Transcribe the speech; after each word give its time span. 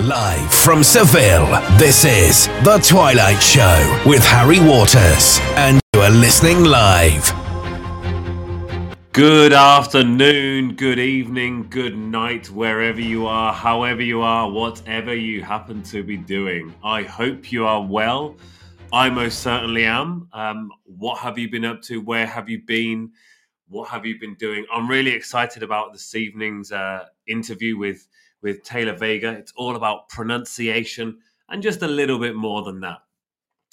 Live 0.00 0.50
from 0.54 0.82
Seville, 0.82 1.46
this 1.76 2.06
is 2.06 2.46
The 2.64 2.78
Twilight 2.82 3.42
Show 3.42 4.02
with 4.06 4.24
Harry 4.24 4.58
Waters, 4.58 5.38
and 5.56 5.78
you 5.94 6.00
are 6.00 6.08
listening 6.08 6.64
live. 6.64 7.30
Good 9.12 9.52
afternoon, 9.52 10.76
good 10.76 10.98
evening, 10.98 11.66
good 11.68 11.98
night, 11.98 12.48
wherever 12.48 13.00
you 13.02 13.26
are, 13.26 13.52
however 13.52 14.00
you 14.00 14.22
are, 14.22 14.50
whatever 14.50 15.14
you 15.14 15.42
happen 15.42 15.82
to 15.82 16.02
be 16.02 16.16
doing. 16.16 16.74
I 16.82 17.02
hope 17.02 17.52
you 17.52 17.66
are 17.66 17.84
well. 17.84 18.36
I 18.94 19.10
most 19.10 19.40
certainly 19.40 19.84
am. 19.84 20.30
Um, 20.32 20.72
what 20.84 21.18
have 21.18 21.36
you 21.38 21.50
been 21.50 21.66
up 21.66 21.82
to? 21.82 22.00
Where 22.00 22.26
have 22.26 22.48
you 22.48 22.62
been? 22.62 23.10
What 23.68 23.90
have 23.90 24.06
you 24.06 24.18
been 24.18 24.34
doing? 24.36 24.64
I'm 24.72 24.88
really 24.88 25.10
excited 25.12 25.62
about 25.62 25.92
this 25.92 26.14
evening's 26.14 26.72
uh, 26.72 27.04
interview 27.26 27.76
with 27.76 28.08
with 28.42 28.62
Taylor 28.62 28.94
Veigga. 28.94 29.38
It's 29.38 29.52
all 29.56 29.76
about 29.76 30.08
pronunciation 30.08 31.18
and 31.48 31.62
just 31.62 31.82
a 31.82 31.88
little 31.88 32.18
bit 32.18 32.34
more 32.34 32.62
than 32.62 32.80
that. 32.80 32.98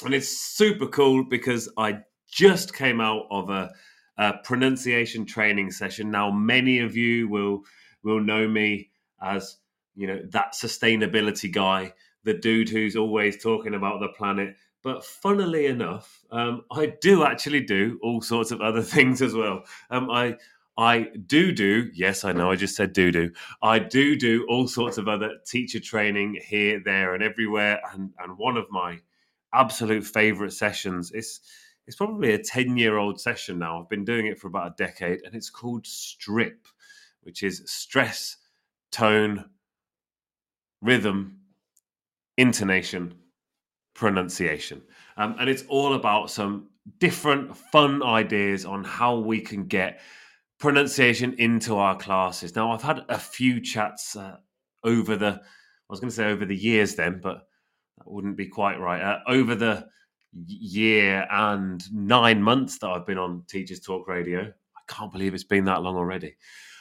And 0.04 0.14
it's 0.14 0.30
super 0.30 0.88
cool 0.88 1.24
because 1.24 1.70
I 1.78 2.00
just 2.28 2.74
came 2.74 3.00
out 3.00 3.26
of 3.32 3.50
a, 3.50 3.72
a 4.18 4.34
pronunciation 4.44 5.26
training 5.26 5.72
session. 5.72 6.12
Now, 6.12 6.30
many 6.32 6.80
of 6.80 6.96
you 6.96 7.28
will 7.30 7.62
will 8.04 8.22
know 8.22 8.48
me 8.48 8.90
as 9.22 9.58
you 9.96 10.08
know 10.08 10.22
that 10.30 10.54
sustainability 10.54 11.52
guy, 11.52 11.94
the 12.24 12.34
dude 12.34 12.70
who's 12.70 12.96
always 12.96 13.42
talking 13.42 13.74
about 13.74 14.00
the 14.00 14.10
planet. 14.10 14.56
But 14.84 15.04
funnily 15.04 15.66
enough, 15.66 16.24
um, 16.32 16.62
I 16.72 16.94
do 17.02 17.24
actually 17.24 17.62
do 17.62 18.00
all 18.04 18.22
sorts 18.22 18.52
of 18.52 18.62
other 18.62 18.82
things 18.96 19.22
as 19.22 19.34
well. 19.34 19.64
Um, 19.90 20.10
I 20.12 20.38
I 20.78 21.10
do 21.26 21.52
do, 21.52 21.90
yes, 21.94 22.24
I 22.24 22.34
know 22.34 22.52
I 22.52 22.56
just 22.56 22.76
said 22.76 22.94
do 22.94 23.12
do. 23.12 23.32
I 23.64 23.80
do 23.80 24.16
do 24.16 24.46
all 24.48 24.68
sorts 24.68 25.00
of 25.00 25.08
other 25.08 25.38
teacher 25.46 25.80
training 25.80 26.40
here, 26.46 26.80
there, 26.84 27.16
and 27.16 27.24
everywhere. 27.24 27.82
And, 27.94 28.14
and 28.20 28.38
one 28.38 28.58
of 28.58 28.68
my 28.70 29.00
absolute 29.54 30.06
favorite 30.06 30.54
sessions 30.54 31.12
is 31.12 31.40
it's 31.88 31.96
probably 31.96 32.34
a 32.34 32.44
10 32.44 32.78
year 32.78 32.98
old 32.98 33.20
session 33.20 33.58
now. 33.58 33.82
I've 33.82 33.90
been 33.90 34.06
doing 34.06 34.28
it 34.28 34.38
for 34.40 34.48
about 34.48 34.74
a 34.74 34.76
decade, 34.78 35.22
and 35.26 35.34
it's 35.34 35.50
called 35.50 35.88
STRIP, 35.88 36.68
which 37.22 37.42
is 37.42 37.64
stress, 37.66 38.38
tone, 38.92 39.46
rhythm, 40.82 41.40
intonation, 42.38 43.16
pronunciation. 43.96 44.84
Um, 45.16 45.36
and 45.40 45.50
it's 45.50 45.64
all 45.70 45.96
about 45.96 46.30
some 46.30 46.68
different 47.00 47.58
fun 47.58 48.04
ideas 48.04 48.66
on 48.66 48.84
how 48.84 49.18
we 49.18 49.42
can 49.42 49.66
get 49.66 50.00
pronunciation 50.60 51.34
into 51.34 51.76
our 51.76 51.98
classes. 51.98 52.56
Now, 52.56 52.72
I've 52.72 52.82
had 52.82 53.06
a 53.10 53.20
few 53.20 53.62
chats 53.62 54.16
uh, 54.16 54.38
over 54.84 55.16
the, 55.16 55.28
I 55.28 55.90
was 55.90 56.00
going 56.00 56.10
to 56.10 56.16
say 56.16 56.26
over 56.26 56.46
the 56.46 56.56
years 56.56 56.96
then, 56.96 57.20
but 57.22 57.48
that 57.98 58.12
wouldn't 58.12 58.38
be 58.38 58.48
quite 58.48 58.80
right. 58.80 59.02
Uh, 59.02 59.20
over 59.28 59.56
the 59.56 59.88
year 60.46 61.28
and 61.32 61.84
nine 61.94 62.42
months 62.42 62.80
that 62.80 62.90
I've 62.90 63.06
been 63.06 63.18
on 63.18 63.44
Teachers 63.48 63.80
Talk 63.80 64.08
Radio, 64.08 64.42
I 64.42 64.94
can't 64.94 65.12
believe 65.12 65.34
it's 65.34 65.44
been 65.44 65.66
that 65.66 65.84
long 65.84 65.96
already. 65.96 66.36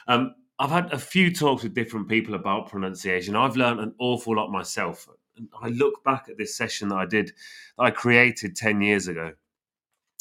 Um, 0.07 0.33
I've 0.59 0.71
had 0.71 0.91
a 0.91 0.97
few 0.97 1.33
talks 1.33 1.63
with 1.63 1.75
different 1.75 2.07
people 2.07 2.33
about 2.33 2.69
pronunciation. 2.69 3.35
I've 3.35 3.57
learned 3.57 3.79
an 3.79 3.93
awful 3.99 4.35
lot 4.35 4.51
myself. 4.51 5.07
And 5.35 5.47
I 5.61 5.69
look 5.69 6.03
back 6.03 6.27
at 6.29 6.37
this 6.37 6.57
session 6.57 6.89
that 6.89 6.95
I 6.95 7.05
did, 7.05 7.27
that 7.77 7.83
I 7.83 7.91
created 7.91 8.55
10 8.55 8.81
years 8.81 9.07
ago, 9.07 9.33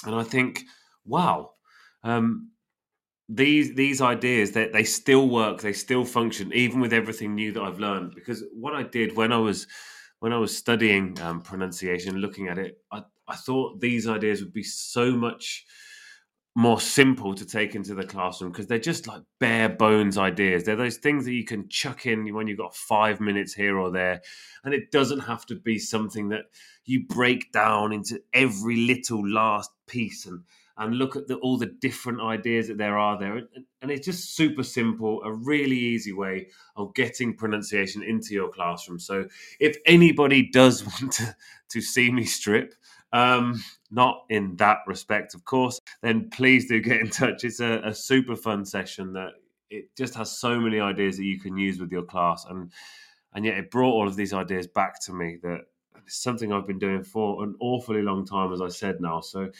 and 0.05 0.15
I 0.15 0.23
think, 0.23 0.63
wow, 1.07 1.53
um, 2.05 2.51
these 3.29 3.75
these 3.75 4.01
ideas 4.01 4.53
that 4.53 4.73
they, 4.73 4.81
they 4.81 4.85
still 4.85 5.29
work 5.29 5.61
they 5.61 5.73
still 5.73 6.05
function 6.05 6.53
even 6.53 6.81
with 6.81 6.93
everything 6.93 7.35
new 7.35 7.53
that 7.53 7.63
i've 7.63 7.81
learned. 7.81 8.15
Because 8.15 8.45
what 8.53 8.75
i 8.75 8.83
did 8.83 9.17
when 9.17 9.33
i 9.33 9.39
was 9.39 9.67
when 10.21 10.33
i 10.33 10.39
was 10.39 10.57
studying 10.57 11.21
um, 11.21 11.41
pronunciation 11.41 12.19
looking 12.19 12.49
at 12.49 12.59
it 12.59 12.79
I, 12.93 13.03
I 13.27 13.35
thought 13.35 13.81
these 13.81 14.07
ideas 14.07 14.43
would 14.43 14.53
be 14.53 14.63
so 14.63 15.13
much 15.13 15.67
more 16.57 16.81
simple 16.81 17.35
to 17.35 17.45
take 17.45 17.75
into 17.75 17.95
the 17.95 18.03
classroom 18.03 18.51
because 18.51 18.67
they're 18.67 18.79
just 18.79 19.07
like 19.07 19.21
bare 19.39 19.69
bones 19.69 20.17
ideas. 20.17 20.65
They're 20.65 20.75
those 20.75 20.97
things 20.97 21.27
that 21.27 21.35
you 21.35 21.45
can 21.45 21.69
chuck 21.69 22.07
in 22.07 22.35
when 22.35 22.47
you've 22.47 22.57
got 22.57 22.75
five 22.75 23.21
minutes 23.21 23.53
here 23.53 23.79
or 23.79 23.91
there 23.91 24.23
and 24.65 24.73
it 24.73 24.91
doesn't 24.91 25.21
have 25.21 25.45
to 25.47 25.55
be 25.55 25.79
something 25.79 26.31
that 26.31 26.47
you 26.87 27.05
break 27.07 27.53
down 27.53 27.93
into 27.93 28.23
every 28.33 28.77
little 28.77 29.29
last 29.29 29.71
piece 29.87 30.25
and 30.25 30.45
and 30.79 30.97
look 30.97 31.17
at 31.17 31.27
the, 31.27 31.37
all 31.37 31.57
the 31.57 31.67
different 31.67 32.21
ideas 32.21 32.69
that 32.69 32.79
there 32.79 32.99
are 32.99 33.19
there. 33.19 33.37
And, 33.37 33.91
it's 33.91 34.05
just 34.05 34.35
super 34.35 34.65
simple, 34.65 35.23
a 35.23 35.33
really 35.33 35.77
easy 35.77 36.13
way 36.13 36.49
of 36.75 36.93
getting 36.95 37.37
pronunciation 37.37 38.03
into 38.03 38.35
your 38.35 38.49
classroom. 38.49 38.99
So 38.99 39.27
if 39.61 39.77
anybody 39.87 40.51
does 40.51 40.85
want 41.03 41.13
to, 41.15 41.37
to 41.71 41.81
see 41.81 42.11
me 42.11 42.25
strip, 42.25 42.75
um, 43.13 43.63
not 43.93 44.25
in 44.29 44.57
that 44.57 44.79
respect, 44.89 45.35
of 45.35 45.45
course, 45.45 45.79
then 46.03 46.29
please 46.31 46.69
do 46.69 46.81
get 46.81 47.01
in 47.01 47.11
touch. 47.11 47.45
It's 47.45 47.61
a, 47.61 47.81
a 47.85 47.95
super 47.95 48.35
fun 48.35 48.65
session 48.65 49.13
that 49.13 49.35
it 49.71 49.95
just 49.97 50.15
has 50.17 50.37
so 50.37 50.59
many 50.59 50.81
ideas 50.81 51.17
that 51.17 51.25
you 51.25 51.39
can 51.39 51.57
use 51.57 51.79
with 51.79 51.93
your 51.93 52.03
class. 52.03 52.45
And, 52.49 52.73
and 53.35 53.45
yet 53.45 53.57
it 53.57 53.71
brought 53.71 53.93
all 53.93 54.09
of 54.09 54.17
these 54.17 54.33
ideas 54.33 54.67
back 54.67 55.01
to 55.05 55.13
me 55.13 55.39
that 55.43 55.61
it's 56.05 56.23
something 56.23 56.53
I've 56.53 56.67
been 56.67 56.79
doing 56.79 57.03
for 57.05 57.45
an 57.45 57.55
awfully 57.61 58.03
long 58.03 58.27
time, 58.27 58.53
as 58.53 58.61
I 58.61 58.69
said 58.69 59.01
now. 59.01 59.21
So 59.21 59.51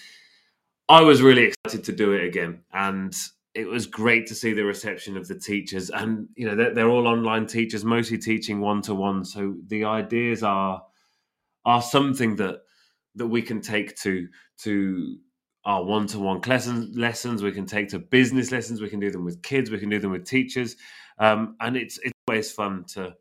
I 0.89 1.03
was 1.03 1.23
really 1.23 1.53
excited 1.53 1.85
to 1.85 1.93
do 1.93 2.13
it 2.13 2.25
again, 2.25 2.61
and 2.73 3.15
it 3.55 3.67
was 3.67 3.87
great 3.87 4.27
to 4.27 4.35
see 4.35 4.53
the 4.53 4.65
reception 4.65 5.17
of 5.17 5.27
the 5.27 5.39
teachers. 5.39 5.91
And 5.91 6.29
you 6.37 6.47
know, 6.47 6.55
they're, 6.55 6.75
they're 6.75 6.91
all 6.91 7.09
online 7.09 7.47
teachers, 7.47 7.85
mostly 7.85 8.19
teaching 8.19 8.61
one 8.61 8.83
to 8.83 8.95
one. 8.95 9.25
So 9.25 9.57
the 9.67 9.85
ideas 9.85 10.43
are 10.43 10.83
are 11.65 11.83
something 11.83 12.37
that 12.37 12.61
that 13.17 13.27
we 13.27 13.43
can 13.43 13.61
take 13.61 13.97
to 14.03 14.29
to 14.59 15.19
our 15.65 15.83
one 15.83 16.07
to 16.09 16.19
one 16.21 16.41
lessons. 16.95 17.43
We 17.43 17.51
can 17.51 17.67
take 17.67 17.89
to 17.89 17.99
business 17.99 18.53
lessons. 18.53 18.81
We 18.81 18.89
can 18.89 19.01
do 19.01 19.11
them 19.11 19.25
with 19.25 19.43
kids. 19.43 19.71
We 19.71 19.79
can 19.79 19.89
do 19.89 19.99
them 19.99 20.13
with 20.13 20.25
teachers, 20.25 20.77
um, 21.19 21.57
and 21.61 21.77
it's 21.77 21.99
it's 21.99 22.13
always 22.29 22.53
fun 22.53 22.85
to 22.95 23.15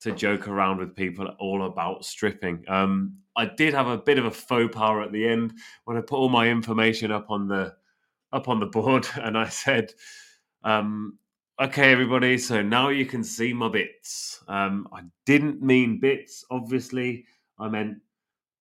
to 0.00 0.12
joke 0.12 0.48
around 0.48 0.78
with 0.78 0.94
people 0.94 1.28
all 1.38 1.64
about 1.64 2.04
stripping. 2.04 2.64
Um, 2.68 3.18
I 3.36 3.46
did 3.46 3.74
have 3.74 3.86
a 3.86 3.98
bit 3.98 4.18
of 4.18 4.24
a 4.24 4.30
faux 4.30 4.74
pas 4.74 5.04
at 5.04 5.12
the 5.12 5.26
end 5.28 5.54
when 5.84 5.96
I 5.96 6.00
put 6.00 6.16
all 6.16 6.28
my 6.28 6.48
information 6.48 7.10
up 7.10 7.30
on 7.30 7.48
the 7.48 7.74
up 8.32 8.48
on 8.48 8.60
the 8.60 8.66
board, 8.66 9.06
and 9.16 9.36
I 9.36 9.48
said, 9.48 9.92
um, 10.64 11.18
"Okay, 11.60 11.92
everybody, 11.92 12.38
so 12.38 12.62
now 12.62 12.88
you 12.88 13.06
can 13.06 13.22
see 13.24 13.52
my 13.52 13.68
bits." 13.68 14.42
Um, 14.48 14.88
I 14.92 15.02
didn't 15.26 15.62
mean 15.62 16.00
bits, 16.00 16.44
obviously. 16.50 17.26
I 17.58 17.68
meant 17.68 17.98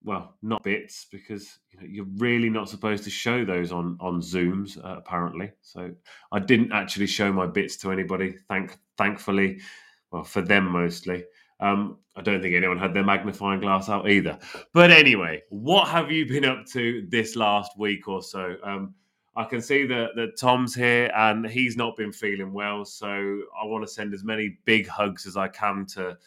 well, 0.06 0.36
not 0.44 0.64
bits 0.64 1.08
because 1.12 1.58
you 1.72 1.80
know, 1.80 1.88
you're 1.90 2.06
really 2.18 2.50
not 2.50 2.70
supposed 2.70 3.04
to 3.06 3.10
show 3.10 3.44
those 3.44 3.72
on 3.72 3.98
on 4.00 4.22
Zooms 4.22 4.78
uh, 4.84 4.98
apparently. 4.98 5.52
So 5.62 5.92
I 6.32 6.40
didn't 6.40 6.72
actually 6.72 7.08
show 7.08 7.34
my 7.34 7.48
bits 7.48 7.76
to 7.78 7.92
anybody. 7.92 8.36
Thank 8.48 8.78
thankfully, 8.98 9.60
well, 10.12 10.24
for 10.24 10.42
them 10.42 10.70
mostly. 10.72 11.26
Um, 11.60 11.98
I 12.16 12.22
don't 12.22 12.42
think 12.42 12.56
anyone 12.56 12.78
had 12.78 12.94
their 12.94 13.04
magnifying 13.04 13.60
glass 13.60 13.90
out 13.90 14.10
either. 14.10 14.38
But 14.74 14.92
anyway, 14.92 15.42
what 15.50 15.88
have 15.88 16.12
you 16.12 16.26
been 16.26 16.46
up 16.46 16.66
to 16.74 17.06
this 17.10 17.36
last 17.36 17.78
week 17.78 18.08
or 18.08 18.22
so? 18.22 18.56
Um, 18.64 18.94
I 19.38 19.44
can 19.44 19.62
see 19.62 19.86
that, 19.88 20.16
that 20.16 20.38
Tom's 20.40 20.74
here 20.74 21.12
and 21.16 21.46
he's 21.46 21.76
not 21.76 21.98
been 21.98 22.14
feeling 22.14 22.54
well. 22.54 22.86
So 22.86 23.08
I 23.08 23.66
want 23.66 23.86
to 23.86 23.92
send 23.92 24.14
as 24.14 24.24
many 24.24 24.58
big 24.64 24.88
hugs 24.88 25.26
as 25.26 25.36
I 25.36 25.50
can 25.50 25.86
to, 25.88 26.18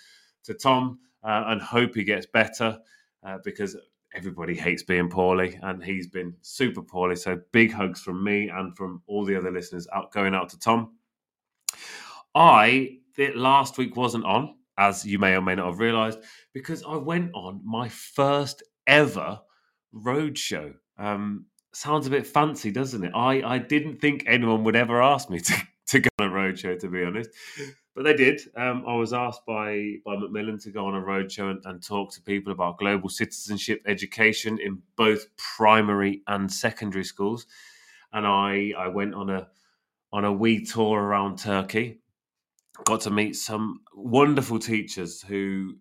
to 0.45 0.55
Tom 0.55 0.99
uh, 1.25 1.45
and 1.47 1.61
hope 1.61 1.95
he 1.95 2.05
gets 2.05 2.27
better 2.27 2.79
uh, 3.25 3.39
because 3.45 3.77
everybody 4.15 4.55
hates 4.55 4.83
being 4.83 5.09
poorly 5.09 5.59
and 5.63 5.83
he's 5.83 6.07
been 6.07 6.35
super 6.43 6.83
poorly. 6.83 7.17
So 7.17 7.41
big 7.53 7.73
hugs 7.73 8.03
from 8.03 8.23
me 8.23 8.51
and 8.51 8.77
from 8.77 9.03
all 9.07 9.25
the 9.25 9.37
other 9.37 9.51
listeners 9.51 9.89
out 9.95 10.13
going 10.13 10.35
out 10.35 10.51
to 10.51 10.59
Tom. 10.59 10.93
I 12.35 12.99
last 13.35 13.79
week 13.79 13.97
wasn't 13.97 14.25
on, 14.25 14.55
as 14.79 15.05
you 15.05 15.19
may 15.19 15.35
or 15.35 15.43
may 15.43 15.57
not 15.57 15.67
have 15.67 15.81
realised, 15.81 16.21
because 16.55 16.83
I 16.85 16.97
went 16.97 17.33
on 17.35 17.61
my 17.65 17.89
first 17.89 18.63
ever 18.87 19.41
road 19.93 20.39
show. 20.39 20.73
Um, 20.97 21.47
sounds 21.73 22.07
a 22.07 22.11
bit 22.11 22.27
fancy, 22.27 22.71
doesn't 22.71 23.05
it? 23.05 23.13
I, 23.15 23.43
I 23.43 23.59
didn't 23.59 24.01
think 24.01 24.25
anyone 24.27 24.65
would 24.65 24.77
ever 24.77 25.03
ask 25.03 25.29
me 25.29 25.41
to, 25.41 25.55
to 25.89 26.01
go 26.01 26.09
on 26.21 26.29
a 26.29 26.33
road 26.33 26.59
show, 26.59 26.77
to 26.77 26.89
be 26.89 27.05
honest. 27.05 27.31
But 27.95 28.05
they 28.05 28.15
did. 28.15 28.41
Um, 28.57 28.85
I 28.87 28.95
was 28.95 29.13
asked 29.13 29.45
by, 29.45 29.97
by 30.07 30.17
Macmillan 30.17 30.61
to 30.61 30.71
go 30.71 30.87
on 30.87 30.95
a 30.95 31.01
road 31.01 31.33
show 31.33 31.49
and, 31.49 31.61
and 31.65 31.83
talk 31.83 32.13
to 32.13 32.23
people 32.23 32.53
about 32.53 32.79
global 32.79 33.09
citizenship 33.09 33.83
education 33.87 34.59
in 34.61 34.81
both 34.97 35.27
primary 35.37 36.23
and 36.29 36.51
secondary 36.51 37.05
schools. 37.05 37.47
And 38.13 38.25
I, 38.27 38.73
I 38.79 38.89
went 38.89 39.15
on 39.15 39.29
a 39.31 39.49
on 40.11 40.25
a 40.25 40.33
wee 40.33 40.65
tour 40.65 40.99
around 40.99 41.39
Turkey 41.39 42.01
got 42.85 43.01
to 43.03 43.11
meet 43.11 43.37
some 43.37 43.81
wonderful 43.95 44.59
teachers 44.59 45.23
who 45.23 45.77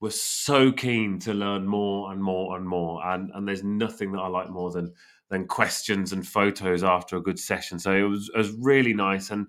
were 0.00 0.10
so 0.10 0.72
keen 0.72 1.18
to 1.20 1.32
learn 1.32 1.66
more 1.66 2.12
and 2.12 2.22
more 2.22 2.56
and 2.56 2.66
more. 2.66 3.06
And 3.06 3.30
and 3.34 3.46
there's 3.46 3.64
nothing 3.64 4.12
that 4.12 4.20
I 4.20 4.28
like 4.28 4.50
more 4.50 4.70
than 4.70 4.92
than 5.30 5.46
questions 5.46 6.12
and 6.12 6.26
photos 6.26 6.84
after 6.84 7.16
a 7.16 7.22
good 7.22 7.38
session. 7.38 7.78
So 7.78 7.92
it 7.92 8.02
was 8.02 8.30
it 8.34 8.38
was 8.38 8.52
really 8.52 8.94
nice. 8.94 9.30
And 9.30 9.46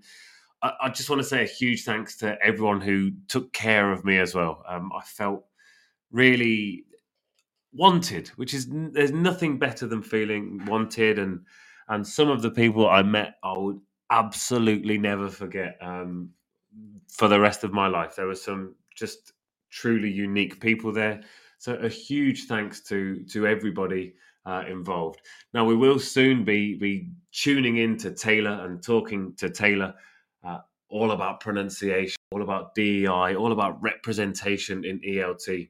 I, 0.61 0.71
I, 0.83 0.89
just 0.89 1.09
want 1.09 1.21
to 1.21 1.27
say 1.27 1.43
a 1.43 1.47
huge 1.47 1.83
thanks 1.83 2.17
to 2.17 2.37
everyone 2.41 2.81
who 2.81 3.11
took 3.27 3.51
care 3.53 3.91
of 3.91 4.05
me 4.05 4.17
as 4.17 4.33
well. 4.33 4.63
Um, 4.67 4.91
I 4.97 5.03
felt 5.03 5.45
really 6.11 6.85
wanted, 7.73 8.29
which 8.29 8.53
is 8.53 8.67
there's 8.69 9.11
nothing 9.11 9.59
better 9.59 9.85
than 9.87 10.01
feeling 10.01 10.65
wanted, 10.65 11.19
and 11.19 11.41
and 11.87 12.07
some 12.07 12.29
of 12.29 12.41
the 12.41 12.51
people 12.51 12.89
I 12.89 13.03
met, 13.03 13.35
I 13.43 13.57
would 13.57 13.79
absolutely 14.09 14.97
never 14.97 15.29
forget 15.29 15.77
um, 15.81 16.29
for 17.11 17.27
the 17.27 17.39
rest 17.39 17.63
of 17.63 17.73
my 17.73 17.87
life. 17.87 18.15
There 18.15 18.27
were 18.27 18.35
some 18.35 18.75
just 18.95 19.33
truly 19.69 20.09
unique 20.09 20.59
people 20.59 20.91
there. 20.91 21.21
So 21.57 21.75
a 21.75 21.89
huge 21.89 22.45
thanks 22.45 22.81
to 22.83 23.23
to 23.31 23.47
everybody 23.47 24.15
uh, 24.45 24.63
involved. 24.69 25.21
Now 25.53 25.65
we 25.65 25.75
will 25.75 25.99
soon 25.99 26.43
be 26.43 26.75
be 26.75 27.09
tuning 27.31 27.77
in 27.77 27.97
to 27.97 28.11
Taylor 28.11 28.65
and 28.65 28.83
talking 28.83 29.33
to 29.37 29.49
Taylor 29.49 29.93
uh, 30.43 30.59
all 30.89 31.11
about 31.11 31.39
pronunciation, 31.39 32.17
all 32.31 32.41
about 32.41 32.75
DEI, 32.75 33.35
all 33.35 33.51
about 33.51 33.81
representation 33.81 34.85
in 34.85 34.99
ELT. 34.99 35.69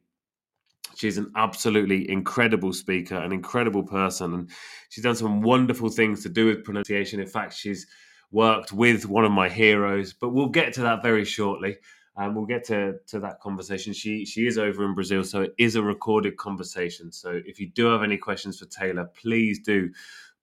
She's 0.95 1.17
an 1.17 1.31
absolutely 1.35 2.09
incredible 2.09 2.71
speaker, 2.71 3.15
an 3.15 3.33
incredible 3.33 3.83
person, 3.83 4.33
and 4.33 4.49
she's 4.89 5.03
done 5.03 5.15
some 5.15 5.41
wonderful 5.41 5.89
things 5.89 6.23
to 6.23 6.29
do 6.29 6.45
with 6.45 6.63
pronunciation. 6.63 7.19
In 7.19 7.27
fact, 7.27 7.53
she's 7.53 7.85
worked 8.35 8.73
with 8.73 9.07
one 9.07 9.23
of 9.23 9.31
my 9.31 9.47
heroes, 9.47 10.11
but 10.11 10.29
we'll 10.29 10.49
get 10.49 10.73
to 10.73 10.81
that 10.81 11.01
very 11.01 11.23
shortly. 11.23 11.77
Um, 12.17 12.35
we'll 12.35 12.45
get 12.45 12.65
to, 12.65 12.95
to 13.07 13.19
that 13.21 13.39
conversation. 13.39 13.93
She 13.93 14.25
she 14.25 14.45
is 14.45 14.57
over 14.57 14.85
in 14.85 14.93
Brazil, 14.93 15.23
so 15.23 15.41
it 15.41 15.55
is 15.57 15.75
a 15.75 15.81
recorded 15.81 16.37
conversation. 16.37 17.11
So 17.11 17.41
if 17.45 17.59
you 17.59 17.69
do 17.69 17.85
have 17.87 18.03
any 18.03 18.17
questions 18.17 18.59
for 18.59 18.65
Taylor, 18.65 19.09
please 19.21 19.59
do 19.59 19.89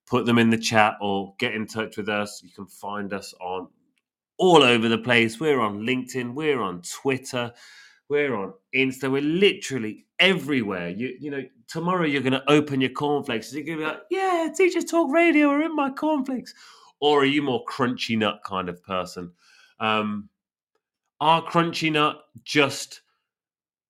put 0.07 0.25
them 0.27 0.39
in 0.39 0.51
the 0.51 0.59
chat 0.59 0.95
or 1.01 1.35
get 1.39 1.55
in 1.55 1.67
touch 1.67 1.97
with 1.99 2.09
us. 2.09 2.43
You 2.43 2.51
can 2.51 2.67
find 2.67 3.13
us 3.13 3.35
on 3.41 3.69
all 4.39 4.63
over 4.63 4.89
the 4.89 4.99
place. 4.99 5.39
We're 5.39 5.61
on 5.61 5.81
LinkedIn, 5.81 6.35
we're 6.35 6.61
on 6.61 6.83
Twitter, 6.83 7.53
we're 8.09 8.35
on 8.35 8.55
Insta, 8.75 9.11
we're 9.13 9.23
literally 9.23 10.07
everywhere. 10.19 10.89
You 10.89 11.15
you 11.21 11.31
know, 11.31 11.45
tomorrow 11.69 12.07
you're 12.07 12.23
to 12.23 12.51
open 12.51 12.81
your 12.81 12.91
cornflakes. 12.91 13.53
You're 13.53 13.65
to 13.65 13.77
be 13.77 13.85
like, 13.85 14.01
yeah, 14.11 14.49
Teachers 14.55 14.87
Talk 14.87 15.13
Radio 15.13 15.49
are 15.49 15.63
in 15.63 15.77
my 15.77 15.91
cornflakes. 15.91 16.55
Or 17.03 17.23
are 17.23 17.27
you 17.27 17.43
more 17.43 17.65
crunchy 17.65 18.17
nut 18.17 18.43
kind 18.45 18.69
of 18.69 18.81
person? 18.85 19.33
Um, 19.81 20.29
are 21.21 21.43
crunchy 21.43 21.91
nut 21.91 22.21
just 22.45 23.03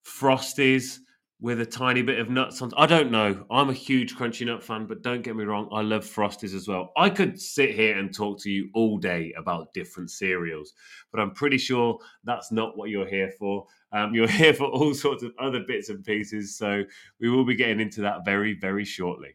frosties 0.03 0.97
with 1.39 1.61
a 1.61 1.67
tiny 1.67 2.01
bit 2.01 2.19
of 2.19 2.31
nuts 2.31 2.63
on? 2.63 2.73
I 2.75 2.87
don't 2.87 3.11
know. 3.11 3.45
I'm 3.51 3.69
a 3.69 3.75
huge 3.75 4.17
crunchy 4.17 4.47
nut 4.47 4.63
fan, 4.63 4.87
but 4.87 5.03
don't 5.03 5.21
get 5.21 5.37
me 5.37 5.45
wrong, 5.45 5.69
I 5.71 5.83
love 5.83 6.07
frosties 6.07 6.55
as 6.57 6.67
well. 6.67 6.91
I 6.97 7.11
could 7.11 7.39
sit 7.39 7.75
here 7.75 7.99
and 7.99 8.15
talk 8.15 8.41
to 8.45 8.51
you 8.51 8.71
all 8.73 8.97
day 8.97 9.35
about 9.37 9.75
different 9.75 10.11
cereals, 10.11 10.73
but 11.11 11.21
I'm 11.21 11.33
pretty 11.33 11.59
sure 11.59 11.99
that's 12.25 12.51
not 12.51 12.79
what 12.79 12.89
you're 12.89 13.07
here 13.07 13.31
for. 13.39 13.67
Um, 13.93 14.15
you're 14.15 14.27
here 14.27 14.55
for 14.55 14.69
all 14.69 14.95
sorts 14.95 15.23
of 15.23 15.33
other 15.39 15.61
bits 15.61 15.91
and 15.91 16.03
pieces. 16.03 16.57
So 16.57 16.83
we 17.21 17.29
will 17.29 17.45
be 17.45 17.57
getting 17.57 17.79
into 17.81 18.01
that 18.01 18.25
very, 18.25 18.55
very 18.55 18.87
shortly. 18.87 19.35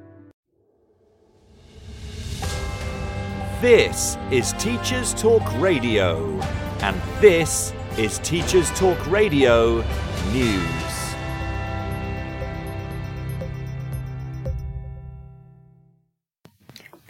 This 3.61 4.17
is 4.31 4.53
Teachers 4.53 5.13
Talk 5.13 5.43
Radio, 5.61 6.39
and 6.81 6.99
this 7.21 7.71
is 7.95 8.17
Teachers 8.17 8.71
Talk 8.71 8.97
Radio 9.05 9.85
News. 10.31 11.13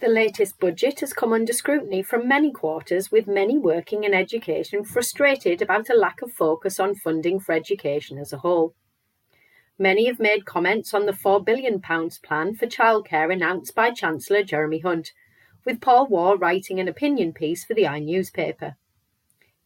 The 0.01 0.09
latest 0.09 0.59
budget 0.59 0.99
has 0.99 1.13
come 1.13 1.31
under 1.31 1.53
scrutiny 1.53 2.03
from 2.03 2.27
many 2.27 2.51
quarters, 2.51 3.13
with 3.13 3.27
many 3.27 3.57
working 3.57 4.03
in 4.03 4.13
education 4.13 4.83
frustrated 4.83 5.61
about 5.61 5.89
a 5.89 5.93
lack 5.93 6.21
of 6.21 6.33
focus 6.33 6.81
on 6.81 6.95
funding 6.95 7.39
for 7.39 7.53
education 7.53 8.17
as 8.17 8.33
a 8.33 8.39
whole. 8.39 8.75
Many 9.79 10.07
have 10.07 10.19
made 10.19 10.43
comments 10.45 10.93
on 10.93 11.05
the 11.05 11.13
£4 11.13 11.45
billion 11.45 11.79
plan 11.79 12.55
for 12.55 12.67
childcare 12.67 13.31
announced 13.31 13.73
by 13.73 13.91
Chancellor 13.91 14.43
Jeremy 14.43 14.79
Hunt, 14.79 15.13
with 15.65 15.81
Paul 15.81 16.07
Waugh 16.07 16.35
writing 16.35 16.79
an 16.79 16.87
opinion 16.87 17.33
piece 17.33 17.63
for 17.63 17.73
the 17.73 17.87
i 17.87 17.99
newspaper. 17.99 18.75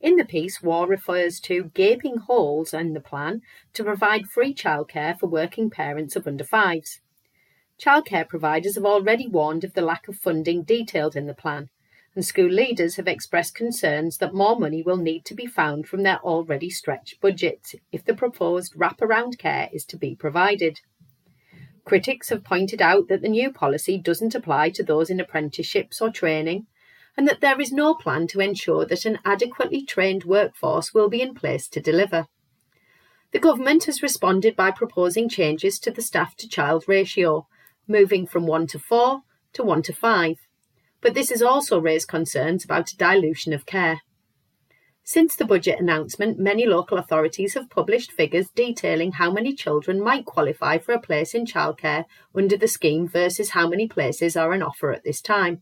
In 0.02 0.18
the 0.18 0.26
piece, 0.26 0.62
Waugh 0.62 0.86
refers 0.86 1.40
to 1.42 1.72
gaping 1.74 2.18
holes 2.18 2.74
in 2.74 2.94
the 2.94 3.00
plan 3.00 3.42
to 3.74 3.84
provide 3.84 4.28
free 4.28 4.54
childcare 4.54 5.18
for 5.18 5.28
working 5.28 5.70
parents 5.70 6.16
of 6.16 6.28
under 6.28 6.44
fives. 6.44 7.00
Childcare 7.80 8.28
providers 8.28 8.76
have 8.76 8.86
already 8.86 9.28
warned 9.28 9.64
of 9.64 9.74
the 9.74 9.82
lack 9.82 10.08
of 10.08 10.18
funding 10.18 10.64
detailed 10.64 11.16
in 11.16 11.28
the 11.28 11.34
plan, 11.34 11.70
and 12.16 12.26
school 12.26 12.50
leaders 12.50 12.96
have 12.96 13.08
expressed 13.08 13.56
concerns 13.56 14.18
that 14.18 14.34
more 14.34 14.58
money 14.58 14.82
will 14.82 14.98
need 14.98 15.26
to 15.26 15.34
be 15.34 15.46
found 15.46 15.88
from 15.88 16.04
their 16.04 16.20
already 16.20 16.70
stretched 16.70 17.20
budgets 17.20 17.76
if 17.92 18.06
the 18.06 18.14
proposed 18.14 18.76
wraparound 18.76 19.38
care 19.38 19.70
is 19.74 19.84
to 19.86 19.98
be 19.98 20.16
provided. 20.16 20.80
Critics 21.86 22.30
have 22.30 22.44
pointed 22.44 22.82
out 22.82 23.08
that 23.08 23.22
the 23.22 23.30
new 23.30 23.52
policy 23.52 23.98
doesn't 23.98 24.36
apply 24.36 24.72
to 24.72 24.84
those 24.84 25.10
in 25.10 25.20
apprenticeships 25.20 26.02
or 26.02 26.10
training, 26.10 26.68
and 27.16 27.28
that 27.28 27.40
there 27.40 27.62
is 27.62 27.72
no 27.72 27.94
plan 27.94 28.28
to 28.28 28.42
ensure 28.42 28.86
that 28.86 29.06
an 29.06 29.20
adequately 29.24 29.86
trained 29.86 30.26
workforce 30.26 30.94
will 30.94 31.08
be 31.08 31.22
in 31.22 31.34
place 31.34 31.68
to 31.70 31.80
deliver. 31.80 32.28
The 33.32 33.40
government 33.40 33.86
has 33.86 34.04
responded 34.04 34.56
by 34.56 34.72
proposing 34.72 35.30
changes 35.30 35.80
to 35.80 35.92
the 35.92 36.02
staff 36.02 36.36
to 36.38 36.50
child 36.50 36.84
ratio, 36.88 37.48
moving 37.88 38.28
from 38.28 38.46
1 38.46 38.68
to 38.68 38.80
4 38.80 39.22
to 39.54 39.64
1 39.64 39.82
to 39.84 39.94
5 39.94 40.38
but 41.06 41.14
this 41.14 41.30
has 41.30 41.44
also 41.44 41.78
raised 41.78 42.08
concerns 42.08 42.66
about 42.66 42.92
a 42.92 42.98
dilution 42.98 43.54
of 43.54 43.68
care. 43.68 44.02
Since 45.08 45.36
the 45.36 45.46
budget 45.46 45.80
announcement, 45.80 46.40
many 46.40 46.66
local 46.66 46.98
authorities 46.98 47.54
have 47.54 47.70
published 47.70 48.12
figures 48.12 48.50
detailing 48.56 49.12
how 49.12 49.32
many 49.32 49.54
children 49.54 50.02
might 50.02 50.26
qualify 50.26 50.80
for 50.80 50.94
a 50.94 51.00
place 51.00 51.36
in 51.36 51.46
childcare 51.46 52.06
under 52.34 52.58
the 52.58 52.68
scheme 52.68 53.08
versus 53.08 53.52
how 53.52 53.70
many 53.70 53.88
places 53.88 54.36
are 54.36 54.52
on 54.52 54.64
offer 54.64 54.92
at 54.92 55.04
this 55.04 55.22
time. 55.22 55.62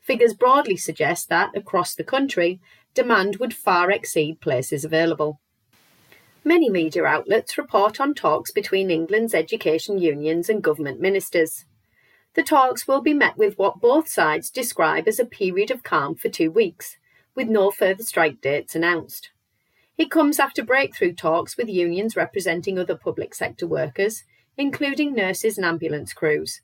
Figures 0.00 0.32
broadly 0.32 0.78
suggest 0.78 1.28
that, 1.28 1.50
across 1.54 1.94
the 1.94 2.04
country, 2.04 2.58
demand 2.94 3.36
would 3.36 3.52
far 3.52 3.90
exceed 3.90 4.40
places 4.40 4.82
available. 4.82 5.40
Many 6.42 6.70
media 6.70 7.04
outlets 7.04 7.58
report 7.58 8.00
on 8.00 8.14
talks 8.14 8.50
between 8.50 8.90
England's 8.90 9.34
education 9.34 9.98
unions 9.98 10.48
and 10.48 10.64
government 10.64 11.02
ministers. 11.02 11.66
The 12.32 12.42
talks 12.42 12.88
will 12.88 13.02
be 13.02 13.12
met 13.12 13.36
with 13.36 13.58
what 13.58 13.82
both 13.82 14.08
sides 14.08 14.48
describe 14.48 15.06
as 15.06 15.18
a 15.18 15.26
period 15.26 15.70
of 15.70 15.82
calm 15.82 16.14
for 16.14 16.30
two 16.30 16.50
weeks, 16.50 16.96
with 17.34 17.48
no 17.48 17.70
further 17.70 18.02
strike 18.02 18.40
dates 18.40 18.74
announced. 18.74 19.30
It 19.96 20.10
comes 20.10 20.40
after 20.40 20.64
breakthrough 20.64 21.14
talks 21.14 21.56
with 21.56 21.68
unions 21.68 22.16
representing 22.16 22.78
other 22.78 22.96
public 22.96 23.34
sector 23.34 23.66
workers, 23.66 24.24
including 24.56 25.14
nurses 25.14 25.56
and 25.56 25.64
ambulance 25.64 26.12
crews. 26.12 26.60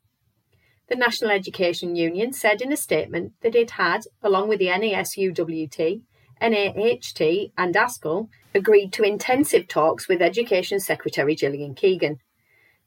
The 0.88 0.96
National 0.96 1.30
Education 1.30 1.94
Union 1.94 2.32
said 2.32 2.60
in 2.60 2.72
a 2.72 2.76
statement 2.76 3.34
that 3.42 3.54
it 3.54 3.72
had, 3.72 4.02
along 4.22 4.48
with 4.48 4.58
the 4.58 4.66
NASUWT, 4.66 6.02
NAHT, 6.40 7.40
and 7.56 7.74
ASCL, 7.74 8.28
agreed 8.54 8.92
to 8.92 9.04
intensive 9.04 9.68
talks 9.68 10.08
with 10.08 10.20
Education 10.20 10.80
Secretary 10.80 11.36
Gillian 11.36 11.74
Keegan. 11.74 12.18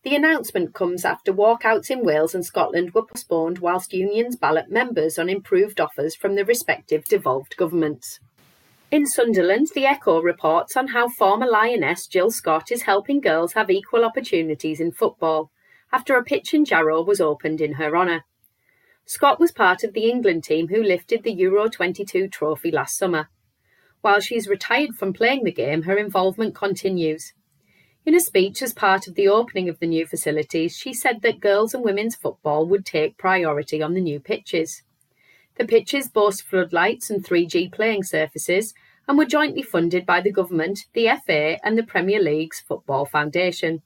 The 0.04 0.16
announcement 0.16 0.74
comes 0.74 1.06
after 1.06 1.32
walkouts 1.32 1.90
in 1.90 2.04
Wales 2.04 2.36
and 2.36 2.46
Scotland 2.46 2.94
were 2.94 3.06
postponed 3.06 3.60
whilst 3.60 3.94
unions 3.94 4.36
ballot 4.36 4.70
members 4.70 5.18
on 5.18 5.30
improved 5.30 5.80
offers 5.80 6.14
from 6.14 6.36
the 6.36 6.44
respective 6.44 7.06
devolved 7.06 7.56
governments. 7.56 8.20
In 8.92 9.08
Sunderland, 9.08 9.70
the 9.74 9.86
Echo 9.86 10.22
reports 10.22 10.76
on 10.76 10.90
how 10.90 11.08
former 11.08 11.48
Lioness 11.48 12.06
Jill 12.06 12.32
Scott 12.32 12.70
is 12.70 12.82
helping 12.82 13.22
girls 13.22 13.54
have 13.54 13.72
equal 13.72 14.04
opportunities 14.04 14.82
in 14.82 14.92
football 14.92 15.52
after 15.94 16.18
a 16.18 16.24
pitch 16.24 16.54
in 16.54 16.66
Jarrow 16.66 17.02
was 17.02 17.22
opened 17.22 17.62
in 17.62 17.74
her 17.74 17.96
honour. 17.96 18.26
Scott 19.06 19.40
was 19.40 19.54
part 19.54 19.86
of 19.86 19.94
the 19.94 20.10
England 20.10 20.44
team 20.44 20.68
who 20.68 20.84
lifted 20.84 21.24
the 21.24 21.34
Euro 21.34 21.70
22 21.70 22.28
trophy 22.28 22.72
last 22.72 22.98
summer. 22.98 23.30
While 24.02 24.20
she's 24.20 24.50
retired 24.50 24.96
from 24.96 25.14
playing 25.14 25.46
the 25.46 25.52
game, 25.52 25.84
her 25.84 25.98
involvement 25.98 26.56
continues. 26.56 27.34
In 28.06 28.16
a 28.16 28.20
speech 28.20 28.62
as 28.62 28.74
part 28.74 29.08
of 29.08 29.16
the 29.16 29.30
opening 29.30 29.70
of 29.70 29.80
the 29.80 29.88
new 29.88 30.06
facilities, 30.06 30.76
she 30.76 30.94
said 30.94 31.22
that 31.22 31.40
girls 31.40 31.74
and 31.74 31.86
women's 31.86 32.16
football 32.16 32.66
would 32.66 32.86
take 32.86 33.18
priority 33.18 33.82
on 33.82 33.94
the 33.94 34.02
new 34.02 34.20
pitches. 34.20 34.84
The 35.56 35.66
pitches 35.66 36.10
boast 36.10 36.42
floodlights 36.44 37.10
and 37.10 37.24
3G 37.24 37.72
playing 37.72 38.04
surfaces 38.04 38.74
and 39.08 39.18
were 39.18 39.26
jointly 39.26 39.62
funded 39.62 40.06
by 40.06 40.20
the 40.20 40.34
government, 40.34 40.80
the 40.94 41.08
FA, 41.26 41.66
and 41.66 41.78
the 41.78 41.84
Premier 41.84 42.22
League's 42.22 42.60
Football 42.60 43.06
Foundation. 43.06 43.82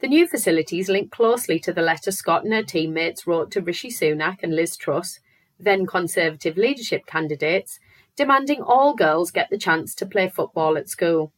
The 0.00 0.08
new 0.08 0.26
facilities 0.26 0.90
link 0.90 1.10
closely 1.10 1.58
to 1.60 1.72
the 1.72 1.80
letter 1.80 2.10
Scott 2.10 2.44
and 2.44 2.52
her 2.52 2.62
teammates 2.62 3.26
wrote 3.26 3.50
to 3.52 3.62
Rishi 3.62 3.88
Sunak 3.88 4.42
and 4.42 4.54
Liz 4.54 4.76
Truss, 4.76 5.20
then 5.58 5.86
Conservative 5.86 6.58
leadership 6.58 7.06
candidates, 7.06 7.78
demanding 8.16 8.60
all 8.60 8.94
girls 8.94 9.30
get 9.30 9.48
the 9.48 9.56
chance 9.56 9.94
to 9.94 10.04
play 10.04 10.28
football 10.28 10.76
at 10.76 10.90
school. 10.90 11.32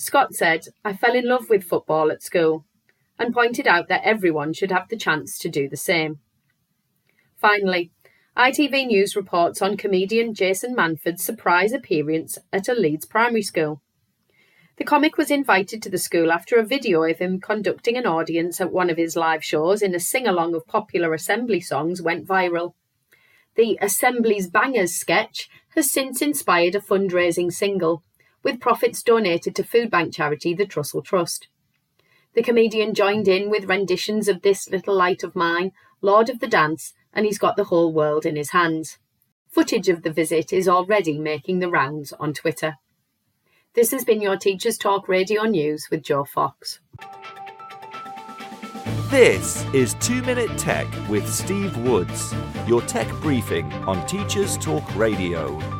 Scott 0.00 0.32
said, 0.32 0.64
I 0.82 0.94
fell 0.94 1.14
in 1.14 1.28
love 1.28 1.50
with 1.50 1.62
football 1.62 2.10
at 2.10 2.22
school, 2.22 2.64
and 3.18 3.34
pointed 3.34 3.66
out 3.66 3.88
that 3.88 4.00
everyone 4.02 4.54
should 4.54 4.72
have 4.72 4.88
the 4.88 4.96
chance 4.96 5.38
to 5.40 5.50
do 5.50 5.68
the 5.68 5.76
same. 5.76 6.20
Finally, 7.36 7.90
ITV 8.34 8.86
News 8.86 9.14
reports 9.14 9.60
on 9.60 9.76
comedian 9.76 10.32
Jason 10.32 10.74
Manford's 10.74 11.22
surprise 11.22 11.74
appearance 11.74 12.38
at 12.50 12.66
a 12.66 12.72
Leeds 12.72 13.04
primary 13.04 13.42
school. 13.42 13.82
The 14.78 14.84
comic 14.84 15.18
was 15.18 15.30
invited 15.30 15.82
to 15.82 15.90
the 15.90 15.98
school 15.98 16.32
after 16.32 16.56
a 16.56 16.64
video 16.64 17.02
of 17.02 17.18
him 17.18 17.38
conducting 17.38 17.98
an 17.98 18.06
audience 18.06 18.58
at 18.58 18.72
one 18.72 18.88
of 18.88 18.96
his 18.96 19.16
live 19.16 19.44
shows 19.44 19.82
in 19.82 19.94
a 19.94 20.00
sing 20.00 20.26
along 20.26 20.54
of 20.54 20.66
popular 20.66 21.12
assembly 21.12 21.60
songs 21.60 22.00
went 22.00 22.26
viral. 22.26 22.72
The 23.54 23.76
Assembly's 23.82 24.48
Bangers 24.48 24.94
sketch 24.94 25.50
has 25.74 25.90
since 25.90 26.22
inspired 26.22 26.74
a 26.74 26.80
fundraising 26.80 27.52
single, 27.52 28.02
with 28.42 28.60
profits 28.60 29.02
donated 29.02 29.54
to 29.56 29.64
food 29.64 29.90
bank 29.90 30.14
charity 30.14 30.54
the 30.54 30.66
Trussell 30.66 31.04
Trust. 31.04 31.48
The 32.34 32.42
comedian 32.42 32.94
joined 32.94 33.26
in 33.28 33.50
with 33.50 33.68
renditions 33.68 34.28
of 34.28 34.42
This 34.42 34.70
Little 34.70 34.94
Light 34.94 35.22
of 35.24 35.34
Mine, 35.34 35.72
Lord 36.00 36.30
of 36.30 36.40
the 36.40 36.46
Dance, 36.46 36.94
and 37.12 37.26
he's 37.26 37.38
got 37.38 37.56
the 37.56 37.64
whole 37.64 37.92
world 37.92 38.24
in 38.24 38.36
his 38.36 38.50
hands. 38.50 38.98
Footage 39.48 39.88
of 39.88 40.02
the 40.02 40.12
visit 40.12 40.52
is 40.52 40.68
already 40.68 41.18
making 41.18 41.58
the 41.58 41.68
rounds 41.68 42.12
on 42.14 42.32
Twitter. 42.32 42.76
This 43.74 43.90
has 43.90 44.04
been 44.04 44.20
your 44.20 44.36
Teachers 44.36 44.78
Talk 44.78 45.08
Radio 45.08 45.42
News 45.42 45.88
with 45.90 46.02
Joe 46.02 46.24
Fox. 46.24 46.80
This 49.10 49.64
is 49.74 49.94
2 49.94 50.22
Minute 50.22 50.56
Tech 50.56 50.86
with 51.08 51.28
Steve 51.28 51.76
Woods, 51.78 52.32
your 52.68 52.80
tech 52.82 53.08
briefing 53.20 53.72
on 53.88 54.06
Teachers 54.06 54.56
Talk 54.56 54.94
Radio. 54.94 55.79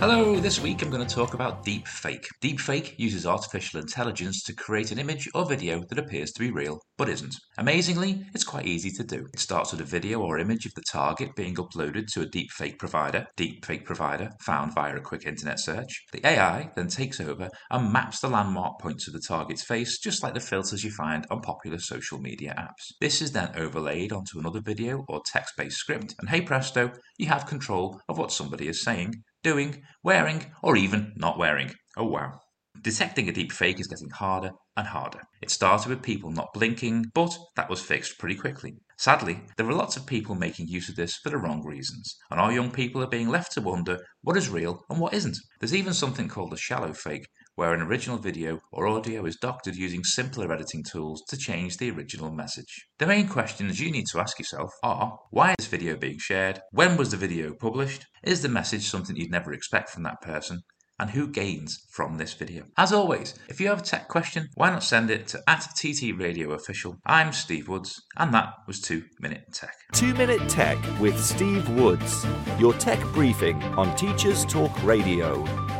Hello, 0.00 0.40
this 0.40 0.58
week 0.58 0.80
I'm 0.80 0.88
going 0.88 1.06
to 1.06 1.14
talk 1.14 1.34
about 1.34 1.62
deepfake. 1.62 2.24
Deepfake 2.42 2.98
uses 2.98 3.26
artificial 3.26 3.80
intelligence 3.80 4.42
to 4.44 4.54
create 4.54 4.92
an 4.92 4.98
image 4.98 5.28
or 5.34 5.44
video 5.44 5.82
that 5.90 5.98
appears 5.98 6.32
to 6.32 6.40
be 6.40 6.50
real 6.50 6.80
but 6.96 7.10
isn't. 7.10 7.34
Amazingly, 7.58 8.24
it's 8.34 8.42
quite 8.42 8.64
easy 8.64 8.90
to 8.92 9.04
do. 9.04 9.26
It 9.34 9.40
starts 9.40 9.72
with 9.72 9.82
a 9.82 9.84
video 9.84 10.20
or 10.22 10.38
image 10.38 10.64
of 10.64 10.72
the 10.74 10.84
target 10.90 11.36
being 11.36 11.54
uploaded 11.56 12.06
to 12.14 12.22
a 12.22 12.26
deepfake 12.26 12.78
provider, 12.78 13.26
deepfake 13.36 13.84
provider 13.84 14.30
found 14.40 14.74
via 14.74 14.96
a 14.96 15.02
quick 15.02 15.26
internet 15.26 15.60
search. 15.60 16.06
The 16.12 16.26
AI 16.26 16.70
then 16.76 16.88
takes 16.88 17.20
over 17.20 17.50
and 17.70 17.92
maps 17.92 18.20
the 18.20 18.28
landmark 18.28 18.80
points 18.80 19.06
of 19.06 19.12
the 19.12 19.20
target's 19.20 19.64
face 19.64 19.98
just 19.98 20.22
like 20.22 20.32
the 20.32 20.40
filters 20.40 20.82
you 20.82 20.92
find 20.92 21.26
on 21.30 21.42
popular 21.42 21.78
social 21.78 22.18
media 22.18 22.54
apps. 22.56 22.94
This 23.02 23.20
is 23.20 23.32
then 23.32 23.50
overlaid 23.54 24.12
onto 24.12 24.38
another 24.38 24.62
video 24.62 25.04
or 25.10 25.20
text-based 25.26 25.76
script 25.76 26.14
and 26.18 26.30
hey 26.30 26.40
presto, 26.40 26.90
you 27.18 27.26
have 27.26 27.44
control 27.44 28.00
of 28.08 28.16
what 28.16 28.32
somebody 28.32 28.66
is 28.66 28.82
saying 28.82 29.12
doing, 29.42 29.82
wearing, 30.02 30.46
or 30.62 30.76
even 30.76 31.12
not 31.16 31.38
wearing. 31.38 31.72
Oh 31.96 32.06
wow. 32.06 32.40
Detecting 32.82 33.28
a 33.28 33.32
deep 33.32 33.52
fake 33.52 33.80
is 33.80 33.88
getting 33.88 34.10
harder 34.10 34.52
and 34.76 34.86
harder. 34.86 35.20
It 35.42 35.50
started 35.50 35.88
with 35.88 36.02
people 36.02 36.30
not 36.30 36.52
blinking, 36.54 37.06
but 37.14 37.36
that 37.56 37.68
was 37.68 37.82
fixed 37.82 38.18
pretty 38.18 38.36
quickly. 38.36 38.74
Sadly, 38.96 39.40
there 39.56 39.66
are 39.66 39.72
lots 39.74 39.96
of 39.96 40.06
people 40.06 40.34
making 40.34 40.68
use 40.68 40.88
of 40.88 40.96
this 40.96 41.16
for 41.16 41.30
the 41.30 41.38
wrong 41.38 41.64
reasons, 41.64 42.16
and 42.30 42.40
our 42.40 42.52
young 42.52 42.70
people 42.70 43.02
are 43.02 43.08
being 43.08 43.28
left 43.28 43.52
to 43.52 43.60
wonder 43.60 43.98
what 44.22 44.36
is 44.36 44.48
real 44.48 44.84
and 44.88 45.00
what 45.00 45.14
isn't. 45.14 45.36
There's 45.58 45.74
even 45.74 45.94
something 45.94 46.28
called 46.28 46.52
a 46.52 46.56
shallow 46.56 46.92
fake, 46.92 47.26
where 47.60 47.74
an 47.74 47.82
original 47.82 48.16
video 48.16 48.58
or 48.72 48.86
audio 48.86 49.26
is 49.26 49.36
doctored 49.36 49.76
using 49.76 50.02
simpler 50.02 50.50
editing 50.50 50.82
tools 50.82 51.22
to 51.28 51.36
change 51.36 51.76
the 51.76 51.90
original 51.90 52.30
message. 52.30 52.86
The 52.98 53.06
main 53.06 53.28
questions 53.28 53.78
you 53.78 53.92
need 53.92 54.06
to 54.12 54.18
ask 54.18 54.38
yourself 54.38 54.70
are 54.82 55.18
why 55.28 55.50
is 55.50 55.56
this 55.58 55.66
video 55.66 55.94
being 55.98 56.16
shared? 56.18 56.62
When 56.70 56.96
was 56.96 57.10
the 57.10 57.18
video 57.18 57.52
published? 57.52 58.06
Is 58.24 58.40
the 58.40 58.48
message 58.48 58.88
something 58.88 59.14
you'd 59.14 59.30
never 59.30 59.52
expect 59.52 59.90
from 59.90 60.04
that 60.04 60.22
person? 60.22 60.62
and 60.98 61.08
who 61.10 61.26
gains 61.26 61.78
from 61.94 62.18
this 62.18 62.34
video. 62.34 62.62
As 62.76 62.92
always, 62.92 63.34
if 63.48 63.58
you 63.58 63.68
have 63.68 63.78
a 63.78 63.82
tech 63.82 64.06
question, 64.08 64.48
why 64.54 64.68
not 64.68 64.84
send 64.84 65.10
it 65.10 65.28
to 65.28 65.40
at 65.48 65.66
TT 65.74 66.14
Radio 66.14 66.52
Official. 66.52 66.98
I'm 67.06 67.32
Steve 67.32 67.68
Woods, 67.68 68.02
and 68.18 68.34
that 68.34 68.52
was 68.66 68.82
2 68.82 69.02
Minute 69.18 69.44
Tech. 69.54 69.72
2 69.94 70.12
Minute 70.12 70.46
Tech 70.50 70.76
with 71.00 71.18
Steve 71.18 71.66
Woods, 71.70 72.26
your 72.58 72.74
tech 72.74 73.02
briefing 73.14 73.62
on 73.78 73.96
Teachers 73.96 74.44
Talk 74.44 74.82
Radio. 74.82 75.79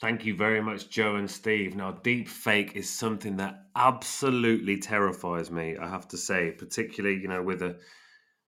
Thank 0.00 0.26
you 0.26 0.36
very 0.36 0.60
much, 0.62 0.90
Joe 0.90 1.16
and 1.16 1.30
Steve. 1.30 1.76
Now, 1.76 1.92
deep 1.92 2.28
fake 2.28 2.72
is 2.76 2.88
something 2.90 3.38
that 3.38 3.64
absolutely 3.76 4.78
terrifies 4.78 5.50
me. 5.50 5.76
I 5.76 5.88
have 5.88 6.08
to 6.08 6.18
say, 6.18 6.52
particularly 6.52 7.16
you 7.20 7.28
know 7.28 7.42
with 7.42 7.62
a 7.62 7.78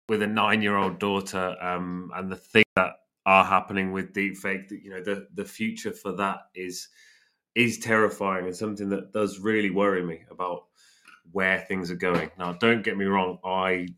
with 0.08 0.22
a 0.22 0.26
nine 0.28 0.62
year 0.62 0.76
old 0.76 0.98
daughter, 1.00 1.56
um, 1.60 2.10
and 2.14 2.30
the 2.32 2.36
things 2.36 2.66
that 2.76 2.92
are 3.26 3.44
happening 3.44 3.92
with 3.92 4.14
deep 4.14 4.36
fake. 4.38 4.70
You 4.70 4.90
know, 4.90 5.02
the 5.04 5.28
the 5.34 5.44
future 5.46 5.92
for 5.92 6.12
that 6.14 6.40
is 6.54 6.88
is 7.54 7.78
terrifying 7.78 8.46
and 8.46 8.56
something 8.56 8.90
that 8.90 9.12
does 9.12 9.38
really 9.40 9.70
worry 9.70 10.04
me 10.04 10.22
about 10.30 10.64
where 11.32 11.60
things 11.60 11.90
are 11.90 11.96
going. 11.96 12.30
Now, 12.38 12.52
don't 12.54 12.82
get 12.84 12.96
me 12.96 13.06
wrong, 13.06 13.38
I 13.44 13.88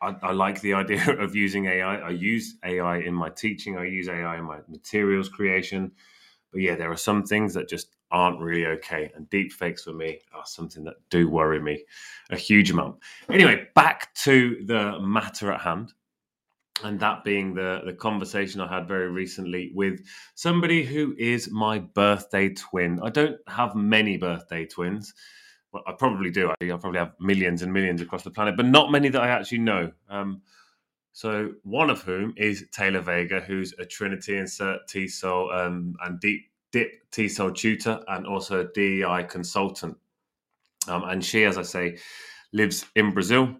I, 0.00 0.16
I, 0.22 0.32
like 0.32 0.60
the 0.60 0.74
idea 0.82 1.10
of 1.12 1.34
using 1.34 1.66
AI. 1.66 1.96
I 1.98 2.10
use 2.10 2.56
AI 2.64 2.98
in 2.98 3.14
my 3.14 3.30
teaching. 3.30 3.78
I 3.78 3.84
use 3.86 4.08
AI 4.08 4.38
in 4.38 4.44
my 4.44 4.58
materials 4.68 5.28
creation. 5.28 5.92
But 6.52 6.60
yeah, 6.60 6.74
there 6.74 6.90
are 6.90 6.96
some 6.96 7.22
things 7.24 7.54
that 7.54 7.68
just 7.68 7.96
aren't 8.10 8.40
really 8.40 8.66
okay. 8.66 9.10
And 9.16 9.28
deep 9.30 9.52
fakes 9.52 9.84
for 9.84 9.92
me 9.92 10.20
are 10.34 10.44
something 10.44 10.84
that 10.84 10.96
do 11.10 11.28
worry 11.28 11.60
me 11.60 11.84
a 12.30 12.36
huge 12.36 12.70
amount. 12.70 12.96
Anyway, 13.30 13.68
back 13.74 14.14
to 14.16 14.62
the 14.66 15.00
matter 15.00 15.50
at 15.50 15.62
hand. 15.62 15.92
And 16.84 16.98
that 17.00 17.22
being 17.22 17.54
the, 17.54 17.82
the 17.86 17.92
conversation 17.92 18.60
I 18.60 18.66
had 18.66 18.88
very 18.88 19.08
recently 19.08 19.70
with 19.74 20.00
somebody 20.34 20.84
who 20.84 21.14
is 21.16 21.50
my 21.50 21.78
birthday 21.78 22.48
twin. 22.48 22.98
I 23.02 23.10
don't 23.10 23.38
have 23.46 23.74
many 23.74 24.16
birthday 24.16 24.66
twins. 24.66 25.14
Well, 25.72 25.84
I 25.86 25.92
probably 25.92 26.30
do. 26.30 26.50
I 26.50 26.66
probably 26.66 26.98
have 26.98 27.12
millions 27.20 27.62
and 27.62 27.72
millions 27.72 28.02
across 28.02 28.24
the 28.24 28.30
planet, 28.30 28.56
but 28.56 28.66
not 28.66 28.90
many 28.90 29.08
that 29.08 29.22
I 29.22 29.28
actually 29.28 29.58
know. 29.58 29.92
Um, 30.10 30.42
so 31.12 31.52
one 31.62 31.90
of 31.90 32.02
whom 32.02 32.32
is 32.36 32.66
Taylor 32.72 33.02
Veigga, 33.02 33.42
who's 33.42 33.74
a 33.78 33.84
Trinity 33.84 34.34
CertTESOL 34.34 35.54
um, 35.54 35.94
and 36.04 36.18
Deep 36.20 36.46
Dip 36.72 36.92
TESOL 37.12 37.54
tutor 37.54 38.02
and 38.08 38.26
also 38.26 38.60
a 38.60 38.72
DEI 38.72 39.24
consultant. 39.28 39.96
Um, 40.88 41.04
and 41.04 41.22
she, 41.22 41.44
as 41.44 41.58
I 41.58 41.62
say, 41.62 41.98
lives 42.52 42.86
in 42.96 43.12
Brazil. 43.12 43.56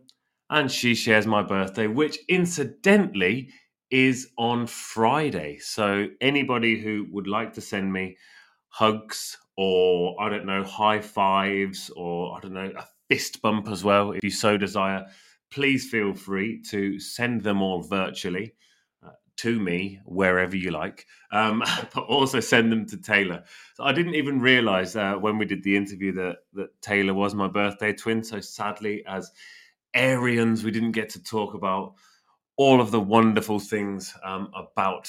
And 0.49 0.71
she 0.71 0.95
shares 0.95 1.27
my 1.27 1.43
birthday, 1.43 1.87
which 1.87 2.19
incidentally 2.29 3.51
is 3.91 4.31
on 4.39 4.67
Friday. 4.67 5.59
So 5.59 6.09
anybody 6.23 6.81
who 6.81 7.07
would 7.11 7.27
like 7.27 7.53
to 7.55 7.61
send 7.61 7.93
me 7.93 8.17
hugs 8.69 9.37
or 9.59 10.17
I 10.21 10.31
don't 10.31 10.47
know, 10.47 10.65
high 10.65 11.01
fives 11.01 11.91
or 11.95 12.35
I 12.37 12.41
don't 12.41 12.55
know, 12.55 12.73
a 12.77 12.85
fist 13.11 13.43
bump 13.43 13.69
as 13.69 13.85
well, 13.85 14.13
if 14.13 14.25
you 14.25 14.31
so 14.31 14.57
desire, 14.57 15.07
please 15.53 15.89
feel 15.89 16.15
free 16.15 16.61
to 16.71 16.99
send 16.99 17.43
them 17.43 17.63
all 17.63 17.83
virtually 17.83 18.55
uh, 19.05 19.11
to 19.37 19.61
me 19.61 20.01
wherever 20.07 20.57
you 20.57 20.71
like, 20.71 21.07
um, 21.31 21.63
but 21.95 22.05
also 22.05 22.41
send 22.41 22.73
them 22.73 22.87
to 22.87 22.97
Taylor. 22.97 23.45
So 23.75 23.85
I 23.85 23.93
didn't 23.93 24.15
even 24.15 24.41
realize 24.41 24.97
uh, 24.97 25.15
when 25.15 25.39
we 25.39 25.45
did 25.45 25.63
the 25.63 25.77
interview 25.77 26.13
that 26.15 26.39
that 26.55 26.81
Taylor 26.81 27.15
was 27.15 27.35
my 27.35 27.49
birthday 27.49 27.93
twin. 27.93 28.25
So 28.25 28.41
sadly, 28.41 29.05
as 29.07 29.31
Arians, 29.95 30.65
we 30.65 30.71
didn't 30.71 30.93
get 30.93 31.11
to 31.11 31.23
talk 31.23 31.55
about 31.55 31.95
all 32.57 32.81
of 32.81 32.91
the 32.91 33.01
wonderful 33.01 33.59
things 33.59 34.15
um, 34.25 34.51
about 34.55 35.09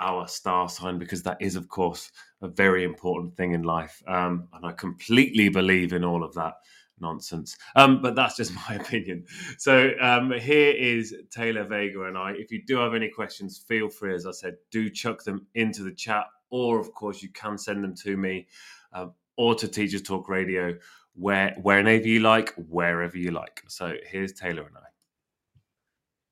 our 0.00 0.26
star 0.26 0.68
sign 0.68 0.98
because 0.98 1.22
that 1.22 1.36
is, 1.40 1.54
of 1.54 1.68
course, 1.68 2.10
a 2.40 2.48
very 2.48 2.82
important 2.82 3.36
thing 3.36 3.52
in 3.52 3.62
life, 3.62 4.02
um, 4.08 4.48
and 4.52 4.66
I 4.66 4.72
completely 4.72 5.48
believe 5.48 5.92
in 5.92 6.02
all 6.04 6.24
of 6.24 6.34
that 6.34 6.54
nonsense. 7.02 7.58
Um, 7.76 8.00
but 8.00 8.14
that's 8.14 8.36
just 8.36 8.54
my 8.68 8.76
opinion. 8.76 9.24
So 9.58 9.90
um, 10.00 10.32
here 10.32 10.72
is 10.72 11.14
Taylor 11.30 11.66
Veigga 11.66 12.08
and 12.08 12.16
I. 12.16 12.32
If 12.32 12.50
you 12.50 12.62
do 12.64 12.78
have 12.78 12.94
any 12.94 13.10
questions, 13.10 13.58
feel 13.68 13.90
free, 13.90 14.14
as 14.14 14.24
I 14.26 14.30
said, 14.30 14.54
do 14.70 14.88
chuck 14.88 15.22
them 15.22 15.46
into 15.54 15.82
the 15.82 15.92
chat, 15.92 16.24
or 16.48 16.80
of 16.80 16.94
course 16.94 17.22
you 17.22 17.28
can 17.28 17.58
send 17.58 17.84
them 17.84 17.94
to 17.96 18.16
me 18.16 18.46
um, 18.94 19.12
or 19.36 19.54
to 19.56 19.68
Teachers 19.68 20.02
Talk 20.02 20.28
Radio, 20.30 20.74
where 21.14 21.54
wherever 21.60 22.06
you 22.06 22.20
like, 22.20 22.54
wherever 22.68 23.18
you 23.18 23.32
like. 23.32 23.62
So 23.68 23.94
here's 24.06 24.32
Taylor 24.32 24.62
and 24.62 24.76
I. 24.76 24.80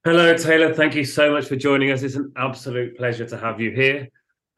Hello, 0.03 0.35
Taylor. 0.35 0.73
Thank 0.73 0.95
you 0.95 1.05
so 1.05 1.31
much 1.31 1.47
for 1.47 1.57
joining 1.57 1.91
us. 1.91 2.03
It's 2.03 2.15
an 2.15 2.33
absolute 2.37 2.97
pleasure 2.97 3.27
to 3.27 3.37
have 3.37 3.61
you 3.61 3.71
here. 3.71 4.09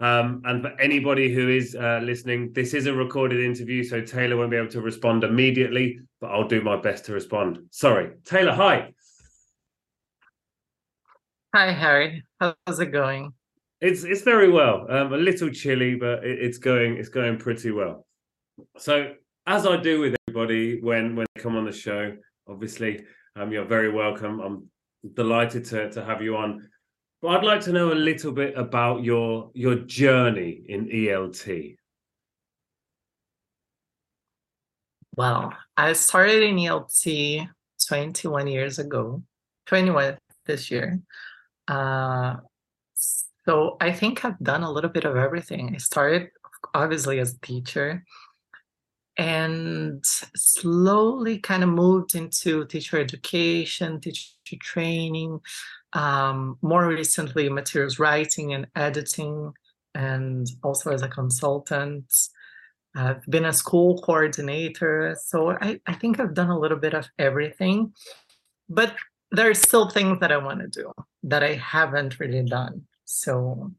Um, 0.02 0.42
and 0.44 0.62
for 0.62 0.70
anybody 0.80 1.32
who 1.32 1.48
is 1.48 1.76
uh, 1.76 2.00
listening, 2.02 2.52
this 2.52 2.74
is 2.74 2.86
a 2.86 2.92
recorded 2.92 3.38
interview, 3.38 3.84
so 3.84 4.00
Taylor 4.00 4.36
won't 4.36 4.50
be 4.50 4.56
able 4.56 4.68
to 4.70 4.80
respond 4.80 5.22
immediately, 5.22 6.00
but 6.20 6.32
I'll 6.32 6.48
do 6.48 6.60
my 6.60 6.76
best 6.76 7.04
to 7.04 7.12
respond. 7.12 7.60
Sorry. 7.70 8.10
Taylor, 8.24 8.52
hi. 8.52 8.92
Hi, 11.54 11.70
Harry. 11.70 12.24
How's 12.40 12.80
it 12.80 12.86
going? 12.86 13.32
It's 13.80 14.02
it's 14.02 14.22
very 14.22 14.50
well. 14.50 14.86
Um, 14.90 15.12
a 15.12 15.16
little 15.16 15.50
chilly, 15.50 15.94
but 15.94 16.24
it, 16.24 16.38
it's 16.40 16.58
going 16.58 16.96
it's 16.96 17.08
going 17.08 17.38
pretty 17.38 17.70
well. 17.70 18.04
So 18.78 19.14
as 19.46 19.66
I 19.66 19.76
do 19.76 20.00
with 20.00 20.16
everybody 20.26 20.80
when 20.80 21.14
when 21.14 21.26
they 21.34 21.42
come 21.42 21.56
on 21.56 21.64
the 21.64 21.72
show, 21.72 22.16
obviously 22.48 23.04
um, 23.36 23.52
you're 23.52 23.64
very 23.64 23.92
welcome. 23.92 24.40
I'm 24.40 24.68
delighted 25.14 25.64
to 25.66 25.90
to 25.90 26.04
have 26.04 26.22
you 26.22 26.36
on. 26.36 26.68
But 27.22 27.36
I'd 27.36 27.44
like 27.44 27.60
to 27.62 27.72
know 27.72 27.92
a 27.92 27.94
little 27.94 28.32
bit 28.32 28.58
about 28.58 29.04
your 29.04 29.52
your 29.54 29.76
journey 29.76 30.64
in 30.68 30.88
ELT. 30.88 31.76
Well, 35.16 35.52
I 35.76 35.92
started 35.92 36.42
in 36.42 36.56
ELT 36.56 37.48
21 37.86 38.46
years 38.48 38.80
ago, 38.80 39.22
21 39.66 40.18
this 40.46 40.68
year. 40.68 41.00
Uh, 41.68 42.36
so 42.94 43.76
I 43.80 43.92
think 43.92 44.24
I've 44.24 44.38
done 44.40 44.64
a 44.64 44.72
little 44.72 44.90
bit 44.90 45.04
of 45.04 45.16
everything. 45.16 45.74
I 45.74 45.78
started 45.78 46.30
obviously 46.74 47.20
as 47.20 47.34
a 47.34 47.40
teacher 47.40 48.04
and 49.16 50.04
slowly 50.04 51.38
kind 51.38 51.62
of 51.62 51.68
moved 51.68 52.16
into 52.16 52.64
teacher 52.66 52.98
education, 52.98 54.00
teacher 54.00 54.56
training, 54.60 55.40
um, 55.92 56.58
more 56.62 56.86
recently 56.86 57.48
materials 57.48 57.98
writing 57.98 58.54
and 58.54 58.66
editing, 58.76 59.52
and 59.94 60.46
also 60.62 60.90
as 60.90 61.02
a 61.02 61.08
consultant. 61.08 62.12
I've 62.94 63.24
been 63.26 63.46
a 63.46 63.52
school 63.52 64.00
coordinator. 64.02 65.16
So 65.24 65.52
I, 65.52 65.80
I 65.86 65.94
think 65.94 66.20
I've 66.20 66.34
done 66.34 66.50
a 66.50 66.58
little 66.58 66.78
bit 66.78 66.92
of 66.94 67.08
everything, 67.18 67.94
but 68.68 68.94
there 69.30 69.48
are 69.48 69.54
still 69.54 69.88
things 69.88 70.20
that 70.20 70.30
I 70.30 70.36
want 70.36 70.60
to 70.60 70.68
do 70.68 70.92
that 71.22 71.42
I 71.42 71.54
haven't 71.54 72.20
really 72.20 72.42
done. 72.42 72.86
So 73.04 73.72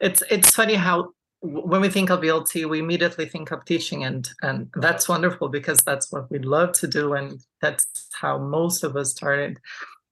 it's 0.00 0.22
it's 0.30 0.50
funny 0.50 0.74
how 0.74 1.12
when 1.42 1.80
we 1.80 1.88
think 1.88 2.10
of 2.10 2.20
ELT, 2.20 2.68
we 2.68 2.80
immediately 2.80 3.26
think 3.26 3.50
of 3.50 3.64
teaching, 3.64 4.04
and 4.04 4.28
and 4.42 4.70
that's 4.74 5.08
wonderful 5.08 5.48
because 5.48 5.78
that's 5.78 6.10
what 6.10 6.30
we 6.30 6.38
love 6.38 6.72
to 6.72 6.86
do, 6.86 7.12
and 7.12 7.40
that's 7.60 7.86
how 8.20 8.38
most 8.38 8.84
of 8.84 8.96
us 8.96 9.12
started. 9.12 9.58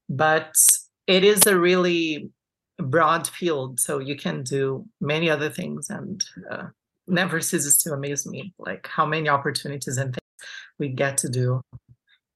But 0.09 0.55
it 1.07 1.25
is 1.25 1.47
a 1.47 1.59
really 1.59 2.31
broad 2.79 3.27
field, 3.29 3.81
so 3.81 3.99
you 3.99 4.17
can 4.17 4.43
do 4.43 4.87
many 5.01 5.31
other 5.31 5.51
things, 5.51 5.91
and 5.91 6.25
uh, 6.51 6.67
never 7.07 7.41
ceases 7.41 7.79
to 7.79 7.93
amaze 7.93 8.27
me, 8.27 8.55
like 8.59 8.87
how 8.87 9.07
many 9.07 9.29
opportunities 9.29 9.97
and 9.97 10.15
things 10.15 10.51
we 10.79 10.89
get 10.89 11.17
to 11.19 11.29
do 11.29 11.61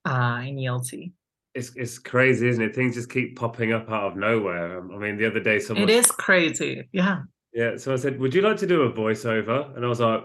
uh, 0.05 0.43
in 0.45 0.57
ELT. 0.57 1.13
It's 1.55 1.75
it's 1.77 1.99
crazy, 1.99 2.49
isn't 2.49 2.63
it? 2.63 2.75
Things 2.75 2.95
just 2.95 3.11
keep 3.11 3.37
popping 3.37 3.73
up 3.73 3.91
out 3.91 4.13
of 4.13 4.17
nowhere. 4.17 4.79
Um, 4.79 4.93
I 4.95 4.99
mean, 4.99 5.17
the 5.17 5.27
other 5.27 5.41
day, 5.41 5.59
someone 5.59 5.89
it 5.89 5.93
is 5.93 6.07
crazy, 6.07 6.89
yeah. 6.93 7.23
Yeah, 7.53 7.77
so 7.77 7.93
I 7.93 7.97
said, 7.97 8.21
"Would 8.21 8.35
you 8.35 8.43
like 8.43 8.59
to 8.59 8.67
do 8.67 8.83
a 8.83 8.93
voiceover?" 8.93 9.75
And 9.75 9.85
I 9.85 9.89
was 9.89 9.99
like, 10.01 10.25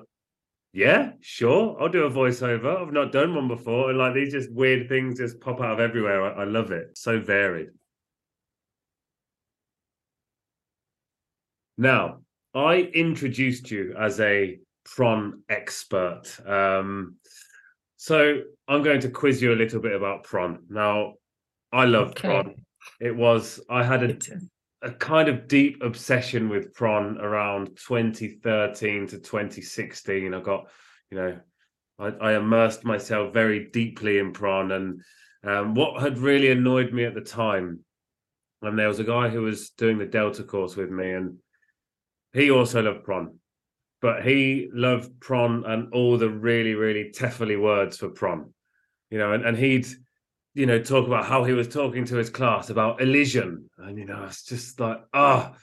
"Yeah, 0.74 1.14
sure, 1.22 1.78
I'll 1.80 1.90
do 1.90 2.04
a 2.04 2.12
voiceover. 2.12 2.82
I've 2.82 2.94
not 2.94 3.12
done 3.12 3.34
one 3.34 3.48
before." 3.48 3.90
And 3.90 3.98
like 3.98 4.14
these 4.14 4.34
just 4.34 4.52
weird 4.52 4.90
things 4.90 5.18
just 5.18 5.40
pop 5.40 5.62
out 5.62 5.74
of 5.74 5.80
everywhere. 5.80 6.22
I, 6.22 6.42
I 6.42 6.44
love 6.44 6.72
it. 6.72 6.98
So 6.98 7.20
varied. 7.20 7.70
Now, 11.78 12.20
I 12.54 12.90
introduced 12.94 13.72
you 13.72 13.96
as 13.98 14.20
a 14.20 14.60
pron 14.86 15.42
expert. 15.50 16.24
Um, 16.46 17.16
so 17.98 18.42
I'm 18.68 18.84
going 18.84 19.02
to 19.02 19.10
quiz 19.10 19.42
you 19.42 19.54
a 19.54 19.56
little 19.56 19.80
bit 19.80 19.94
about 19.94 20.24
pron. 20.24 20.60
Now, 20.70 21.14
I 21.72 21.86
love 21.86 22.10
okay. 22.10 22.28
pron. 22.28 22.56
It 23.00 23.16
was 23.16 23.60
I 23.70 23.84
had 23.84 24.04
a 24.04 24.18
a 24.84 24.92
kind 24.92 25.30
of 25.30 25.48
deep 25.48 25.82
obsession 25.82 26.50
with 26.50 26.74
pron 26.74 27.18
around 27.18 27.68
2013 27.88 29.08
to 29.08 29.18
2016. 29.18 30.34
I 30.34 30.40
got, 30.42 30.68
you 31.10 31.18
know, 31.18 31.40
I, 31.98 32.08
I 32.08 32.36
immersed 32.36 32.84
myself 32.84 33.34
very 33.34 33.70
deeply 33.70 34.20
in 34.20 34.34
pron, 34.34 34.74
and 34.74 35.02
um, 35.46 35.74
what 35.74 36.02
had 36.02 36.18
really 36.18 36.52
annoyed 36.52 36.92
me 36.92 37.06
at 37.06 37.14
the 37.14 37.22
time, 37.22 37.80
and 38.62 38.78
there 38.78 38.90
was 38.90 39.00
a 39.00 39.06
guy 39.06 39.30
who 39.30 39.44
was 39.44 39.70
doing 39.72 39.98
the 39.98 40.06
Delta 40.06 40.44
course 40.44 40.76
with 40.76 40.92
me, 40.92 41.12
and 41.12 41.38
he 42.34 42.50
also 42.50 42.82
loved 42.82 43.04
pron, 43.04 43.36
but 44.02 44.26
he 44.26 44.70
loved 44.74 45.20
pron 45.20 45.64
and 45.66 45.94
all 45.94 46.18
the 46.18 46.30
really, 46.30 46.74
really 46.74 47.12
teffily 47.16 47.62
words 47.62 47.98
for 47.98 48.10
pron, 48.10 48.54
you 49.10 49.20
know, 49.20 49.34
and, 49.34 49.46
and 49.46 49.56
he'd, 49.56 49.88
you 50.56 50.66
know, 50.66 50.80
talk 50.80 51.08
about 51.08 51.26
how 51.26 51.44
he 51.44 51.54
was 51.54 51.68
talking 51.68 52.06
to 52.06 52.16
his 52.16 52.30
class 52.30 52.70
about 52.70 53.02
elision. 53.02 53.70
And, 53.78 53.98
you 53.98 54.06
know, 54.06 54.24
it's 54.26 54.44
just 54.44 54.80
like, 54.80 54.98
ah, 55.14 55.52
oh, 55.52 55.58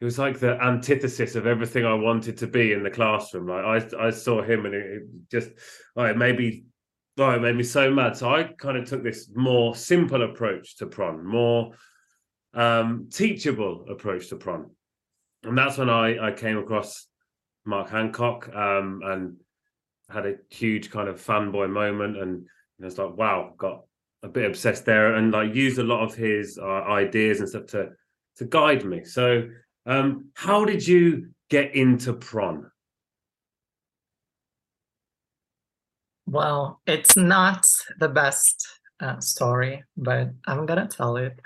it 0.00 0.04
was 0.04 0.18
like 0.18 0.38
the 0.38 0.60
antithesis 0.62 1.34
of 1.34 1.46
everything 1.46 1.84
I 1.84 1.94
wanted 1.94 2.38
to 2.38 2.46
be 2.46 2.72
in 2.72 2.82
the 2.82 2.90
classroom. 2.90 3.48
Like 3.48 3.92
I, 3.94 4.06
I 4.06 4.10
saw 4.10 4.42
him 4.42 4.66
and 4.66 4.74
it, 4.74 5.02
just, 5.30 5.50
oh, 5.96 6.04
it 6.04 6.16
made 6.16 6.38
me, 6.38 6.64
oh, 7.18 7.30
it 7.30 7.42
made 7.42 7.56
me 7.56 7.62
so 7.64 7.90
mad. 7.90 8.16
So 8.16 8.32
I 8.32 8.44
kind 8.44 8.76
of 8.76 8.88
took 8.88 9.02
this 9.02 9.30
more 9.34 9.74
simple 9.74 10.22
approach 10.22 10.76
to 10.76 10.86
pron, 10.86 11.24
more 11.24 11.72
um, 12.54 13.08
teachable 13.12 13.86
approach 13.88 14.28
to 14.28 14.36
pron 14.36 14.70
and 15.44 15.56
that's 15.56 15.78
when 15.78 15.90
I 15.90 16.28
I 16.28 16.32
came 16.32 16.58
across 16.58 17.06
Mark 17.64 17.90
Hancock 17.90 18.48
um, 18.54 19.00
and 19.04 19.36
had 20.08 20.26
a 20.26 20.36
huge 20.50 20.90
kind 20.90 21.08
of 21.08 21.20
fanboy 21.20 21.70
moment, 21.70 22.16
and 22.16 22.46
I 22.80 22.84
was 22.84 22.98
like, 22.98 23.16
wow, 23.16 23.54
got 23.56 23.84
a 24.22 24.28
bit 24.28 24.46
obsessed 24.46 24.84
there, 24.84 25.14
and 25.14 25.32
like 25.32 25.54
used 25.54 25.78
a 25.78 25.84
lot 25.84 26.02
of 26.02 26.14
his 26.14 26.58
uh, 26.58 26.64
ideas 26.64 27.40
and 27.40 27.48
stuff 27.48 27.66
to 27.66 27.90
to 28.36 28.44
guide 28.44 28.84
me. 28.84 29.04
So, 29.04 29.48
um, 29.86 30.30
how 30.34 30.64
did 30.64 30.86
you 30.86 31.30
get 31.50 31.74
into 31.74 32.12
pron? 32.12 32.70
Well, 36.26 36.80
it's 36.86 37.16
not 37.16 37.66
the 37.98 38.08
best 38.08 38.66
uh, 39.00 39.20
story, 39.20 39.84
but 39.96 40.30
I'm 40.46 40.66
gonna 40.66 40.88
tell 40.88 41.16
it. 41.16 41.38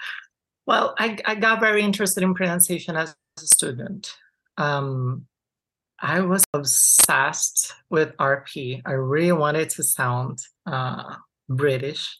Well, 0.66 0.94
I, 0.98 1.16
I 1.24 1.34
got 1.34 1.60
very 1.60 1.82
interested 1.82 2.22
in 2.22 2.34
pronunciation 2.34 2.94
as 2.94 3.14
a 3.42 3.46
student. 3.46 4.14
Um, 4.56 5.26
I 6.00 6.20
was 6.20 6.44
obsessed 6.54 7.74
with 7.90 8.16
RP. 8.18 8.82
I 8.86 8.92
really 8.92 9.32
wanted 9.32 9.70
to 9.70 9.82
sound 9.82 10.40
uh, 10.66 11.16
British, 11.48 12.16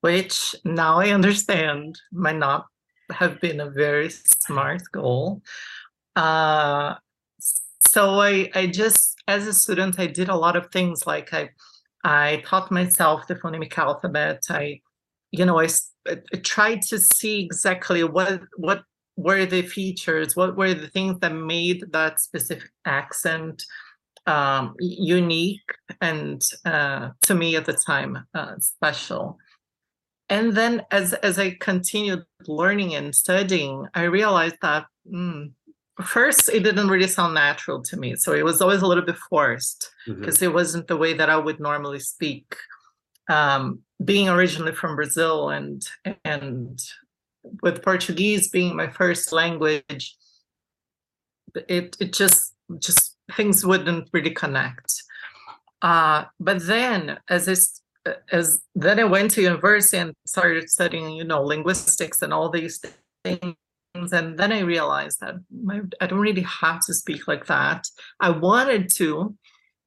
which 0.00 0.54
now 0.64 0.98
I 1.00 1.10
understand 1.10 2.00
might 2.10 2.36
not 2.36 2.66
have 3.10 3.40
been 3.40 3.60
a 3.60 3.70
very 3.70 4.10
smart 4.10 4.82
goal. 4.92 5.42
Uh, 6.16 6.94
so 7.86 8.20
I, 8.20 8.50
I 8.54 8.66
just, 8.66 9.16
as 9.28 9.46
a 9.46 9.52
student, 9.52 9.98
I 9.98 10.06
did 10.06 10.28
a 10.30 10.36
lot 10.36 10.56
of 10.56 10.70
things 10.70 11.06
like 11.06 11.34
I, 11.34 11.50
I 12.04 12.42
taught 12.46 12.70
myself 12.70 13.26
the 13.26 13.34
phonemic 13.34 13.76
alphabet. 13.76 14.42
I, 14.48 14.80
you 15.30 15.44
know, 15.44 15.60
I, 15.60 15.68
I 16.08 16.36
tried 16.42 16.82
to 16.82 16.98
see 16.98 17.44
exactly 17.44 18.04
what 18.04 18.40
what 18.56 18.82
were 19.16 19.46
the 19.46 19.62
features? 19.62 20.36
What 20.36 20.56
were 20.56 20.74
the 20.74 20.88
things 20.88 21.18
that 21.20 21.34
made 21.34 21.84
that 21.92 22.20
specific 22.20 22.70
accent 22.84 23.64
um, 24.26 24.74
unique 24.78 25.74
and 26.00 26.42
uh, 26.64 27.10
to 27.22 27.34
me 27.34 27.56
at 27.56 27.66
the 27.66 27.74
time 27.74 28.26
uh, 28.34 28.54
special? 28.58 29.38
And 30.28 30.54
then 30.54 30.82
as 30.90 31.12
as 31.14 31.38
I 31.38 31.56
continued 31.60 32.24
learning 32.46 32.94
and 32.94 33.14
studying, 33.14 33.86
I 33.94 34.04
realized 34.04 34.56
that 34.62 34.86
mm, 35.06 35.52
first 36.02 36.48
it 36.48 36.62
didn't 36.62 36.88
really 36.88 37.08
sound 37.08 37.34
natural 37.34 37.82
to 37.82 37.96
me. 37.96 38.16
So 38.16 38.32
it 38.32 38.44
was 38.44 38.62
always 38.62 38.82
a 38.82 38.86
little 38.86 39.04
bit 39.04 39.18
forced 39.28 39.90
because 40.06 40.36
mm-hmm. 40.36 40.44
it 40.44 40.54
wasn't 40.54 40.86
the 40.88 40.96
way 40.96 41.12
that 41.12 41.28
I 41.28 41.36
would 41.36 41.60
normally 41.60 42.00
speak. 42.00 42.56
Um, 43.28 43.80
being 44.04 44.28
originally 44.28 44.72
from 44.72 44.96
Brazil 44.96 45.50
and 45.50 45.86
and 46.24 46.80
with 47.62 47.82
Portuguese 47.82 48.48
being 48.48 48.76
my 48.76 48.88
first 48.88 49.32
language, 49.32 50.16
it 51.68 51.96
it 52.00 52.12
just 52.12 52.54
just 52.78 53.16
things 53.36 53.64
wouldn't 53.64 54.08
really 54.12 54.30
connect. 54.30 54.92
Uh, 55.80 56.24
but 56.38 56.64
then 56.66 57.18
as 57.28 57.48
I, 58.06 58.14
as 58.30 58.62
then 58.74 59.00
I 59.00 59.04
went 59.04 59.32
to 59.32 59.42
university 59.42 59.98
and 59.98 60.14
started 60.26 60.70
studying, 60.70 61.10
you 61.10 61.24
know, 61.24 61.42
linguistics 61.42 62.22
and 62.22 62.32
all 62.32 62.50
these 62.50 62.80
things. 63.24 63.56
And 63.94 64.38
then 64.38 64.52
I 64.52 64.60
realized 64.60 65.20
that 65.20 65.34
I 66.00 66.06
don't 66.06 66.20
really 66.20 66.46
have 66.62 66.80
to 66.86 66.94
speak 66.94 67.28
like 67.28 67.46
that. 67.46 67.86
I 68.20 68.30
wanted 68.30 68.90
to, 68.94 69.36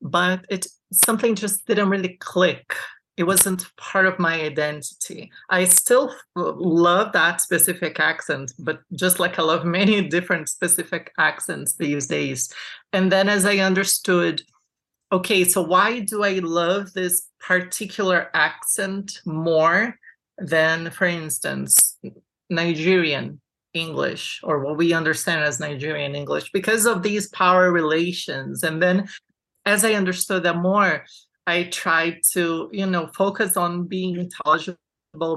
but 0.02 0.46
it 0.50 0.68
something 0.94 1.36
just 1.36 1.66
didn't 1.66 1.90
really 1.90 2.18
click 2.20 2.76
it 3.18 3.24
wasn't 3.24 3.76
part 3.78 4.06
of 4.06 4.20
my 4.20 4.42
identity. 4.42 5.32
I 5.50 5.64
still 5.66 6.14
love 6.36 7.14
that 7.14 7.40
specific 7.40 8.00
accent, 8.00 8.54
but 8.60 8.82
just 8.94 9.20
like 9.20 9.40
I 9.40 9.44
love 9.44 9.66
many 9.66 10.02
different 10.10 10.50
specific 10.50 11.14
accents 11.18 11.76
these 11.76 12.08
days. 12.08 12.54
And 12.92 13.12
then 13.12 13.30
as 13.30 13.46
I 13.46 13.58
understood, 13.58 14.44
okay, 15.12 15.46
so 15.46 15.62
why 15.62 16.00
do 16.00 16.24
I 16.24 16.40
love 16.40 16.94
this 16.94 17.30
particular 17.40 18.30
accent 18.34 19.22
more 19.26 19.98
than, 20.38 20.90
for 20.92 21.06
instance, 21.06 21.98
Nigerian? 22.50 23.42
English 23.76 24.40
or 24.42 24.60
what 24.60 24.78
we 24.78 24.94
understand 24.94 25.44
as 25.44 25.60
Nigerian 25.60 26.16
English 26.16 26.50
because 26.54 26.86
of 26.86 27.04
these 27.04 27.28
power 27.32 27.74
relations. 27.74 28.64
And 28.64 28.82
then 28.82 29.10
as 29.66 29.84
I 29.84 29.96
understood 29.96 30.44
that 30.44 30.56
more, 30.56 31.04
I 31.48 31.64
tried 31.64 32.22
to, 32.34 32.70
you 32.72 32.86
know, 32.86 33.08
focus 33.16 33.56
on 33.56 33.88
being 33.88 34.18
intelligible, 34.18 34.78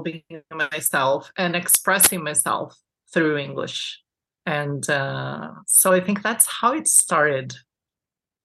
being 0.03 0.23
myself 0.51 1.31
and 1.37 1.55
expressing 1.55 2.23
myself 2.23 2.75
through 3.13 3.37
English. 3.37 4.01
And 4.45 4.89
uh, 4.89 5.51
so 5.67 5.93
I 5.93 5.99
think 5.99 6.23
that's 6.23 6.45
how 6.47 6.73
it 6.73 6.87
started 6.87 7.55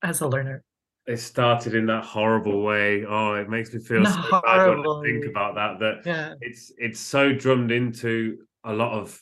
as 0.02 0.20
a 0.20 0.28
learner. 0.28 0.62
It 1.06 1.18
started 1.18 1.74
in 1.74 1.86
that 1.86 2.04
horrible 2.04 2.62
way. 2.62 3.04
Oh, 3.06 3.34
it 3.34 3.48
makes 3.48 3.72
me 3.72 3.80
feel 3.80 4.04
so 4.06 4.40
bad 4.42 4.68
when 4.68 4.86
I 4.86 5.02
think 5.02 5.26
about 5.26 5.54
that. 5.54 5.78
That 5.78 6.06
yeah. 6.06 6.34
it's 6.40 6.72
it's 6.78 6.98
so 6.98 7.32
drummed 7.32 7.70
into 7.70 8.38
a 8.64 8.72
lot 8.72 8.92
of 8.92 9.20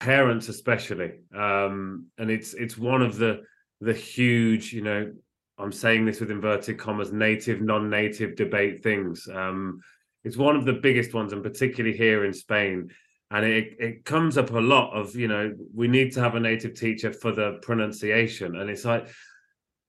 parents, 0.00 0.48
especially, 0.48 1.20
um, 1.32 2.06
and 2.18 2.28
it's 2.28 2.54
it's 2.54 2.76
one 2.76 3.02
of 3.02 3.16
the 3.18 3.42
the 3.80 3.94
huge, 3.94 4.72
you 4.72 4.82
know, 4.82 5.12
I'm 5.60 5.72
saying 5.72 6.04
this 6.04 6.20
with 6.20 6.30
inverted 6.30 6.78
commas, 6.78 7.12
native, 7.12 7.60
non-native 7.60 8.36
debate 8.36 8.82
things. 8.82 9.28
Um, 9.32 9.80
it's 10.24 10.36
one 10.36 10.56
of 10.56 10.64
the 10.64 10.72
biggest 10.74 11.14
ones, 11.14 11.32
and 11.32 11.42
particularly 11.42 11.96
here 11.96 12.24
in 12.24 12.32
Spain. 12.32 12.90
And 13.30 13.44
it, 13.44 13.76
it 13.78 14.04
comes 14.04 14.36
up 14.36 14.50
a 14.50 14.58
lot 14.58 14.92
of, 14.92 15.14
you 15.14 15.28
know, 15.28 15.54
we 15.74 15.86
need 15.86 16.12
to 16.12 16.20
have 16.20 16.34
a 16.34 16.40
native 16.40 16.74
teacher 16.74 17.12
for 17.12 17.32
the 17.32 17.58
pronunciation. 17.62 18.56
And 18.56 18.68
it's 18.68 18.84
like, 18.84 19.08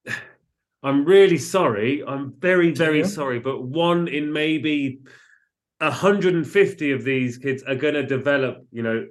I'm 0.83 1.05
really 1.05 1.37
sorry. 1.37 2.03
I'm 2.07 2.33
very, 2.39 2.71
very 2.71 3.03
sorry. 3.03 3.39
But 3.39 3.63
one 3.63 4.07
in 4.07 4.31
maybe 4.33 5.01
150 5.79 6.91
of 6.91 7.03
these 7.03 7.37
kids 7.37 7.63
are 7.63 7.75
going 7.75 7.93
to 7.95 8.05
develop, 8.05 8.65
you 8.71 8.83
know, 8.83 9.07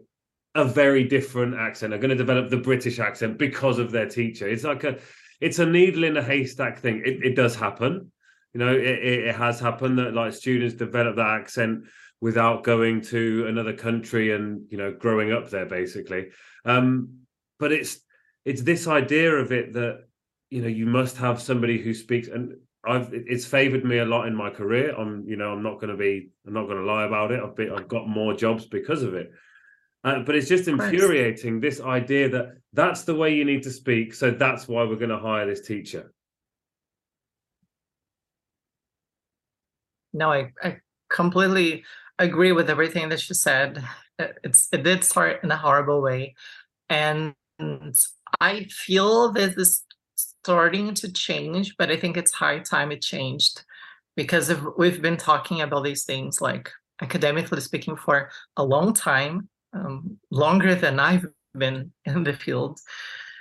a 0.55 0.65
very 0.65 1.05
different 1.05 1.55
accent, 1.55 1.95
are 1.95 1.99
going 1.99 2.11
to 2.11 2.17
develop 2.17 2.51
the 2.51 2.57
British 2.57 2.99
accent 2.99 3.39
because 3.39 3.79
of 3.79 3.93
their 3.93 4.09
teacher. 4.09 4.49
It's 4.49 4.65
like 4.65 4.83
a, 4.83 4.99
it's 5.41 5.59
a 5.59 5.67
needle 5.67 6.05
in 6.05 6.17
a 6.17 6.23
haystack 6.23 6.79
thing. 6.79 7.03
It, 7.05 7.25
it 7.25 7.37
does 7.37 7.57
happen. 7.57 8.13
You 8.53 8.61
know, 8.61 8.73
it, 8.73 8.83
it 8.83 9.35
has 9.35 9.61
happened 9.61 9.99
that 9.99 10.15
like 10.15 10.33
students 10.33 10.75
develop 10.75 11.17
that 11.17 11.41
accent 11.41 11.85
without 12.21 12.65
going 12.65 13.01
to 13.01 13.47
another 13.47 13.73
country 13.73 14.35
and 14.35 14.63
you 14.71 14.77
know 14.77 14.93
growing 14.93 15.33
up 15.33 15.51
there 15.51 15.67
basically. 15.67 16.29
Um, 16.65 17.21
but 17.59 17.73
it's 17.73 18.01
it's 18.45 18.63
this 18.63 18.87
idea 18.87 19.33
of 19.33 19.53
it 19.53 19.73
that 19.75 20.05
you 20.51 20.63
know 20.63 20.69
you 20.69 20.87
must 20.87 21.17
have 21.17 21.41
somebody 21.41 21.79
who 21.79 21.95
speaks 21.95 22.29
and 22.29 22.55
I've 22.85 23.11
it's 23.13 23.45
favored 23.45 23.85
me 23.85 23.99
a 23.99 24.05
lot 24.05 24.27
in 24.27 24.35
my 24.35 24.51
career. 24.51 24.95
I'm 24.97 25.25
you 25.27 25.37
know 25.37 25.53
I'm 25.53 25.63
not 25.63 25.81
going 25.81 25.91
to 25.91 25.97
be 25.97 26.31
I'm 26.47 26.55
not 26.55 26.67
going 26.67 26.79
to 26.79 26.85
lie 26.85 27.05
about 27.05 27.31
it. 27.31 27.41
I've 27.43 27.57
been 27.57 27.73
I've 27.73 27.89
got 27.89 28.09
more 28.09 28.35
jobs 28.35 28.67
because 28.67 29.03
of 29.03 29.15
it. 29.15 29.31
Uh, 30.03 30.21
but 30.21 30.35
it's 30.35 30.49
just 30.49 30.67
infuriating 30.67 31.61
this 31.61 31.81
idea 31.81 32.29
that 32.29 32.57
that's 32.73 33.03
the 33.03 33.15
way 33.15 33.35
you 33.35 33.45
need 33.45 33.63
to 33.63 33.71
speak. 33.71 34.15
So 34.15 34.31
that's 34.31 34.67
why 34.67 34.85
we're 34.85 34.97
going 34.97 35.11
to 35.11 35.19
hire 35.19 35.47
this 35.47 35.61
teacher. 35.61 36.13
No, 40.13 40.33
I, 40.33 40.53
I 40.63 40.79
completely 41.11 41.85
agree 42.19 42.53
with 42.53 42.71
everything 42.71 43.11
that 43.11 43.29
you 43.29 43.35
said. 43.35 43.85
It's 44.43 44.69
it 44.73 44.83
did 44.83 45.05
start 45.05 45.41
in 45.45 45.51
a 45.51 45.57
horrible 45.57 46.03
way, 46.03 46.35
and 46.89 47.35
I 48.41 48.65
feel 48.65 49.33
this 49.33 49.57
is 49.57 49.85
starting 50.15 50.95
to 50.95 51.13
change. 51.13 51.77
But 51.79 51.91
I 51.91 51.97
think 51.97 52.17
it's 52.17 52.33
high 52.33 52.59
time 52.59 52.91
it 52.91 53.03
changed 53.03 53.63
because 54.17 54.53
we've 54.77 55.01
been 55.01 55.17
talking 55.17 55.61
about 55.61 55.85
these 55.85 56.05
things 56.05 56.41
like 56.41 56.71
academically 57.01 57.61
speaking 57.61 57.97
for 57.97 58.31
a 58.57 58.65
long 58.65 58.93
time 58.93 59.49
um, 59.73 60.19
longer 60.31 60.75
than 60.75 60.99
I've 60.99 61.27
been 61.57 61.93
in 62.05 62.25
the 62.25 62.33
field. 62.33 62.79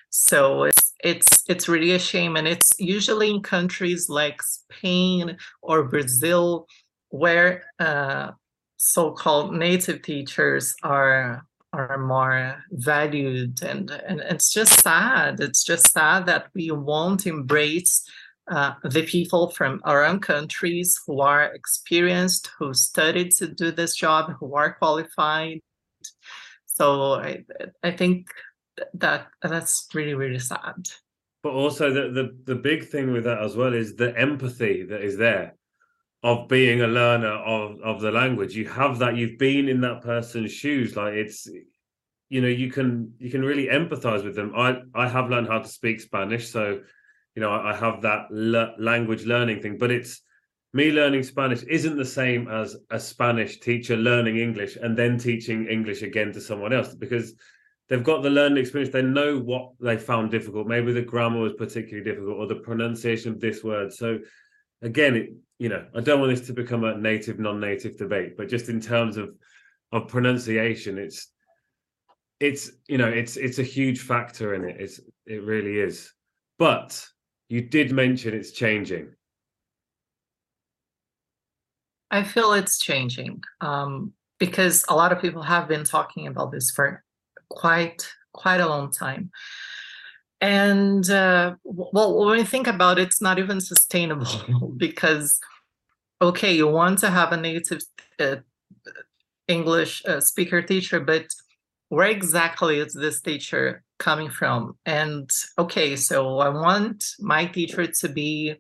So 0.10 0.64
it's 0.64 0.94
it's 1.04 1.44
it's 1.48 1.70
really 1.70 1.92
a 1.92 2.00
shame, 2.00 2.36
and 2.36 2.48
it's 2.48 2.74
usually 2.80 3.30
in 3.30 3.42
countries 3.42 4.10
like 4.10 4.42
Spain 4.42 5.38
or 5.62 5.84
Brazil 5.84 6.68
where 7.10 7.64
uh, 7.80 8.32
so-called 8.78 9.54
native 9.54 10.02
teachers 10.02 10.76
are 10.84 11.46
are 11.74 11.98
more 12.00 12.64
valued, 12.72 13.62
and 13.62 13.92
and 13.92 14.20
it's 14.22 14.52
just 14.52 14.82
sad. 14.82 15.40
It's 15.40 15.64
just 15.64 15.92
sad 15.92 16.26
that 16.26 16.48
we 16.56 16.72
won't 16.72 17.28
embrace 17.28 18.04
uh, 18.50 18.74
the 18.84 19.04
people 19.04 19.52
from 19.52 19.80
our 19.84 20.04
own 20.04 20.20
countries 20.20 21.00
who 21.06 21.22
are 21.22 21.44
experienced, 21.54 22.50
who 22.58 22.74
studied 22.74 23.32
to 23.34 23.48
do 23.48 23.72
this 23.72 23.96
job, 23.96 24.34
who 24.40 24.56
are 24.56 24.74
qualified, 24.74 25.62
so 26.80 27.14
I 27.16 27.44
I 27.84 27.92
think 27.92 28.30
that 28.94 29.28
that's 29.42 29.88
really 29.94 30.14
really 30.14 30.40
sad. 30.40 30.88
But 31.44 31.54
also 31.54 31.92
the 31.92 32.10
the 32.10 32.38
the 32.46 32.56
big 32.56 32.88
thing 32.88 33.12
with 33.12 33.26
that 33.26 33.42
as 33.42 33.56
well 33.56 33.74
is 33.74 33.96
the 33.96 34.18
empathy 34.18 34.84
that 34.84 35.02
is 35.02 35.18
there 35.18 35.56
of 36.24 36.48
being 36.48 36.82
a 36.82 36.88
learner 36.88 37.32
of 37.32 37.80
of 37.82 38.02
the 38.02 38.12
language. 38.12 38.56
You 38.56 38.68
have 38.70 39.00
that. 39.00 39.16
You've 39.16 39.38
been 39.38 39.70
in 39.70 39.82
that 39.82 40.02
person's 40.02 40.52
shoes. 40.52 40.96
Like 40.96 41.14
it's 41.14 41.48
you 42.30 42.42
know 42.42 42.48
you 42.48 42.72
can 42.72 43.14
you 43.20 43.30
can 43.30 43.44
really 43.44 43.68
empathize 43.68 44.24
with 44.24 44.36
them. 44.36 44.54
I 44.56 44.82
I 44.94 45.08
have 45.08 45.30
learned 45.30 45.48
how 45.48 45.60
to 45.60 45.68
speak 45.68 46.00
Spanish, 46.00 46.50
so 46.50 46.82
you 47.36 47.42
know 47.42 47.52
I, 47.52 47.72
I 47.72 47.76
have 47.76 48.02
that 48.02 48.28
le- 48.32 48.76
language 48.80 49.26
learning 49.26 49.62
thing. 49.62 49.78
But 49.78 49.92
it's 49.92 50.22
me 50.74 50.92
learning 50.92 51.24
Spanish 51.24 51.64
isn't 51.64 51.98
the 51.98 52.06
same 52.06 52.48
as 52.48 52.78
a 52.92 53.00
Spanish 53.00 53.60
teacher 53.60 53.98
learning 53.98 54.38
English 54.38 54.76
and 54.76 54.98
then 54.98 55.18
teaching 55.18 55.68
English 55.68 56.04
again 56.04 56.32
to 56.34 56.42
someone 56.42 56.74
else 56.74 56.94
because 56.94 57.34
they've 57.88 58.04
got 58.04 58.22
the 58.22 58.30
learning 58.30 58.60
experience. 58.60 58.94
They 58.94 59.02
know 59.02 59.40
what 59.40 59.72
they 59.80 59.98
found 59.98 60.30
difficult. 60.30 60.68
Maybe 60.68 60.92
the 60.92 61.02
grammar 61.02 61.40
was 61.40 61.54
particularly 61.54 62.04
difficult 62.04 62.38
or 62.38 62.46
the 62.46 62.56
pronunciation 62.56 63.32
of 63.32 63.40
this 63.40 63.64
word. 63.64 63.92
So 63.92 64.20
again, 64.84 65.16
it, 65.16 65.30
you 65.58 65.70
know, 65.70 65.86
I 65.96 66.02
don't 66.02 66.20
want 66.20 66.36
this 66.36 66.48
to 66.48 66.54
become 66.54 66.84
a 66.84 66.98
native, 66.98 67.40
non-native 67.40 67.98
debate, 67.98 68.38
but 68.38 68.48
just 68.48 68.70
in 68.70 68.80
terms 68.80 69.18
of 69.18 69.36
of 69.92 70.08
pronunciation, 70.08 71.00
it's 71.00 71.32
it's 72.40 72.72
you 72.88 73.00
know, 73.00 73.08
it's 73.08 73.38
it's 73.38 73.58
a 73.58 73.64
huge 73.64 74.02
factor 74.02 74.54
in 74.54 74.64
it. 74.66 74.78
It's 74.80 75.00
it 75.26 75.44
really 75.44 75.80
is. 75.80 76.14
But 76.60 77.04
you 77.50 77.62
did 77.62 77.92
mention 77.92 78.36
it's 78.36 78.52
changing 78.52 79.16
I 82.12 82.24
feel 82.24 82.54
it's 82.54 82.80
changing 82.80 83.42
um, 83.62 84.14
because 84.40 84.84
a 84.90 84.96
lot 84.96 85.12
of 85.12 85.22
people 85.22 85.44
have 85.44 85.68
been 85.68 85.84
talking 85.84 86.28
about 86.28 86.52
this 86.52 86.72
for 86.72 87.04
quite 87.50 88.08
quite 88.34 88.62
a 88.62 88.68
long 88.68 88.92
time. 88.92 89.32
And 90.42 91.10
uh, 91.10 91.56
well, 91.64 92.26
when 92.26 92.40
you 92.40 92.46
think 92.46 92.68
about 92.68 92.98
it, 92.98 93.08
it's 93.08 93.22
not 93.22 93.40
even 93.40 93.60
sustainable 93.60 94.74
because, 94.78 95.40
okay, 96.22 96.54
you 96.54 96.68
want 96.68 97.00
to 97.00 97.10
have 97.10 97.34
a 97.34 97.38
native 97.38 97.82
uh, 98.20 98.38
English 99.48 100.04
uh, 100.06 100.22
speaker 100.22 100.62
teacher, 100.62 101.00
but 101.00 101.26
where 101.90 102.08
exactly 102.08 102.80
is 102.80 102.94
this 102.94 103.20
teacher 103.20 103.84
coming 103.98 104.30
from? 104.30 104.78
And 104.86 105.30
okay, 105.58 105.96
so 105.96 106.40
I 106.40 106.50
want 106.50 107.04
my 107.20 107.46
teacher 107.46 107.86
to 107.88 108.10
be 108.10 108.56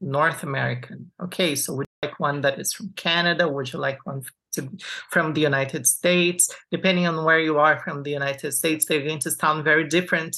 North 0.00 0.42
American. 0.42 1.12
Okay, 1.22 1.54
so 1.54 1.74
we 1.74 1.84
like 2.02 2.18
one 2.18 2.40
that 2.42 2.58
is 2.58 2.72
from 2.72 2.92
Canada? 2.96 3.48
Would 3.48 3.72
you 3.72 3.78
like 3.78 4.04
one 4.04 4.22
to, 4.52 4.68
from 5.10 5.32
the 5.32 5.40
United 5.40 5.86
States? 5.86 6.54
Depending 6.70 7.06
on 7.06 7.24
where 7.24 7.40
you 7.40 7.58
are 7.58 7.78
from 7.80 8.02
the 8.02 8.10
United 8.10 8.52
States, 8.52 8.84
they're 8.84 9.06
going 9.06 9.20
to 9.20 9.30
sound 9.30 9.64
very 9.64 9.88
different 9.88 10.36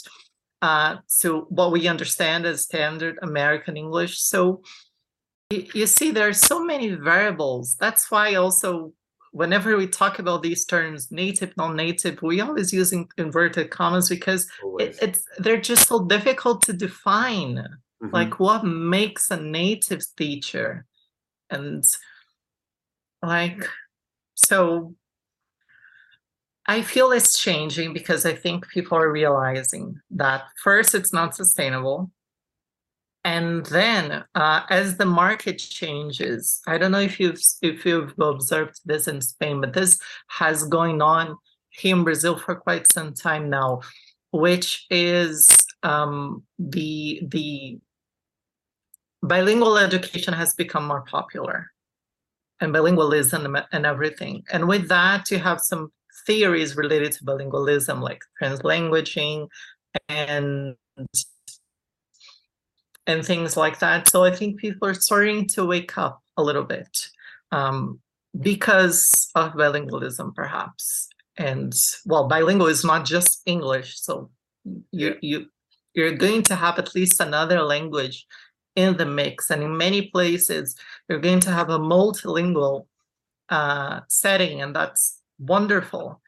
uh, 0.63 0.97
to 1.21 1.47
what 1.49 1.73
we 1.73 1.89
understand 1.89 2.47
as 2.47 2.63
standard 2.63 3.19
American 3.23 3.77
English. 3.77 4.21
So 4.21 4.63
you, 5.51 5.87
see, 5.87 6.11
there 6.11 6.29
are 6.29 6.33
so 6.33 6.65
many 6.65 6.91
variables. 6.91 7.77
That's 7.77 8.11
why 8.11 8.35
also 8.35 8.93
whenever 9.33 9.77
we 9.77 9.87
talk 9.87 10.21
about 10.21 10.45
these 10.45 10.65
terms 10.65 11.11
native 11.11 11.53
non-native 11.57 12.23
we 12.23 12.41
always 12.41 12.73
use 12.73 12.95
inverted 13.19 13.69
commas 13.69 14.09
because 14.09 14.49
it, 14.79 14.97
it's 15.03 15.25
they're 15.39 15.61
just 15.61 15.89
so 15.89 16.05
difficult 16.05 16.63
to 16.63 16.73
define 16.73 17.57
mm-hmm. 17.57 18.15
like 18.15 18.39
what 18.39 18.65
makes 18.65 19.33
a 19.33 19.37
native 19.37 20.03
teacher 20.17 20.87
and 21.55 21.85
like 23.23 23.67
so 24.35 24.95
I 26.67 26.83
feel 26.83 27.13
it's 27.13 27.39
changing 27.39 27.93
because 27.93 28.25
I 28.25 28.35
think 28.35 28.69
people 28.69 28.97
are 28.97 29.13
realizing 29.13 30.01
that 30.13 30.45
first 30.63 30.95
it's 30.95 31.13
not 31.13 31.37
sustainable. 31.37 32.11
And 33.27 33.65
then 33.67 34.25
uh, 34.35 34.63
as 34.69 34.97
the 34.97 35.07
market 35.07 35.59
changes, 35.59 36.61
I 36.67 36.79
don't 36.79 36.93
know 36.93 37.01
if 37.01 37.19
you've 37.19 37.41
if 37.63 37.85
you've 37.87 38.13
observed 38.19 38.81
this 38.85 39.09
in 39.09 39.21
Spain, 39.21 39.61
but 39.61 39.73
this 39.73 39.99
has 40.29 40.65
going 40.65 41.01
on 41.01 41.37
here 41.71 41.97
in 41.97 42.05
Brazil 42.05 42.39
for 42.39 42.55
quite 42.55 42.91
some 42.93 43.15
time 43.15 43.49
now, 43.49 43.81
which 44.33 44.87
is 44.91 45.49
um, 45.83 46.43
the 46.59 47.23
the 47.29 47.79
bilingual 49.25 49.79
education 49.79 50.35
has 50.35 50.55
become 50.55 50.87
more 50.87 51.03
popular 51.03 51.71
and 52.61 52.73
bilingualism 52.73 53.65
and 53.73 53.87
everything. 53.87 54.45
And 54.53 54.69
with 54.69 54.89
that, 54.89 55.31
you 55.31 55.39
have 55.39 55.61
some 55.61 55.93
theories 56.27 56.77
related 56.77 57.13
to 57.13 57.25
bilingualism, 57.25 58.01
like 58.01 58.23
translanguaging 58.41 59.49
and 60.09 60.77
and 63.07 63.25
things 63.25 63.57
like 63.57 63.79
that. 63.81 64.09
So 64.09 64.25
I 64.25 64.31
think 64.31 64.59
people 64.59 64.89
are 64.89 64.95
starting 64.95 65.47
to 65.49 65.65
wake 65.65 65.99
up 65.99 66.23
a 66.37 66.43
little 66.43 66.65
bit 66.65 67.09
um, 67.53 68.01
because 68.41 69.31
of 69.35 69.53
bilingualism, 69.53 70.35
perhaps. 70.35 71.09
And 71.37 71.73
well, 72.07 72.29
bilingual 72.29 72.69
is 72.69 72.85
not 72.85 73.05
just 73.05 73.43
English, 73.47 74.01
so 74.01 74.31
you 74.93 75.17
you 75.21 75.47
you're 75.95 76.17
going 76.17 76.43
to 76.45 76.55
have 76.55 76.79
at 76.79 76.95
least 76.95 77.21
another 77.21 77.63
language 77.63 78.27
in 78.77 78.97
the 78.97 79.07
mix. 79.07 79.51
And 79.51 79.63
in 79.63 79.77
many 79.77 80.09
places, 80.09 80.77
you're 81.09 81.21
going 81.21 81.41
to 81.41 81.51
have 81.51 81.71
a 81.71 81.79
multilingual 81.79 82.87
uh, 83.49 84.01
setting, 84.09 84.63
and 84.63 84.75
that's 84.75 85.21
wonderful. 85.39 86.21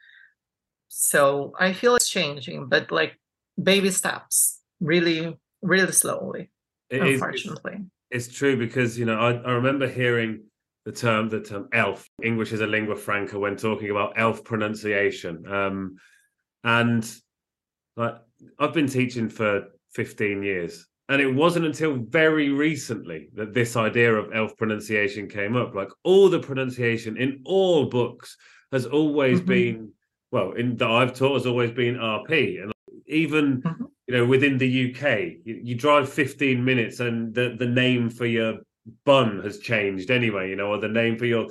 So 0.87 1.53
I 1.59 1.73
feel 1.73 1.95
it's 1.95 2.09
changing, 2.09 2.67
but 2.67 2.91
like 2.91 3.19
baby 3.61 3.91
steps, 3.91 4.61
really, 4.79 5.37
really 5.61 5.91
slowly. 5.91 6.49
It 6.89 7.01
unfortunately, 7.01 7.79
is, 8.11 8.27
it's, 8.27 8.35
true 8.35 8.55
because 8.57 8.97
you 8.97 9.05
know 9.05 9.19
I, 9.19 9.33
I 9.33 9.51
remember 9.51 9.87
hearing 9.87 10.43
the 10.85 10.93
term 10.93 11.27
the 11.27 11.41
term 11.41 11.67
elf 11.73 12.09
English 12.23 12.53
is 12.53 12.61
a 12.61 12.67
lingua 12.67 12.95
franca 12.95 13.37
when 13.37 13.57
talking 13.57 13.89
about 13.89 14.13
elf 14.15 14.43
pronunciation, 14.45 15.45
um, 15.51 15.97
and 16.63 17.13
like 17.97 18.15
I've 18.57 18.73
been 18.73 18.87
teaching 18.87 19.27
for 19.27 19.67
15 19.95 20.43
years 20.43 20.87
and 21.09 21.21
it 21.21 21.33
wasn't 21.33 21.65
until 21.65 21.95
very 21.95 22.49
recently 22.49 23.29
that 23.33 23.53
this 23.53 23.75
idea 23.75 24.13
of 24.13 24.33
elf 24.33 24.55
pronunciation 24.57 25.27
came 25.27 25.55
up 25.55 25.73
like 25.73 25.89
all 26.03 26.29
the 26.29 26.39
pronunciation 26.39 27.17
in 27.17 27.41
all 27.45 27.85
books 27.85 28.37
has 28.71 28.85
always 28.85 29.39
mm-hmm. 29.39 29.49
been 29.49 29.91
well 30.31 30.51
in 30.53 30.75
that 30.77 30.89
i've 30.89 31.13
taught 31.13 31.35
has 31.35 31.45
always 31.45 31.71
been 31.71 31.95
rp 31.95 32.61
and 32.61 32.71
even 33.07 33.61
mm-hmm. 33.61 33.83
you 34.07 34.15
know 34.15 34.25
within 34.25 34.57
the 34.57 34.91
uk 34.91 35.01
you, 35.45 35.61
you, 35.63 35.75
drive 35.75 36.11
15 36.11 36.63
minutes 36.63 36.99
and 36.99 37.33
the, 37.33 37.55
the 37.57 37.67
name 37.67 38.09
for 38.09 38.25
your 38.25 38.55
bun 39.05 39.41
has 39.43 39.59
changed 39.59 40.11
anyway 40.11 40.49
you 40.49 40.55
know 40.55 40.67
or 40.67 40.79
the 40.79 40.87
name 40.87 41.17
for 41.17 41.25
your 41.25 41.47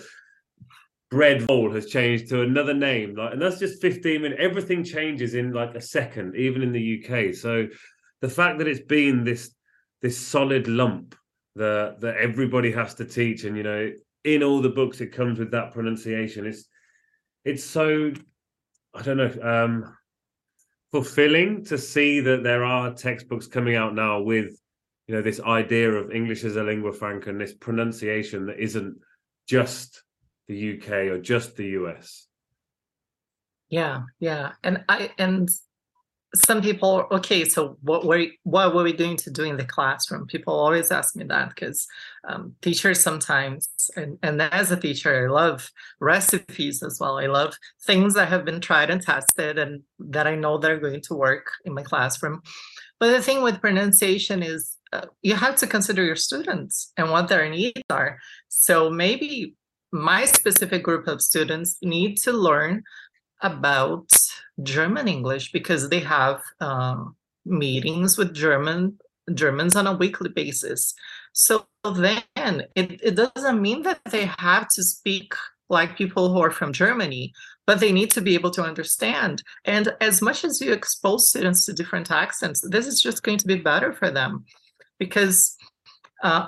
bread 1.10 1.44
roll 1.48 1.70
has 1.70 1.86
changed 1.86 2.28
to 2.28 2.42
another 2.42 2.74
name 2.74 3.14
like 3.14 3.32
and 3.32 3.40
that's 3.40 3.58
just 3.58 3.80
15 3.80 4.22
minutes 4.22 4.40
everything 4.42 4.82
changes 4.82 5.34
in 5.34 5.52
like 5.52 5.74
a 5.74 5.80
second 5.80 6.34
even 6.34 6.62
in 6.62 6.72
the 6.72 7.00
uk 7.00 7.34
so 7.34 7.68
the 8.26 8.32
fact 8.32 8.58
that 8.58 8.66
it's 8.66 8.80
been 8.80 9.22
this 9.22 9.54
this 10.02 10.18
solid 10.18 10.66
lump 10.66 11.14
that 11.54 12.00
that 12.00 12.16
everybody 12.16 12.72
has 12.72 12.92
to 12.92 13.04
teach 13.04 13.44
and 13.44 13.56
you 13.56 13.62
know 13.62 13.92
in 14.24 14.42
all 14.42 14.60
the 14.60 14.68
books 14.68 15.00
it 15.00 15.12
comes 15.12 15.38
with 15.38 15.52
that 15.52 15.72
pronunciation 15.72 16.44
it's 16.44 16.64
it's 17.44 17.62
so 17.62 18.12
i 18.96 19.02
don't 19.02 19.16
know 19.16 19.32
um 19.42 19.96
fulfilling 20.90 21.64
to 21.64 21.78
see 21.78 22.18
that 22.18 22.42
there 22.42 22.64
are 22.64 22.92
textbooks 22.92 23.46
coming 23.46 23.76
out 23.76 23.94
now 23.94 24.20
with 24.20 24.60
you 25.06 25.14
know 25.14 25.22
this 25.22 25.38
idea 25.42 25.88
of 25.88 26.10
english 26.10 26.42
as 26.42 26.56
a 26.56 26.64
lingua 26.64 26.92
franca 26.92 27.30
and 27.30 27.40
this 27.40 27.54
pronunciation 27.54 28.46
that 28.46 28.58
isn't 28.58 28.98
just 29.46 30.02
the 30.48 30.76
uk 30.76 30.90
or 30.90 31.18
just 31.20 31.54
the 31.54 31.66
us 31.66 32.26
yeah 33.68 34.02
yeah. 34.18 34.52
And 34.64 34.84
i 34.88 35.12
and 35.16 35.48
some 36.34 36.60
people 36.60 37.06
okay 37.10 37.44
so 37.44 37.78
what 37.82 38.04
were 38.04 38.26
what 38.42 38.74
were 38.74 38.82
we 38.82 38.92
going 38.92 39.16
to 39.16 39.30
do 39.30 39.44
in 39.44 39.56
the 39.56 39.64
classroom? 39.64 40.26
People 40.26 40.54
always 40.54 40.90
ask 40.90 41.16
me 41.16 41.24
that 41.24 41.50
because 41.50 41.86
um, 42.28 42.54
teachers 42.60 43.00
sometimes 43.00 43.68
and, 43.96 44.18
and 44.22 44.42
as 44.42 44.70
a 44.70 44.76
teacher 44.76 45.24
i 45.24 45.32
love 45.32 45.70
recipes 46.00 46.82
as 46.82 46.98
well. 47.00 47.18
I 47.18 47.26
love 47.26 47.54
things 47.84 48.14
that 48.14 48.28
have 48.28 48.44
been 48.44 48.60
tried 48.60 48.90
and 48.90 49.00
tested 49.00 49.58
and 49.58 49.82
that 49.98 50.26
i 50.26 50.34
know 50.34 50.58
that 50.58 50.70
are 50.70 50.80
going 50.80 51.02
to 51.02 51.14
work 51.14 51.52
in 51.64 51.74
my 51.74 51.82
classroom. 51.82 52.42
But 52.98 53.10
the 53.12 53.22
thing 53.22 53.42
with 53.42 53.60
pronunciation 53.60 54.42
is 54.42 54.76
uh, 54.92 55.06
you 55.22 55.34
have 55.34 55.56
to 55.56 55.66
consider 55.66 56.04
your 56.04 56.16
students 56.16 56.92
and 56.96 57.10
what 57.10 57.28
their 57.28 57.48
needs 57.48 57.82
are. 57.90 58.18
So 58.48 58.90
maybe 58.90 59.54
my 59.92 60.24
specific 60.24 60.82
group 60.82 61.06
of 61.06 61.22
students 61.22 61.76
need 61.82 62.16
to 62.18 62.32
learn 62.32 62.82
about 63.42 64.10
German 64.62 65.08
English 65.08 65.52
because 65.52 65.88
they 65.88 66.00
have 66.00 66.40
um, 66.60 67.16
meetings 67.44 68.16
with 68.16 68.34
German 68.34 68.98
Germans 69.34 69.74
on 69.74 69.86
a 69.86 69.96
weekly 69.96 70.28
basis. 70.28 70.94
So 71.32 71.66
then 71.84 72.22
it, 72.74 73.00
it 73.02 73.16
doesn't 73.16 73.60
mean 73.60 73.82
that 73.82 74.00
they 74.10 74.26
have 74.38 74.68
to 74.68 74.82
speak 74.82 75.34
like 75.68 75.98
people 75.98 76.32
who 76.32 76.40
are 76.40 76.50
from 76.50 76.72
Germany, 76.72 77.32
but 77.66 77.80
they 77.80 77.90
need 77.90 78.10
to 78.12 78.20
be 78.20 78.34
able 78.34 78.52
to 78.52 78.62
understand. 78.62 79.42
And 79.64 79.92
as 80.00 80.22
much 80.22 80.44
as 80.44 80.60
you 80.60 80.72
expose 80.72 81.28
students 81.28 81.64
to 81.66 81.72
different 81.72 82.10
accents, 82.10 82.60
this 82.60 82.86
is 82.86 83.02
just 83.02 83.24
going 83.24 83.38
to 83.38 83.46
be 83.46 83.56
better 83.56 83.92
for 83.92 84.10
them 84.10 84.44
because 84.98 85.56
uh, 86.22 86.46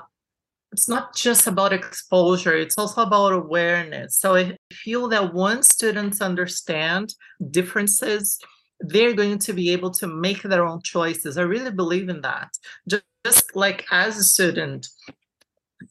it's 0.72 0.88
not 0.88 1.16
just 1.16 1.46
about 1.46 1.72
exposure 1.72 2.54
it's 2.54 2.76
also 2.78 3.02
about 3.02 3.32
awareness. 3.32 4.16
So 4.16 4.36
i 4.36 4.56
feel 4.72 5.08
that 5.08 5.34
once 5.34 5.68
students 5.68 6.20
understand 6.20 7.14
differences 7.50 8.38
they're 8.80 9.14
going 9.14 9.38
to 9.38 9.52
be 9.52 9.70
able 9.70 9.90
to 9.90 10.06
make 10.06 10.42
their 10.42 10.64
own 10.64 10.80
choices. 10.82 11.36
I 11.36 11.42
really 11.42 11.72
believe 11.72 12.08
in 12.08 12.20
that. 12.20 12.50
Just, 12.88 13.02
just 13.24 13.56
like 13.56 13.84
as 13.90 14.16
a 14.16 14.22
student 14.22 14.86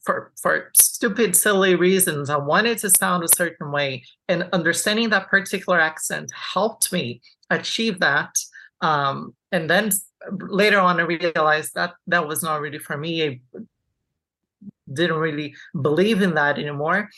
for 0.04 0.32
for 0.40 0.70
stupid 0.76 1.34
silly 1.34 1.74
reasons 1.74 2.28
i 2.28 2.36
wanted 2.36 2.76
to 2.76 2.90
sound 2.90 3.24
a 3.24 3.36
certain 3.36 3.72
way 3.72 4.02
and 4.28 4.48
understanding 4.52 5.08
that 5.08 5.28
particular 5.28 5.80
accent 5.80 6.30
helped 6.54 6.92
me 6.92 7.20
achieve 7.50 7.98
that 8.00 8.30
um, 8.80 9.34
and 9.50 9.68
then 9.68 9.90
later 10.30 10.78
on 10.78 11.00
i 11.00 11.02
realized 11.02 11.74
that 11.74 11.94
that 12.06 12.26
was 12.28 12.42
not 12.42 12.60
really 12.60 12.78
for 12.78 12.96
me 12.96 13.40
didn't 14.92 15.18
really 15.18 15.54
believe 15.80 16.22
in 16.22 16.34
that 16.34 16.58
anymore. 16.58 17.10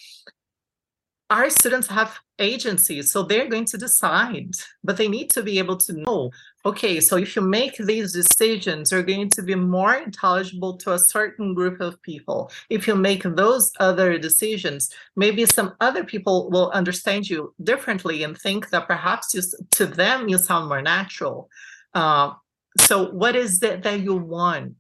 Our 1.30 1.48
students 1.50 1.86
have 1.88 2.18
agencies 2.40 3.12
so 3.12 3.22
they're 3.22 3.48
going 3.48 3.66
to 3.66 3.78
decide 3.78 4.50
but 4.82 4.96
they 4.96 5.06
need 5.06 5.30
to 5.30 5.42
be 5.42 5.58
able 5.58 5.76
to 5.76 5.92
know 5.92 6.30
okay 6.64 6.98
so 6.98 7.16
if 7.16 7.36
you 7.36 7.42
make 7.42 7.76
these 7.76 8.12
decisions 8.12 8.90
you're 8.90 9.02
going 9.02 9.28
to 9.28 9.42
be 9.42 9.54
more 9.54 9.94
intelligible 9.94 10.76
to 10.78 10.94
a 10.94 10.98
certain 10.98 11.54
group 11.54 11.80
of 11.80 12.00
people. 12.02 12.50
If 12.70 12.86
you 12.88 12.96
make 12.96 13.22
those 13.22 13.70
other 13.78 14.18
decisions 14.18 14.90
maybe 15.16 15.44
some 15.46 15.74
other 15.80 16.02
people 16.02 16.50
will 16.50 16.70
understand 16.70 17.28
you 17.28 17.54
differently 17.62 18.22
and 18.22 18.36
think 18.36 18.70
that 18.70 18.88
perhaps 18.88 19.34
you, 19.34 19.42
to 19.72 19.86
them 19.86 20.28
you 20.28 20.38
sound 20.38 20.68
more 20.68 20.82
natural. 20.82 21.50
Uh, 21.94 22.32
so 22.80 23.10
what 23.10 23.36
is 23.36 23.62
it 23.62 23.82
that 23.82 24.00
you 24.00 24.14
want? 24.14 24.76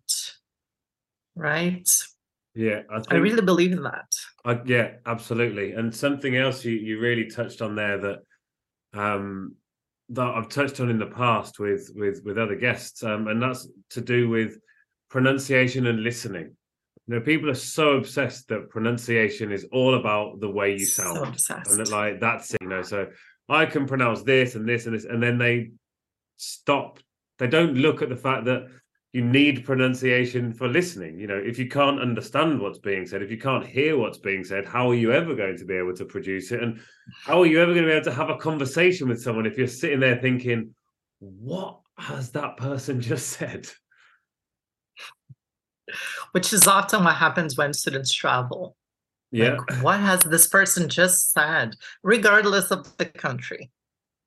Right 1.36 1.88
yeah, 2.54 2.82
I, 2.90 3.00
I 3.10 3.14
really 3.16 3.42
believe 3.42 3.72
in 3.72 3.82
that. 3.84 4.08
I, 4.44 4.60
yeah, 4.64 4.92
absolutely. 5.06 5.72
And 5.72 5.94
something 5.94 6.36
else 6.36 6.64
you, 6.64 6.72
you 6.72 6.98
really 6.98 7.30
touched 7.30 7.62
on 7.62 7.74
there 7.74 7.98
that 7.98 8.18
um, 8.92 9.54
that 10.08 10.26
I've 10.26 10.48
touched 10.48 10.80
on 10.80 10.90
in 10.90 10.98
the 10.98 11.06
past 11.06 11.58
with 11.58 11.90
with 11.94 12.22
with 12.24 12.38
other 12.38 12.56
guests, 12.56 13.04
um, 13.04 13.28
and 13.28 13.40
that's 13.40 13.68
to 13.90 14.00
do 14.00 14.28
with 14.28 14.58
pronunciation 15.10 15.86
and 15.86 16.02
listening. 16.02 16.56
You 17.06 17.14
know, 17.14 17.20
people 17.20 17.50
are 17.50 17.54
so 17.54 17.92
obsessed 17.92 18.48
that 18.48 18.70
pronunciation 18.70 19.52
is 19.52 19.66
all 19.72 19.94
about 19.94 20.40
the 20.40 20.50
way 20.50 20.72
you 20.72 20.86
sound, 20.86 21.40
so 21.40 21.54
and 21.54 21.78
that 21.78 21.90
like 21.90 22.20
that's 22.20 22.52
it, 22.54 22.62
you 22.62 22.68
know. 22.68 22.82
So 22.82 23.08
I 23.48 23.66
can 23.66 23.86
pronounce 23.86 24.22
this 24.22 24.56
and 24.56 24.68
this 24.68 24.86
and 24.86 24.94
this, 24.94 25.04
and 25.04 25.22
then 25.22 25.38
they 25.38 25.70
stop. 26.36 26.98
They 27.38 27.46
don't 27.46 27.74
look 27.74 28.02
at 28.02 28.08
the 28.08 28.16
fact 28.16 28.44
that 28.46 28.66
you 29.12 29.24
need 29.24 29.64
pronunciation 29.64 30.52
for 30.52 30.68
listening. 30.68 31.18
You 31.18 31.26
know, 31.26 31.36
if 31.36 31.58
you 31.58 31.68
can't 31.68 32.00
understand 32.00 32.60
what's 32.60 32.78
being 32.78 33.06
said, 33.06 33.22
if 33.22 33.30
you 33.30 33.38
can't 33.38 33.66
hear 33.66 33.96
what's 33.96 34.18
being 34.18 34.44
said, 34.44 34.64
how 34.64 34.88
are 34.88 34.94
you 34.94 35.12
ever 35.12 35.34
going 35.34 35.56
to 35.56 35.64
be 35.64 35.74
able 35.74 35.94
to 35.96 36.04
produce 36.04 36.52
it? 36.52 36.62
And 36.62 36.80
how 37.24 37.40
are 37.40 37.46
you 37.46 37.60
ever 37.60 37.72
going 37.72 37.84
to 37.84 37.90
be 37.90 37.94
able 37.94 38.04
to 38.04 38.14
have 38.14 38.30
a 38.30 38.36
conversation 38.36 39.08
with 39.08 39.20
someone 39.20 39.46
if 39.46 39.58
you're 39.58 39.66
sitting 39.66 39.98
there 39.98 40.20
thinking, 40.20 40.74
what 41.18 41.80
has 41.98 42.30
that 42.32 42.56
person 42.56 43.00
just 43.00 43.28
said? 43.28 43.68
Which 46.30 46.52
is 46.52 46.68
often 46.68 47.02
what 47.02 47.16
happens 47.16 47.56
when 47.56 47.72
students 47.72 48.12
travel. 48.12 48.76
Yeah. 49.32 49.56
Like, 49.56 49.82
what 49.82 50.00
has 50.00 50.20
this 50.20 50.46
person 50.46 50.88
just 50.88 51.32
said, 51.32 51.74
regardless 52.04 52.70
of 52.70 52.96
the 52.96 53.06
country? 53.06 53.70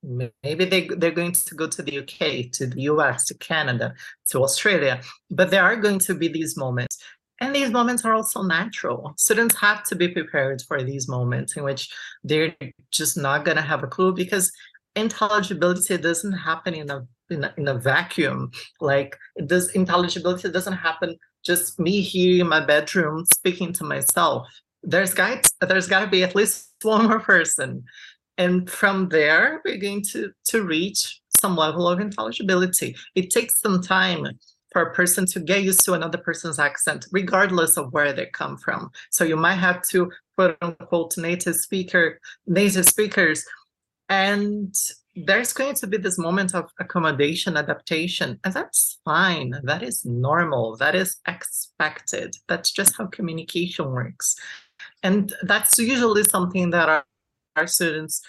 Maybe 0.04 0.66
they, 0.66 0.88
they're 0.98 1.12
going 1.12 1.32
to 1.32 1.56
go 1.56 1.68
to 1.68 1.82
the 1.82 2.00
uk 2.00 2.52
to 2.52 2.68
the 2.68 2.82
us 2.82 3.26
to 3.26 3.34
canada 3.36 3.94
to 4.28 4.44
australia 4.44 5.02
but 5.30 5.50
there 5.50 5.64
are 5.64 5.76
going 5.76 6.00
to 6.00 6.14
be 6.14 6.28
these 6.28 6.58
moments. 6.58 6.98
And 7.42 7.54
these 7.54 7.72
moments 7.72 8.06
are 8.06 8.14
also 8.14 8.42
natural. 8.44 9.14
Students 9.18 9.56
have 9.60 9.84
to 9.86 9.96
be 9.96 10.08
prepared 10.08 10.62
for 10.62 10.82
these 10.84 11.10
moments 11.10 11.58
in 11.58 11.64
which 11.64 11.90
they're 12.24 12.56
just 12.92 13.18
not 13.18 13.44
going 13.44 13.58
to 13.58 13.64
have 13.64 13.84
a 13.84 13.88
clue 13.88 14.14
because 14.14 14.52
intelligibility 14.96 15.98
doesn't 15.98 16.34
happen 16.34 16.74
in 16.74 16.90
a, 16.90 17.06
in 17.30 17.44
a 17.44 17.54
in 17.58 17.68
a 17.68 17.74
vacuum. 17.74 18.52
Like 18.80 19.18
this 19.36 19.72
intelligibility 19.72 20.52
doesn't 20.52 20.74
happen 20.74 21.18
just 21.44 21.80
me 21.80 22.02
here 22.02 22.42
in 22.42 22.48
my 22.48 22.64
bedroom 22.66 23.26
speaking 23.34 23.74
to 23.74 23.84
myself. 23.84 24.48
There's 24.84 25.14
got 25.14 25.46
there's 25.60 25.88
got 25.88 26.02
to 26.02 26.08
be 26.08 26.24
at 26.24 26.36
least 26.36 26.70
one 26.84 27.08
more 27.08 27.20
person 27.20 27.84
and 28.38 28.70
from 28.70 29.10
there 29.10 29.62
we're 29.64 29.78
going 29.78 30.02
to 30.02 30.32
to 30.46 30.64
reach 30.64 31.22
some 31.40 31.56
level 31.56 31.88
of 31.88 32.00
intelligibility. 32.00 32.96
It 33.16 33.30
takes 33.30 33.60
some 33.60 33.82
time 33.82 34.28
for 34.72 34.82
a 34.82 34.94
person 34.94 35.26
to 35.28 35.40
get 35.40 35.64
used 35.64 35.86
to 35.86 35.94
another 35.94 36.18
person's 36.18 36.60
accent 36.60 37.06
regardless 37.12 37.78
of 37.78 37.94
where 37.94 38.14
they 38.14 38.26
come 38.28 38.58
from. 38.58 38.90
So 39.12 39.24
you 39.24 39.36
might 39.36 39.56
have 39.56 39.82
to 39.90 40.12
quote 40.36 40.58
unquote 40.62 41.18
native 41.18 41.56
speaker 41.56 42.20
native 42.48 42.86
speakers 42.86 43.46
and 44.10 44.74
there's 45.16 45.54
going 45.54 45.76
to 45.76 45.86
be 45.86 45.98
this 45.98 46.18
moment 46.18 46.56
of 46.56 46.72
accommodation 46.80 47.56
adaptation 47.56 48.40
and 48.44 48.54
that's 48.54 49.00
fine. 49.06 49.54
That 49.64 49.84
is 49.84 50.04
normal. 50.06 50.76
That 50.78 50.96
is 50.96 51.18
expected. 51.28 52.36
That's 52.48 52.72
just 52.72 52.98
how 52.98 53.08
communication 53.08 53.92
works. 53.92 54.36
And 55.04 55.34
that's 55.44 55.78
usually 55.78 56.24
something 56.24 56.72
that 56.72 56.90
our, 56.90 57.06
our 57.56 57.68
students 57.68 58.22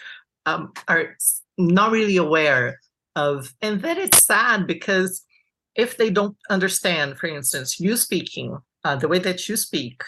um, 0.47 0.73
are 0.89 1.17
not 1.59 1.93
really 1.93 2.17
aware 2.17 2.81
of 3.17 3.55
and 3.63 3.81
then 3.81 3.97
it's 3.97 4.25
sad 4.25 4.67
because 4.67 5.23
if 5.77 5.97
they 5.97 6.11
don't 6.11 6.37
understand 6.51 7.17
for 7.17 7.29
instance 7.29 7.79
you 7.79 7.97
speaking 7.97 8.59
uh, 8.85 8.97
the 8.97 9.09
way 9.09 9.19
that 9.19 9.49
you 9.49 9.57
speak 9.57 10.03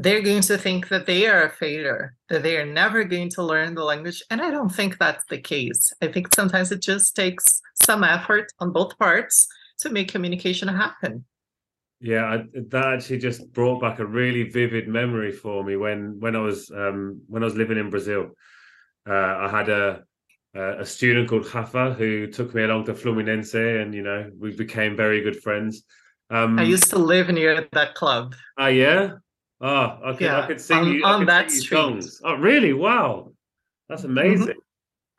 they're 0.00 0.22
going 0.22 0.40
to 0.40 0.56
think 0.56 0.88
that 0.88 1.04
they 1.04 1.26
are 1.26 1.42
a 1.42 1.50
failure, 1.50 2.14
that 2.30 2.42
they 2.42 2.56
are 2.56 2.64
never 2.64 3.04
going 3.04 3.28
to 3.28 3.42
learn 3.42 3.74
the 3.74 3.84
language. 3.84 4.22
And 4.30 4.40
I 4.40 4.50
don't 4.50 4.70
think 4.70 4.96
that's 4.96 5.24
the 5.28 5.38
case. 5.38 5.92
I 6.00 6.06
think 6.06 6.34
sometimes 6.34 6.72
it 6.72 6.80
just 6.80 7.14
takes 7.14 7.60
some 7.74 8.02
effort 8.02 8.46
on 8.60 8.72
both 8.72 8.98
parts 8.98 9.46
to 9.80 9.90
make 9.90 10.10
communication 10.10 10.68
happen. 10.68 11.26
Yeah, 12.00 12.24
I, 12.24 12.44
that 12.68 12.94
actually 12.94 13.18
just 13.18 13.52
brought 13.52 13.80
back 13.80 13.98
a 13.98 14.06
really 14.06 14.44
vivid 14.44 14.88
memory 14.88 15.32
for 15.32 15.62
me 15.62 15.76
when 15.76 16.18
when 16.18 16.34
I 16.34 16.40
was 16.40 16.70
um, 16.70 17.20
when 17.28 17.42
I 17.42 17.46
was 17.46 17.56
living 17.56 17.78
in 17.78 17.90
Brazil. 17.90 18.30
Uh, 19.08 19.12
I 19.12 19.48
had 19.50 19.68
a 19.68 20.02
a 20.54 20.84
student 20.84 21.28
called 21.28 21.52
Rafa 21.54 21.92
who 21.92 22.26
took 22.26 22.54
me 22.54 22.62
along 22.62 22.84
to 22.86 22.94
Fluminense, 22.94 23.82
and 23.82 23.94
you 23.94 24.02
know 24.02 24.30
we 24.38 24.56
became 24.56 24.96
very 24.96 25.20
good 25.20 25.42
friends. 25.42 25.84
Um, 26.30 26.58
I 26.58 26.62
used 26.62 26.90
to 26.90 26.98
live 26.98 27.28
near 27.28 27.68
that 27.72 27.94
club. 27.94 28.34
Ah, 28.56 28.64
uh, 28.64 28.68
yeah. 28.68 29.10
Oh, 29.60 29.98
I 30.02 30.12
could, 30.12 30.20
yeah, 30.22 30.40
I 30.40 30.46
could 30.46 30.60
sing 30.60 30.78
on, 30.78 30.92
you, 30.92 31.04
on 31.04 31.26
that 31.26 31.50
sing 31.50 31.62
songs. 31.62 32.20
Oh, 32.24 32.34
really? 32.34 32.72
Wow, 32.72 33.32
that's 33.88 34.02
mm-hmm. 34.02 34.18
amazing. 34.18 34.46
Mm-hmm. 34.46 34.58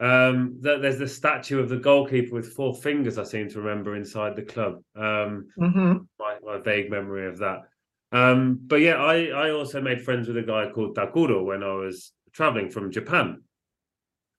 Um, 0.03 0.57
there's 0.59 0.97
the 0.97 1.07
statue 1.07 1.59
of 1.59 1.69
the 1.69 1.77
goalkeeper 1.77 2.33
with 2.33 2.53
four 2.53 2.73
fingers. 2.73 3.19
I 3.19 3.23
seem 3.23 3.49
to 3.49 3.61
remember 3.61 3.95
inside 3.95 4.35
the 4.35 4.41
club. 4.41 4.81
Um, 4.95 5.47
mm-hmm. 5.59 5.97
my, 6.17 6.30
my, 6.43 6.57
vague 6.57 6.89
memory 6.89 7.27
of 7.27 7.39
that. 7.39 7.63
Um, 8.11 8.59
but 8.67 8.77
yeah, 8.77 8.95
I 8.95 9.27
I 9.27 9.51
also 9.51 9.81
made 9.81 10.01
friends 10.01 10.27
with 10.27 10.37
a 10.37 10.43
guy 10.43 10.69
called 10.69 10.95
Takuro 10.95 11.45
when 11.45 11.63
I 11.63 11.73
was 11.73 12.11
traveling 12.33 12.69
from 12.69 12.91
Japan, 12.91 13.41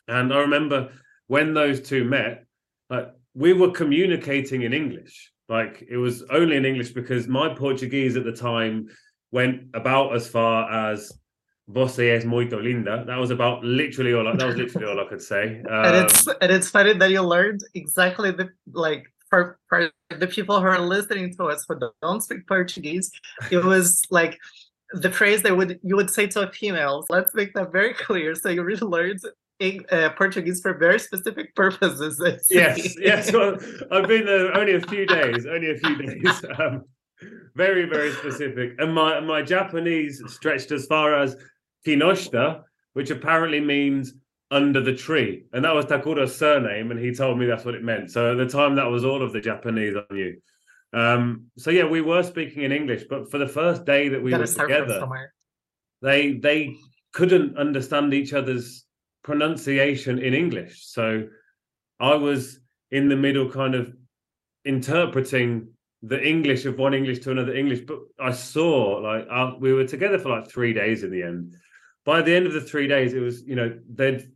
and 0.09 0.33
I 0.33 0.38
remember 0.38 0.91
when 1.27 1.55
those 1.55 1.81
two 1.81 2.05
met, 2.05 2.45
like 2.91 3.09
we 3.35 3.53
were 3.55 3.71
communicating 3.71 4.62
in 4.62 4.73
English. 4.73 5.33
Like 5.49 5.85
it 5.88 5.97
was 5.97 6.23
only 6.31 6.57
in 6.57 6.65
English 6.65 6.91
because 6.91 7.27
my 7.29 7.55
Portuguese 7.55 8.17
at 8.17 8.25
the 8.25 8.33
time 8.33 8.88
went 9.31 9.69
about 9.75 10.15
as 10.15 10.29
far 10.29 10.93
as 10.93 11.12
Você 11.71 12.11
es 12.11 12.25
muito 12.25 12.61
linda. 12.61 13.05
That 13.07 13.19
was 13.19 13.31
about 13.31 13.65
literally 13.65 14.15
all. 14.15 14.27
I, 14.27 14.37
that 14.37 14.47
was 14.47 14.57
literally 14.57 14.87
all 14.87 15.01
I 15.01 15.09
could 15.09 15.23
say. 15.23 15.61
Um, 15.61 15.67
and 15.85 15.97
it's 15.97 16.27
and 16.27 16.53
it's 16.53 16.69
funny 16.69 16.93
that 16.95 17.11
you 17.11 17.23
learned 17.23 17.62
exactly 17.75 18.33
the 18.33 18.51
like 18.73 19.12
for 19.33 19.59
for 19.66 19.90
the 20.18 20.27
people 20.27 20.61
who 20.61 20.66
are 20.66 20.79
listening 20.79 21.33
to 21.37 21.45
us 21.45 21.64
who 21.66 21.81
don't 22.03 22.21
speak 22.21 22.47
Portuguese. 22.47 23.11
It 23.51 23.64
was 23.64 24.03
like 24.11 24.38
the 24.92 25.11
phrase 25.11 25.40
that 25.45 25.57
would 25.57 25.81
you 25.83 25.97
would 25.97 26.11
say 26.11 26.27
to 26.27 26.40
a 26.47 26.53
female. 26.53 27.07
Let's 27.09 27.35
make 27.35 27.55
that 27.55 27.73
very 27.73 27.95
clear. 27.95 28.35
So 28.35 28.51
you 28.51 28.62
really 28.62 28.87
learned 28.97 29.21
uh, 29.90 30.11
Portuguese 30.11 30.61
for 30.61 30.75
very 30.77 30.99
specific 30.99 31.55
purposes. 31.55 32.21
Yes, 32.51 32.95
yes. 32.99 33.33
Well, 33.33 33.57
I've 33.90 34.07
been 34.07 34.27
there 34.27 34.55
only 34.55 34.75
a 34.75 34.81
few 34.81 35.07
days. 35.07 35.47
Only 35.47 35.71
a 35.71 35.79
few 35.79 35.97
days. 35.97 36.45
Um, 36.59 36.85
very, 37.55 37.85
very 37.85 38.12
specific. 38.12 38.73
And 38.81 38.92
my 38.92 39.21
my 39.21 39.40
Japanese 39.42 40.23
stretched 40.27 40.73
as 40.73 40.85
far 40.87 41.14
as 41.23 41.37
Kinoshita, 41.87 42.62
which 42.92 43.11
apparently 43.11 43.61
means 43.61 44.14
under 44.53 44.83
the 44.83 44.95
tree. 44.95 45.45
And 45.53 45.65
that 45.65 45.75
was 45.75 45.87
Takuro's 45.87 46.37
surname, 46.37 46.91
and 46.91 47.01
he 47.01 47.12
told 47.12 47.38
me 47.38 47.47
that's 47.47 47.65
what 47.65 47.75
it 47.75 47.83
meant. 47.83 48.11
So 48.11 48.33
at 48.33 48.37
the 48.37 48.47
time, 48.47 48.77
that 48.77 48.85
was 48.85 49.05
all 49.05 49.23
of 49.23 49.33
the 49.33 49.41
Japanese 49.41 49.97
I 49.97 50.15
knew. 50.15 50.37
Um, 50.93 51.47
so 51.57 51.71
yeah, 51.71 51.87
we 51.87 52.03
were 52.03 52.23
speaking 52.23 52.62
in 52.62 52.71
English, 52.71 53.05
but 53.09 53.31
for 53.31 53.38
the 53.38 53.49
first 53.49 53.87
day 53.87 54.11
that 54.11 54.23
we 54.23 54.33
were 54.33 54.47
together, 54.47 55.09
they 56.03 56.35
they 56.35 56.77
couldn't 57.12 57.57
understand 57.57 58.12
each 58.12 58.35
other's 58.35 58.85
pronunciation 59.25 60.19
in 60.19 60.35
English. 60.35 60.85
So 60.85 61.29
I 61.99 62.15
was 62.15 62.61
in 62.91 63.09
the 63.09 63.17
middle, 63.17 63.51
kind 63.51 63.75
of 63.75 63.91
interpreting 64.67 65.69
the 66.03 66.23
English 66.23 66.67
of 66.67 66.79
one 66.79 66.93
English 66.93 67.21
to 67.21 67.31
another 67.31 67.55
English. 67.55 67.81
But 67.81 68.01
I 68.21 68.33
saw 68.33 68.99
like 68.99 69.27
uh, 69.31 69.53
we 69.59 69.73
were 69.73 69.87
together 69.87 70.19
for 70.19 70.29
like 70.29 70.51
three 70.51 70.75
days 70.75 71.05
in 71.05 71.11
the 71.11 71.23
end. 71.23 71.57
By 72.05 72.21
the 72.21 72.35
end 72.35 72.47
of 72.47 72.53
the 72.53 72.61
three 72.61 72.87
days, 72.87 73.15
it 73.15 73.21
was 73.21 73.43
you 73.45 73.57
know 73.57 73.79
they'd 73.88 74.29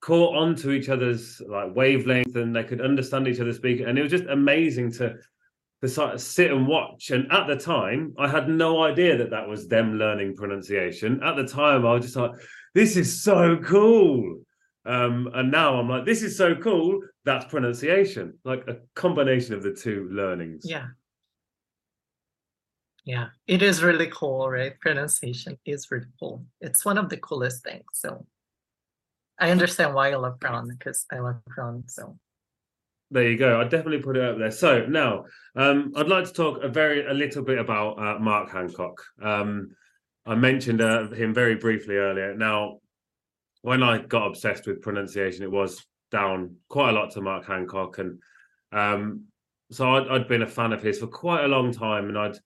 caught 0.00 0.36
on 0.36 0.54
to 0.56 0.70
each 0.70 0.88
other's 0.88 1.40
like 1.46 1.74
wavelength 1.74 2.34
and 2.36 2.54
they 2.54 2.64
could 2.64 2.80
understand 2.80 3.28
each 3.28 3.40
other 3.40 3.52
speaking, 3.52 3.86
and 3.86 3.98
it 3.98 4.02
was 4.02 4.10
just 4.10 4.24
amazing 4.24 4.92
to 4.92 5.16
to 5.82 6.18
sit 6.18 6.50
and 6.50 6.68
watch. 6.68 7.10
And 7.10 7.30
at 7.32 7.46
the 7.46 7.56
time, 7.56 8.14
I 8.18 8.28
had 8.28 8.48
no 8.48 8.82
idea 8.82 9.16
that 9.16 9.30
that 9.30 9.48
was 9.48 9.66
them 9.66 9.94
learning 9.94 10.36
pronunciation. 10.36 11.22
At 11.22 11.36
the 11.36 11.46
time, 11.46 11.86
I 11.86 11.94
was 11.94 12.04
just 12.04 12.16
like, 12.16 12.32
"This 12.74 12.96
is 12.96 13.22
so 13.22 13.56
cool." 13.58 14.42
Um, 14.86 15.28
and 15.34 15.50
now 15.50 15.78
I'm 15.78 15.88
like, 15.88 16.06
this 16.06 16.22
is 16.22 16.36
so 16.36 16.54
cool. 16.54 17.00
That's 17.24 17.44
pronunciation, 17.44 18.38
like 18.44 18.66
a 18.66 18.78
combination 18.94 19.54
of 19.54 19.62
the 19.62 19.74
two 19.74 20.08
learnings. 20.10 20.64
Yeah. 20.66 20.86
Yeah, 23.04 23.28
it 23.46 23.62
is 23.62 23.82
really 23.82 24.08
cool, 24.08 24.48
right? 24.48 24.78
Pronunciation 24.80 25.58
is 25.64 25.90
really 25.90 26.06
cool. 26.18 26.44
It's 26.60 26.84
one 26.84 26.98
of 26.98 27.08
the 27.08 27.16
coolest 27.16 27.64
things. 27.64 27.84
So 27.92 28.26
I 29.40 29.50
understand 29.50 29.94
why 29.94 30.10
you 30.10 30.18
love 30.18 30.38
pron 30.38 30.68
because 30.68 31.06
I 31.10 31.18
love 31.18 31.40
pron. 31.48 31.84
So 31.88 32.18
there 33.10 33.28
you 33.28 33.38
go. 33.38 33.60
I 33.60 33.64
definitely 33.64 34.02
put 34.02 34.16
it 34.16 34.22
up 34.22 34.38
there. 34.38 34.50
So 34.50 34.86
now 34.86 35.24
um, 35.56 35.92
I'd 35.96 36.08
like 36.08 36.26
to 36.26 36.32
talk 36.32 36.62
a 36.62 36.68
very 36.68 37.06
a 37.06 37.14
little 37.14 37.42
bit 37.42 37.58
about 37.58 37.98
uh, 37.98 38.18
Mark 38.18 38.50
Hancock. 38.50 39.02
Um, 39.20 39.70
I 40.26 40.34
mentioned 40.34 40.80
uh, 40.80 41.08
him 41.08 41.32
very 41.34 41.56
briefly 41.56 41.96
earlier. 41.96 42.34
Now, 42.34 42.78
when 43.62 43.82
I 43.82 43.98
got 43.98 44.26
obsessed 44.26 44.66
with 44.66 44.82
pronunciation, 44.82 45.42
it 45.42 45.50
was 45.50 45.84
down 46.12 46.56
quite 46.68 46.90
a 46.90 46.92
lot 46.92 47.10
to 47.12 47.20
Mark 47.20 47.46
Hancock, 47.46 47.98
and 47.98 48.18
um, 48.72 49.24
so 49.70 49.96
I'd, 49.96 50.08
I'd 50.08 50.28
been 50.28 50.42
a 50.42 50.46
fan 50.46 50.72
of 50.72 50.82
his 50.82 50.98
for 50.98 51.06
quite 51.06 51.44
a 51.44 51.48
long 51.48 51.72
time, 51.72 52.08
and 52.08 52.18
I'd 52.18 52.36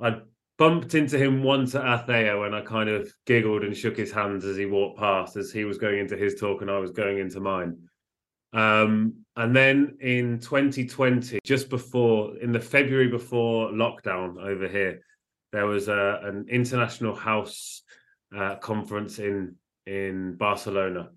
I 0.00 0.20
bumped 0.60 0.94
into 0.94 1.16
him 1.16 1.42
once 1.42 1.74
at 1.74 1.82
Athea 1.82 2.38
when 2.38 2.52
I 2.52 2.60
kind 2.60 2.90
of 2.90 3.10
giggled 3.24 3.64
and 3.64 3.74
shook 3.74 3.96
his 3.96 4.12
hands 4.12 4.44
as 4.44 4.58
he 4.58 4.66
walked 4.66 4.98
past, 4.98 5.38
as 5.38 5.50
he 5.50 5.64
was 5.64 5.78
going 5.78 5.98
into 5.98 6.18
his 6.18 6.34
talk 6.34 6.60
and 6.60 6.70
I 6.70 6.76
was 6.76 6.90
going 6.90 7.18
into 7.18 7.40
mine. 7.40 7.78
Um, 8.52 9.24
and 9.36 9.56
then 9.56 9.96
in 10.02 10.38
2020, 10.38 11.38
just 11.44 11.70
before, 11.70 12.36
in 12.36 12.52
the 12.52 12.60
February 12.60 13.08
before 13.08 13.70
lockdown 13.70 14.38
over 14.38 14.68
here, 14.68 15.00
there 15.50 15.64
was 15.64 15.88
a, 15.88 16.20
an 16.24 16.44
international 16.50 17.14
house 17.14 17.82
uh, 18.36 18.56
conference 18.56 19.18
in 19.18 19.56
in 19.86 20.36
Barcelona, 20.36 21.08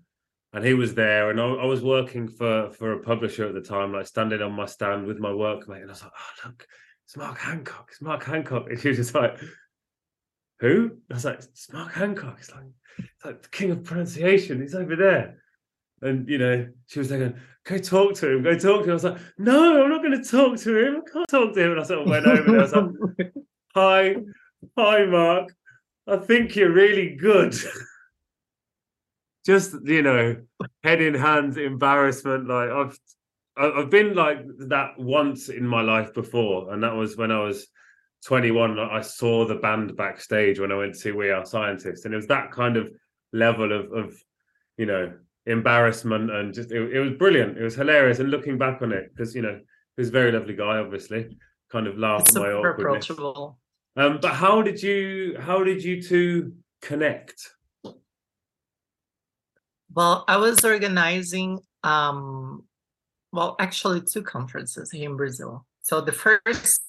and 0.54 0.64
he 0.64 0.72
was 0.72 0.94
there, 0.94 1.30
and 1.30 1.40
I, 1.40 1.44
I, 1.44 1.64
was 1.66 1.82
working 1.82 2.26
for 2.28 2.70
for 2.72 2.94
a 2.94 3.00
publisher 3.00 3.46
at 3.46 3.54
the 3.54 3.60
time, 3.60 3.92
like 3.92 4.06
standing 4.06 4.42
on 4.42 4.52
my 4.52 4.66
stand 4.66 5.06
with 5.06 5.18
my 5.18 5.28
workmate, 5.28 5.82
and 5.82 5.90
I 5.90 5.92
was 5.92 6.02
like, 6.02 6.12
"Oh, 6.18 6.48
look, 6.48 6.66
it's 7.06 7.16
Mark 7.16 7.38
Hancock. 7.38 7.88
It's 7.90 8.00
Mark 8.00 8.24
Hancock. 8.24 8.66
And 8.68 8.80
she 8.80 8.88
was 8.88 8.96
just 8.96 9.14
like, 9.14 9.38
who? 10.60 10.92
I 11.10 11.14
was 11.14 11.24
like, 11.24 11.38
it's 11.38 11.72
Mark 11.72 11.92
Hancock. 11.92 12.36
It's 12.38 12.50
like, 12.50 12.64
it's 12.98 13.24
like 13.24 13.42
the 13.42 13.48
king 13.48 13.70
of 13.70 13.84
pronunciation. 13.84 14.60
He's 14.60 14.74
over 14.74 14.96
there. 14.96 15.38
And, 16.02 16.28
you 16.28 16.38
know, 16.38 16.68
she 16.86 16.98
was 16.98 17.10
like, 17.10 17.34
go 17.64 17.78
talk 17.78 18.14
to 18.16 18.30
him. 18.30 18.42
Go 18.42 18.52
talk 18.58 18.80
to 18.80 18.84
him. 18.84 18.90
I 18.90 18.94
was 18.94 19.04
like, 19.04 19.18
no, 19.38 19.82
I'm 19.82 19.90
not 19.90 20.02
going 20.02 20.22
to 20.22 20.28
talk 20.28 20.58
to 20.58 20.78
him. 20.78 21.02
I 21.06 21.10
can't 21.10 21.28
talk 21.28 21.54
to 21.54 21.64
him. 21.64 21.72
And 21.72 21.80
I 21.80 21.82
sort 21.84 22.00
of 22.00 22.08
went 22.08 22.26
over 22.26 22.50
and 22.50 22.58
I 22.58 22.62
was 22.62 22.72
like, 22.72 23.32
hi, 23.74 24.16
hi, 24.76 25.04
Mark. 25.06 25.54
I 26.06 26.16
think 26.18 26.56
you're 26.56 26.72
really 26.72 27.14
good. 27.16 27.54
Just, 29.46 29.74
you 29.84 30.02
know, 30.02 30.36
head 30.82 31.02
in 31.02 31.14
hands, 31.14 31.56
embarrassment. 31.58 32.48
Like, 32.48 32.70
I've 32.70 32.98
I've 33.56 33.90
been 33.90 34.14
like 34.14 34.38
that 34.68 34.98
once 34.98 35.48
in 35.48 35.66
my 35.66 35.80
life 35.80 36.12
before, 36.12 36.72
and 36.72 36.82
that 36.82 36.94
was 36.94 37.16
when 37.16 37.30
I 37.30 37.40
was 37.40 37.68
21. 38.26 38.78
I 38.78 39.00
saw 39.00 39.46
the 39.46 39.56
band 39.56 39.96
backstage 39.96 40.58
when 40.58 40.72
I 40.72 40.76
went 40.76 40.94
to 40.94 40.98
see 40.98 41.12
We 41.12 41.30
Are 41.30 41.44
Scientists, 41.44 42.04
and 42.04 42.14
it 42.14 42.16
was 42.16 42.26
that 42.26 42.50
kind 42.50 42.76
of 42.76 42.90
level 43.32 43.72
of, 43.72 43.92
of 43.92 44.16
you 44.76 44.86
know, 44.86 45.12
embarrassment 45.46 46.30
and 46.30 46.54
just 46.54 46.72
it, 46.72 46.94
it 46.94 47.00
was 47.00 47.12
brilliant. 47.12 47.58
It 47.58 47.62
was 47.62 47.74
hilarious, 47.74 48.18
and 48.18 48.30
looking 48.30 48.58
back 48.58 48.82
on 48.82 48.92
it, 48.92 49.10
because 49.14 49.34
you 49.34 49.42
know, 49.42 49.54
he 49.54 50.00
was 50.00 50.08
a 50.08 50.12
very 50.12 50.32
lovely 50.32 50.56
guy, 50.56 50.78
obviously, 50.78 51.36
kind 51.70 51.86
of 51.86 51.98
laughed 51.98 52.30
at 52.30 52.42
my 52.42 52.52
awkwardness. 52.52 53.04
Approachable. 53.04 53.58
Um, 53.96 54.18
but 54.20 54.34
how 54.34 54.62
did 54.62 54.82
you 54.82 55.36
how 55.38 55.62
did 55.62 55.84
you 55.84 56.02
two 56.02 56.54
connect? 56.82 57.50
Well, 59.94 60.24
I 60.26 60.38
was 60.38 60.64
organizing, 60.64 61.60
um, 61.84 62.64
well, 63.34 63.56
actually, 63.58 64.00
two 64.00 64.22
conferences 64.22 64.92
here 64.92 65.10
in 65.10 65.16
Brazil. 65.16 65.66
So 65.82 66.00
the 66.00 66.12
first 66.12 66.82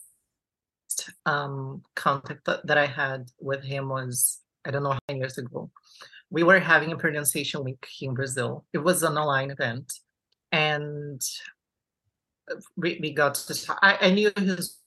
um, 1.26 1.82
contact 1.96 2.46
that, 2.46 2.78
I 2.78 2.86
had 2.86 3.32
with 3.40 3.64
him 3.64 3.90
was, 3.90 4.42
I 4.64 4.70
don't 4.70 4.84
know 4.84 4.92
how 4.92 5.00
many 5.10 5.22
years 5.22 5.40
ago. 5.40 5.72
We 6.30 6.44
were 6.44 6.60
having 6.60 6.92
a 6.92 6.98
pronunciation 6.98 7.64
week 7.64 7.84
here 7.90 8.10
in 8.10 8.16
Brazil. 8.16 8.64
It 8.74 8.78
was 8.78 9.02
an 9.02 9.18
online 9.18 9.50
event. 9.50 9.92
And 10.52 11.20
we, 12.78 13.00
we 13.02 13.12
got 13.12 13.34
to, 13.34 13.78
I, 13.82 13.98
I 14.02 14.12
knew 14.12 14.32
his 14.38 14.78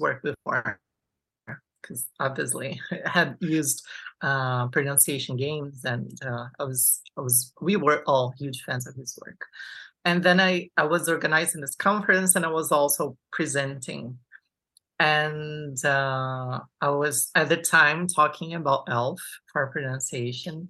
work 0.00 0.24
before 0.24 0.80
because 1.80 2.08
obviously 2.18 2.80
I 3.06 3.08
had 3.08 3.36
used 3.40 3.86
uh, 4.22 4.66
pronunciation 4.68 5.36
games, 5.36 5.84
and 5.84 6.10
uh, 6.24 6.46
I 6.58 6.64
was 6.64 7.00
I 7.16 7.20
was 7.20 7.52
we 7.60 7.76
were 7.76 8.02
all 8.06 8.32
huge 8.38 8.62
fans 8.62 8.86
of 8.86 8.94
his 8.94 9.18
work. 9.24 9.44
And 10.04 10.22
then 10.22 10.40
I 10.40 10.70
I 10.76 10.84
was 10.84 11.08
organizing 11.08 11.60
this 11.60 11.74
conference, 11.74 12.36
and 12.36 12.44
I 12.44 12.50
was 12.50 12.72
also 12.72 13.16
presenting. 13.32 14.18
And 15.00 15.82
uh, 15.84 16.60
I 16.80 16.90
was 16.90 17.30
at 17.34 17.48
the 17.48 17.56
time 17.56 18.06
talking 18.06 18.54
about 18.54 18.84
ELF 18.88 19.20
for 19.52 19.66
pronunciation, 19.68 20.68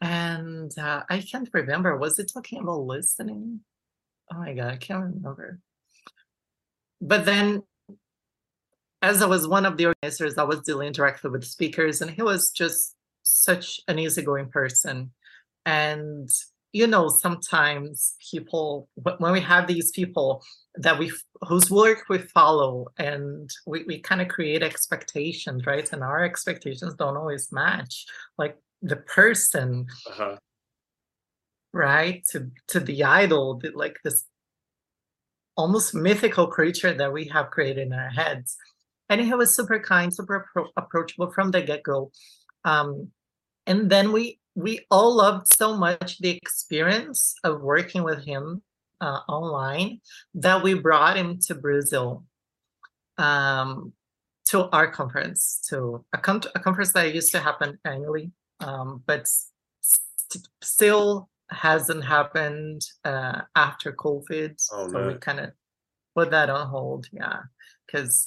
and 0.00 0.76
uh, 0.78 1.02
I 1.10 1.20
can't 1.20 1.48
remember. 1.52 1.96
Was 1.96 2.18
it 2.18 2.30
talking 2.32 2.60
about 2.60 2.80
listening? 2.80 3.60
Oh 4.32 4.38
my 4.38 4.54
god, 4.54 4.72
I 4.72 4.76
can't 4.76 5.14
remember. 5.14 5.58
But 7.00 7.24
then 7.24 7.62
as 9.02 9.22
I 9.22 9.26
was 9.26 9.46
one 9.46 9.66
of 9.66 9.76
the 9.76 9.86
organizers, 9.86 10.38
I 10.38 10.44
was 10.44 10.60
dealing 10.60 10.92
directly 10.92 11.30
with 11.30 11.44
speakers, 11.44 12.00
and 12.00 12.10
he 12.10 12.22
was 12.22 12.50
just 12.50 12.94
such 13.22 13.80
an 13.88 13.98
easygoing 13.98 14.50
person. 14.50 15.12
And 15.64 16.28
you 16.78 16.86
know, 16.86 17.08
sometimes 17.08 18.14
people, 18.30 18.88
when 19.18 19.32
we 19.32 19.40
have 19.40 19.66
these 19.66 19.90
people 19.90 20.42
that 20.76 20.98
we 20.98 21.12
whose 21.48 21.70
work 21.70 22.04
we 22.08 22.18
follow, 22.18 22.86
and 22.98 23.50
we, 23.66 23.84
we 23.84 23.98
kind 24.00 24.20
of 24.22 24.28
create 24.28 24.62
expectations, 24.62 25.66
right? 25.66 25.92
And 25.92 26.02
our 26.02 26.22
expectations 26.22 26.94
don't 26.94 27.16
always 27.16 27.50
match, 27.50 28.06
like 28.42 28.56
the 28.80 28.96
person, 28.96 29.86
uh-huh. 30.10 30.36
right? 31.72 32.22
To 32.30 32.50
to 32.68 32.78
the 32.80 32.98
idol, 33.02 33.60
like 33.74 33.96
this 34.04 34.24
almost 35.56 35.94
mythical 35.94 36.46
creature 36.46 36.94
that 36.94 37.12
we 37.12 37.24
have 37.34 37.50
created 37.50 37.88
in 37.88 37.92
our 37.92 38.10
heads 38.10 38.56
and 39.08 39.20
he 39.20 39.34
was 39.34 39.56
super 39.56 39.80
kind, 39.80 40.14
super 40.14 40.46
appro- 40.46 40.68
approachable 40.76 41.30
from 41.32 41.50
the 41.50 41.62
get 41.62 41.82
go. 41.82 42.10
Um, 42.64 43.10
and 43.66 43.90
then 43.90 44.12
we 44.12 44.38
we 44.58 44.84
all 44.90 45.14
loved 45.14 45.46
so 45.54 45.76
much 45.76 46.18
the 46.18 46.30
experience 46.30 47.36
of 47.44 47.62
working 47.62 48.02
with 48.02 48.24
him 48.24 48.60
uh, 49.00 49.20
online 49.28 50.00
that 50.34 50.64
we 50.64 50.74
brought 50.74 51.16
him 51.16 51.38
to 51.38 51.54
Brazil 51.54 52.24
um, 53.18 53.92
to 54.46 54.68
our 54.70 54.90
conference, 54.90 55.60
to 55.68 56.04
a, 56.12 56.18
con- 56.18 56.42
a, 56.56 56.58
conference 56.58 56.92
that 56.92 57.14
used 57.14 57.30
to 57.30 57.38
happen 57.38 57.78
annually, 57.84 58.32
um, 58.58 59.00
but 59.06 59.28
st- 59.80 60.48
still 60.60 61.28
hasn't 61.50 62.04
happened 62.04 62.82
uh, 63.04 63.42
after 63.54 63.92
COVID. 63.92 64.60
Oh, 64.72 64.90
so 64.90 65.06
we 65.06 65.14
kind 65.14 65.38
of 65.38 65.52
put 66.16 66.32
that 66.32 66.50
on 66.50 66.66
hold. 66.66 67.06
Yeah, 67.12 67.42
because 67.86 68.26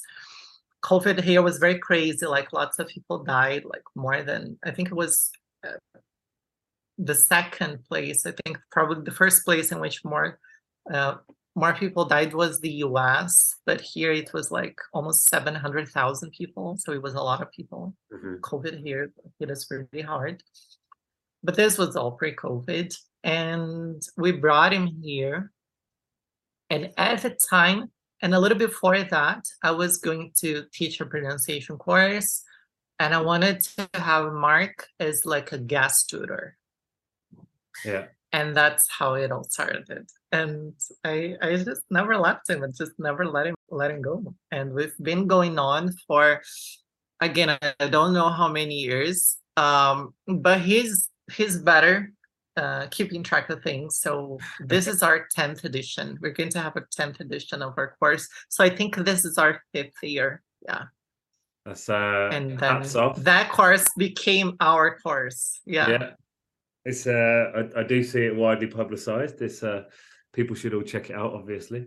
COVID 0.82 1.22
here 1.22 1.42
was 1.42 1.58
very 1.58 1.78
crazy. 1.78 2.24
Like 2.24 2.54
lots 2.54 2.78
of 2.78 2.88
people 2.88 3.22
died, 3.22 3.66
like 3.66 3.84
more 3.94 4.22
than 4.22 4.58
I 4.64 4.70
think 4.70 4.88
it 4.88 4.96
was 4.96 5.30
uh, 5.62 5.72
the 6.98 7.14
second 7.14 7.84
place. 7.84 8.26
I 8.26 8.32
think 8.44 8.58
probably 8.70 9.04
the 9.04 9.10
first 9.10 9.44
place 9.44 9.72
in 9.72 9.80
which 9.80 10.04
more 10.04 10.38
uh, 10.92 11.16
more 11.54 11.74
people 11.74 12.06
died 12.06 12.32
was 12.32 12.60
the 12.60 12.72
U.S., 12.86 13.56
but 13.66 13.80
here 13.80 14.10
it 14.12 14.32
was 14.32 14.50
like 14.50 14.78
almost 14.92 15.28
seven 15.28 15.54
hundred 15.54 15.88
thousand 15.88 16.30
people. 16.30 16.76
So 16.78 16.92
it 16.92 17.02
was 17.02 17.14
a 17.14 17.20
lot 17.20 17.42
of 17.42 17.52
people. 17.52 17.94
Mm-hmm. 18.12 18.36
COVID 18.40 18.82
here 18.82 19.12
hit 19.38 19.50
us 19.50 19.70
really 19.70 20.02
hard, 20.02 20.42
but 21.42 21.56
this 21.56 21.78
was 21.78 21.96
all 21.96 22.12
pre-COVID, 22.12 22.94
and 23.22 24.02
we 24.16 24.32
brought 24.32 24.72
him 24.72 24.86
here. 24.86 25.52
And 26.70 26.90
at 26.96 27.20
the 27.20 27.36
time, 27.50 27.90
and 28.22 28.34
a 28.34 28.40
little 28.40 28.56
before 28.56 29.02
that, 29.02 29.44
I 29.62 29.72
was 29.72 29.98
going 29.98 30.32
to 30.38 30.64
teach 30.72 31.00
a 31.00 31.06
pronunciation 31.06 31.76
course, 31.76 32.42
and 32.98 33.12
I 33.12 33.20
wanted 33.20 33.60
to 33.76 33.88
have 33.94 34.32
Mark 34.32 34.86
as 34.98 35.26
like 35.26 35.52
a 35.52 35.58
guest 35.58 36.08
tutor. 36.08 36.56
Yeah. 37.84 38.06
And 38.32 38.56
that's 38.56 38.88
how 38.88 39.14
it 39.14 39.30
all 39.30 39.44
started. 39.44 40.06
And 40.30 40.72
I 41.04 41.36
I 41.42 41.56
just 41.56 41.82
never 41.90 42.16
left 42.16 42.48
him. 42.48 42.64
I 42.64 42.68
just 42.68 42.92
never 42.98 43.26
let 43.26 43.46
him 43.46 43.54
let 43.70 43.90
him 43.90 44.00
go. 44.00 44.34
And 44.50 44.72
we've 44.72 44.96
been 45.02 45.26
going 45.26 45.58
on 45.58 45.92
for 46.06 46.40
again, 47.20 47.56
I 47.80 47.88
don't 47.88 48.12
know 48.12 48.30
how 48.30 48.48
many 48.48 48.74
years. 48.76 49.36
Um, 49.56 50.14
but 50.26 50.60
he's 50.60 51.10
he's 51.30 51.58
better 51.58 52.12
uh, 52.56 52.86
keeping 52.90 53.22
track 53.22 53.50
of 53.50 53.62
things. 53.62 54.00
So 54.00 54.38
this 54.60 54.86
is 54.86 55.02
our 55.02 55.26
10th 55.36 55.64
edition. 55.64 56.18
We're 56.20 56.32
going 56.32 56.50
to 56.50 56.60
have 56.60 56.76
a 56.76 56.82
10th 56.82 57.20
edition 57.20 57.62
of 57.62 57.74
our 57.76 57.96
course. 57.98 58.28
So 58.48 58.64
I 58.64 58.70
think 58.70 58.96
this 58.96 59.24
is 59.24 59.38
our 59.38 59.62
fifth 59.72 60.02
year. 60.02 60.42
Yeah. 60.62 60.84
That's 61.64 61.88
uh 61.88 62.28
and 62.32 62.58
then 62.58 62.82
that 63.18 63.52
course 63.52 63.86
became 63.96 64.56
our 64.58 64.98
course. 64.98 65.60
Yeah. 65.64 65.88
Yeah. 65.90 66.10
It's 66.84 67.06
uh 67.06 67.66
I, 67.76 67.80
I 67.80 67.82
do 67.84 68.02
see 68.02 68.24
it 68.26 68.34
widely 68.34 68.66
publicized. 68.66 69.38
This 69.38 69.62
uh 69.62 69.84
people 70.32 70.56
should 70.56 70.74
all 70.74 70.82
check 70.82 71.10
it 71.10 71.16
out, 71.16 71.32
obviously. 71.32 71.86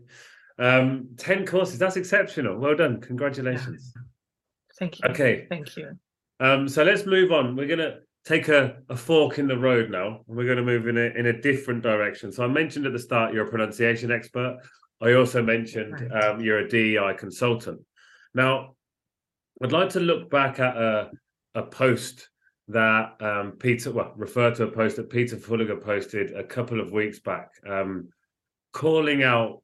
Um 0.58 1.10
10 1.18 1.46
courses, 1.46 1.80
that's 1.80 1.98
exceptional. 1.98 2.58
Well 2.58 2.76
done. 2.76 3.02
Congratulations. 3.02 3.94
Thank 4.80 5.00
you. 5.00 5.10
Okay. 5.10 5.46
Thank 5.50 5.78
you. 5.78 5.98
Um, 6.42 6.68
so 6.68 6.84
let's 6.84 7.06
move 7.06 7.32
on. 7.32 7.56
We're 7.56 7.68
gonna 7.68 8.00
take 8.26 8.48
a, 8.48 8.78
a 8.90 8.98
fork 8.98 9.38
in 9.40 9.48
the 9.48 9.58
road 9.58 9.90
now. 9.92 10.22
and 10.28 10.36
We're 10.36 10.46
going 10.46 10.58
to 10.58 10.64
move 10.64 10.88
in 10.88 10.98
a 10.98 11.18
in 11.18 11.28
a 11.28 11.42
different 11.42 11.84
direction. 11.84 12.32
So 12.32 12.44
I 12.44 12.48
mentioned 12.48 12.86
at 12.86 12.94
the 12.94 13.00
start 13.00 13.34
you're 13.34 13.48
a 13.48 13.50
pronunciation 13.50 14.12
expert. 14.12 14.58
I 15.02 15.14
also 15.14 15.44
mentioned 15.44 16.02
right. 16.02 16.24
um, 16.24 16.42
you're 16.42 16.60
a 16.60 16.68
DEI 16.68 17.14
consultant. 17.18 17.82
Now, 18.34 18.76
I'd 19.64 19.72
like 19.72 19.90
to 19.90 20.00
look 20.00 20.30
back 20.30 20.60
at 20.60 20.76
a 20.76 21.12
a 21.54 21.64
post 21.64 22.30
that 22.68 23.16
um, 23.22 23.54
Peter, 23.54 23.92
well, 23.92 24.14
refer 24.16 24.54
to 24.56 24.64
a 24.64 24.72
post 24.72 24.96
that 24.96 25.10
Peter 25.10 25.38
Fullagar 25.38 25.82
posted 25.82 26.34
a 26.36 26.44
couple 26.44 26.80
of 26.80 26.92
weeks 26.92 27.20
back, 27.20 27.50
um, 27.68 28.10
calling 28.74 29.24
out 29.24 29.62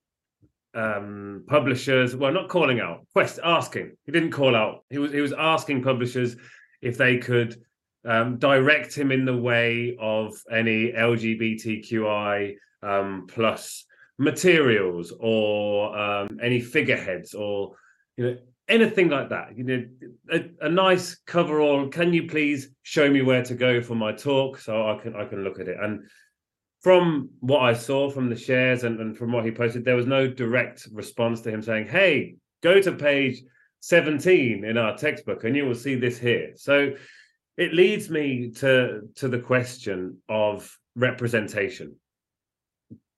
um, 0.74 1.44
publishers. 1.48 2.16
Well, 2.16 2.32
not 2.32 2.50
calling 2.50 2.80
out, 2.80 3.06
quest 3.14 3.40
asking. 3.44 3.94
He 4.06 4.12
didn't 4.12 4.32
call 4.32 4.56
out. 4.56 4.84
He 4.90 4.98
was 4.98 5.12
he 5.12 5.22
was 5.22 5.34
asking 5.34 5.84
publishers 5.84 6.36
if 6.82 6.98
they 6.98 7.18
could 7.18 7.60
um, 8.06 8.38
direct 8.38 8.96
him 8.96 9.12
in 9.12 9.26
the 9.26 9.38
way 9.38 9.96
of 10.00 10.34
any 10.52 10.92
LGBTQI 10.92 12.56
um, 12.84 13.28
plus 13.28 13.86
materials 14.18 15.14
or 15.20 15.98
um, 15.98 16.40
any 16.42 16.62
figureheads 16.62 17.34
or 17.34 17.76
you 18.18 18.26
know 18.26 18.38
anything 18.72 19.10
like 19.10 19.30
that. 19.30 19.56
You 19.58 19.64
know, 19.64 19.86
a, 20.32 20.66
a, 20.66 20.70
nice 20.70 21.16
coverall. 21.28 21.90
Can 21.90 22.14
you 22.14 22.28
please 22.28 22.70
show 22.84 23.10
me 23.10 23.22
where 23.22 23.44
to 23.44 23.54
go 23.54 23.82
for 23.82 23.96
my 23.96 24.12
talk 24.12 24.58
so 24.58 24.90
I 24.90 24.98
can 25.02 25.16
I 25.16 25.26
can 25.26 25.44
look 25.44 25.60
at 25.60 25.68
it 25.68 25.78
and. 25.82 26.04
From 26.84 27.30
what 27.42 27.62
I 27.62 27.74
saw 27.74 28.10
from 28.10 28.28
the 28.28 28.36
shares 28.36 28.84
and, 28.84 29.00
and 29.00 29.16
from 29.16 29.32
what 29.32 29.46
he 29.46 29.52
posted, 29.52 29.86
there 29.86 29.96
was 29.96 30.08
no 30.08 30.28
direct 30.28 30.88
response 30.92 31.42
to 31.42 31.52
him 31.52 31.62
saying, 31.62 31.86
Hey, 31.88 32.38
go 32.64 32.82
to 32.82 32.92
page 32.94 33.44
17 33.82 34.66
in 34.66 34.78
our 34.80 34.98
textbook 34.98 35.44
and 35.44 35.56
you 35.56 35.68
will 35.68 35.76
see 35.76 35.94
this 35.94 36.18
here. 36.18 36.54
So 36.56 36.94
it 37.56 37.76
leads 37.76 38.10
me 38.10 38.50
to 38.62 39.02
to 39.18 39.28
the 39.28 39.38
question 39.38 40.18
of 40.28 40.76
representation 40.96 41.98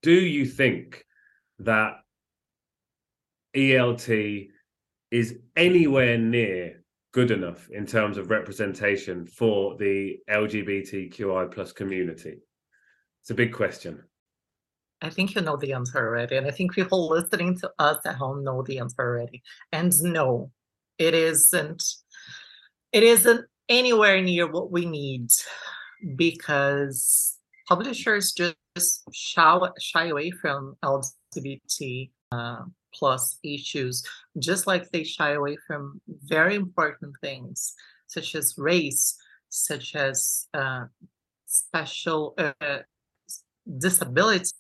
do 0.03 0.11
you 0.11 0.45
think 0.45 1.05
that 1.59 1.93
ELT 3.55 4.49
is 5.13 5.37
anywhere 5.55 6.17
near 6.17 6.83
good 7.11 7.29
enough 7.29 7.69
in 7.69 7.85
terms 7.85 8.17
of 8.17 8.31
representation 8.31 9.27
for 9.27 9.77
the 9.77 10.17
LGBTQI 10.27 11.53
plus 11.53 11.71
community? 11.71 12.39
It's 13.21 13.29
a 13.29 13.35
big 13.35 13.53
question. 13.53 14.01
I 15.03 15.11
think 15.11 15.35
you 15.35 15.41
know 15.41 15.55
the 15.55 15.73
answer 15.73 15.99
already, 15.99 16.37
and 16.37 16.47
I 16.47 16.51
think 16.51 16.73
people 16.73 17.09
listening 17.09 17.59
to 17.59 17.71
us 17.77 17.97
at 18.07 18.15
home 18.15 18.43
know 18.43 18.63
the 18.63 18.79
answer 18.79 19.03
already. 19.03 19.43
And 19.71 19.93
no, 20.01 20.49
it 20.97 21.13
isn't. 21.13 21.83
It 22.91 23.03
isn't 23.03 23.45
anywhere 23.69 24.19
near 24.19 24.51
what 24.51 24.71
we 24.71 24.85
need 24.85 25.27
because 26.15 27.37
publishers 27.67 28.31
just 28.31 29.03
shy, 29.13 29.59
shy 29.79 30.07
away 30.07 30.31
from 30.31 30.75
LGBT 30.83 32.09
uh, 32.31 32.63
plus 32.93 33.37
issues, 33.43 34.03
just 34.39 34.67
like 34.67 34.89
they 34.89 35.03
shy 35.03 35.31
away 35.31 35.57
from 35.67 36.01
very 36.07 36.55
important 36.55 37.15
things 37.21 37.73
such 38.07 38.35
as 38.35 38.55
race, 38.57 39.17
such 39.49 39.95
as 39.95 40.47
uh, 40.53 40.85
special 41.45 42.35
uh, 42.37 42.79
disabilities, 43.77 44.53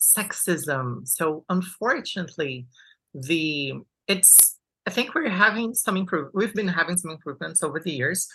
sexism. 0.00 1.06
So 1.06 1.44
unfortunately, 1.48 2.66
the 3.14 3.74
it's 4.06 4.56
I 4.86 4.90
think 4.90 5.14
we're 5.14 5.28
having 5.28 5.74
some 5.74 5.96
improve. 5.96 6.30
We've 6.32 6.54
been 6.54 6.68
having 6.68 6.96
some 6.96 7.10
improvements 7.10 7.62
over 7.62 7.80
the 7.80 7.92
years, 7.92 8.26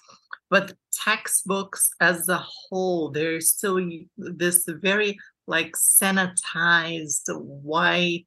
but 0.49 0.73
textbooks 0.93 1.89
as 1.99 2.29
a 2.29 2.37
whole, 2.37 3.09
there's 3.09 3.49
still 3.49 3.79
this 4.17 4.63
very 4.67 5.17
like 5.47 5.73
sanitized 5.73 7.29
white 7.29 8.25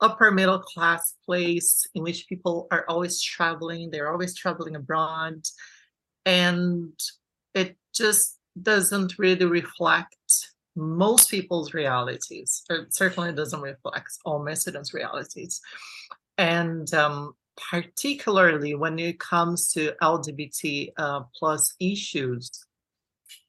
upper 0.00 0.30
middle 0.30 0.60
class 0.60 1.14
place 1.24 1.86
in 1.94 2.02
which 2.02 2.28
people 2.28 2.68
are 2.70 2.84
always 2.88 3.20
traveling. 3.20 3.90
They're 3.90 4.12
always 4.12 4.36
traveling 4.36 4.76
abroad, 4.76 5.42
and 6.24 6.92
it 7.54 7.76
just 7.94 8.38
doesn't 8.60 9.18
really 9.18 9.46
reflect 9.46 10.16
most 10.76 11.30
people's 11.30 11.74
realities. 11.74 12.62
It 12.70 12.94
certainly 12.94 13.32
doesn't 13.32 13.60
reflect 13.60 14.10
all 14.24 14.42
my 14.42 14.54
students' 14.54 14.94
realities. 14.94 15.60
And 16.38 16.92
um, 16.94 17.34
particularly 17.70 18.74
when 18.74 18.98
it 18.98 19.20
comes 19.20 19.70
to 19.72 19.92
LGBT 20.00 20.92
uh, 20.96 21.20
plus 21.38 21.74
issues, 21.78 22.50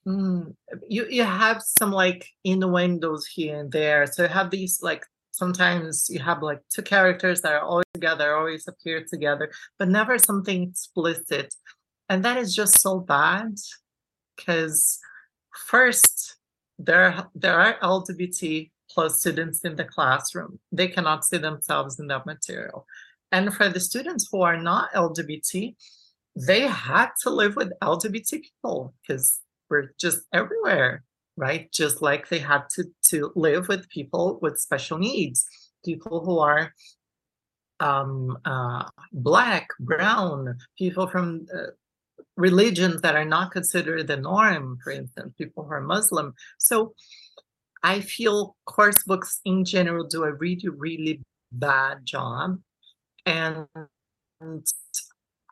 mm, 0.07 0.53
you, 0.87 1.05
you 1.09 1.23
have 1.23 1.61
some 1.61 1.91
like 1.91 2.27
innuendos 2.43 3.25
here 3.25 3.59
and 3.59 3.71
there. 3.71 4.05
So 4.07 4.23
you 4.23 4.29
have 4.29 4.49
these 4.51 4.81
like 4.81 5.03
sometimes 5.31 6.07
you 6.09 6.19
have 6.19 6.41
like 6.41 6.59
two 6.73 6.81
characters 6.81 7.41
that 7.41 7.53
are 7.53 7.61
always 7.61 7.85
together, 7.93 8.35
always 8.35 8.67
appear 8.67 9.03
together, 9.03 9.51
but 9.79 9.89
never 9.89 10.17
something 10.17 10.63
explicit. 10.63 11.53
And 12.09 12.23
that 12.25 12.37
is 12.37 12.55
just 12.55 12.81
so 12.81 12.99
bad 12.99 13.55
because 14.35 14.99
first 15.67 16.37
there 16.79 17.27
there 17.35 17.59
are 17.59 17.79
LGBT 17.79 18.71
plus 18.89 19.19
students 19.19 19.61
in 19.63 19.75
the 19.75 19.85
classroom. 19.85 20.59
They 20.71 20.87
cannot 20.87 21.25
see 21.25 21.37
themselves 21.37 21.99
in 21.99 22.07
that 22.07 22.25
material. 22.25 22.85
And 23.31 23.53
for 23.53 23.69
the 23.69 23.79
students 23.79 24.27
who 24.31 24.41
are 24.41 24.61
not 24.61 24.93
LGBT, 24.93 25.75
they 26.35 26.61
had 26.61 27.09
to 27.21 27.29
live 27.29 27.55
with 27.55 27.71
LGBT 27.81 28.41
people 28.41 28.93
because 29.01 29.39
we're 29.73 29.91
just 29.99 30.19
everywhere, 30.31 31.03
right? 31.35 31.71
Just 31.71 32.03
like 32.03 32.29
they 32.29 32.37
had 32.37 32.63
to, 32.75 32.83
to 33.09 33.31
live 33.35 33.67
with 33.67 33.89
people 33.89 34.37
with 34.43 34.59
special 34.59 34.99
needs, 34.99 35.47
people 35.83 36.23
who 36.23 36.37
are 36.37 36.71
um, 37.79 38.37
uh, 38.45 38.83
black, 39.11 39.67
brown, 39.79 40.57
people 40.77 41.07
from 41.07 41.47
uh, 41.51 41.71
religions 42.37 43.01
that 43.01 43.15
are 43.15 43.25
not 43.25 43.51
considered 43.51 44.05
the 44.05 44.17
norm, 44.17 44.77
for 44.83 44.91
instance, 44.91 45.33
people 45.39 45.63
who 45.63 45.71
are 45.71 45.81
Muslim. 45.81 46.35
So 46.59 46.93
I 47.81 48.01
feel 48.01 48.55
course 48.65 49.01
books 49.03 49.41
in 49.43 49.65
general 49.65 50.05
do 50.05 50.23
a 50.23 50.33
really, 50.33 50.69
really 50.69 51.21
bad 51.51 52.05
job. 52.05 52.59
And 53.25 53.65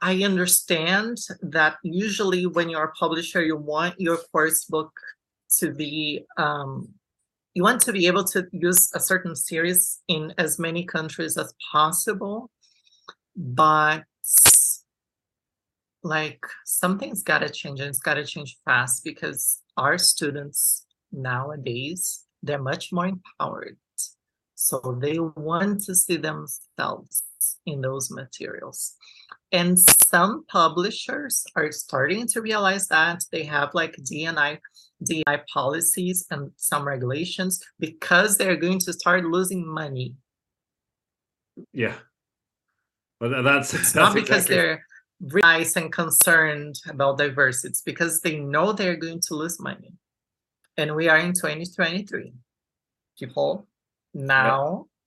I 0.01 0.23
understand 0.23 1.19
that 1.41 1.77
usually 1.83 2.47
when 2.47 2.69
you're 2.69 2.85
a 2.85 2.91
publisher, 2.93 3.43
you 3.43 3.55
want 3.55 3.99
your 3.99 4.17
course 4.31 4.65
book 4.65 4.91
to 5.59 5.71
be, 5.71 6.25
um, 6.37 6.89
you 7.53 7.63
want 7.63 7.81
to 7.83 7.93
be 7.93 8.07
able 8.07 8.23
to 8.25 8.47
use 8.51 8.89
a 8.95 8.99
certain 8.99 9.35
series 9.35 9.99
in 10.07 10.33
as 10.37 10.57
many 10.57 10.85
countries 10.85 11.37
as 11.37 11.53
possible. 11.71 12.49
But 13.35 14.03
like 16.03 16.43
something's 16.65 17.23
got 17.23 17.39
to 17.39 17.49
change 17.49 17.79
and 17.79 17.89
it's 17.89 17.99
got 17.99 18.15
to 18.15 18.25
change 18.25 18.57
fast 18.65 19.03
because 19.03 19.61
our 19.77 19.97
students 19.97 20.85
nowadays 21.11 22.25
they're 22.41 22.61
much 22.61 22.91
more 22.91 23.07
empowered 23.07 23.77
so 24.55 24.97
they 24.99 25.19
want 25.19 25.81
to 25.83 25.93
see 25.93 26.17
themselves 26.17 27.23
in 27.65 27.81
those 27.81 28.09
materials 28.09 28.95
and 29.51 29.77
some 29.79 30.45
publishers 30.47 31.43
are 31.55 31.71
starting 31.71 32.27
to 32.27 32.41
realize 32.41 32.87
that 32.87 33.23
they 33.31 33.43
have 33.43 33.73
like 33.73 33.95
DNI 33.97 34.59
DI 35.03 35.41
policies 35.51 36.25
and 36.31 36.51
some 36.57 36.87
regulations 36.87 37.63
because 37.79 38.37
they're 38.37 38.55
going 38.55 38.79
to 38.79 38.93
start 38.93 39.25
losing 39.25 39.67
money. 39.67 40.15
Yeah. 41.73 41.95
Well, 43.19 43.43
that's, 43.43 43.71
that's 43.71 43.95
not 43.95 44.13
because 44.13 44.45
they're 44.47 44.85
nice 45.19 45.75
and 45.75 45.91
concerned 45.91 46.75
about 46.87 47.17
diversity. 47.17 47.69
It's 47.69 47.81
because 47.81 48.21
they 48.21 48.39
know 48.39 48.71
they're 48.71 48.95
going 48.95 49.21
to 49.27 49.35
lose 49.35 49.59
money. 49.59 49.93
And 50.77 50.95
we 50.95 51.09
are 51.09 51.17
in 51.17 51.33
2023. 51.33 52.33
People 53.19 53.67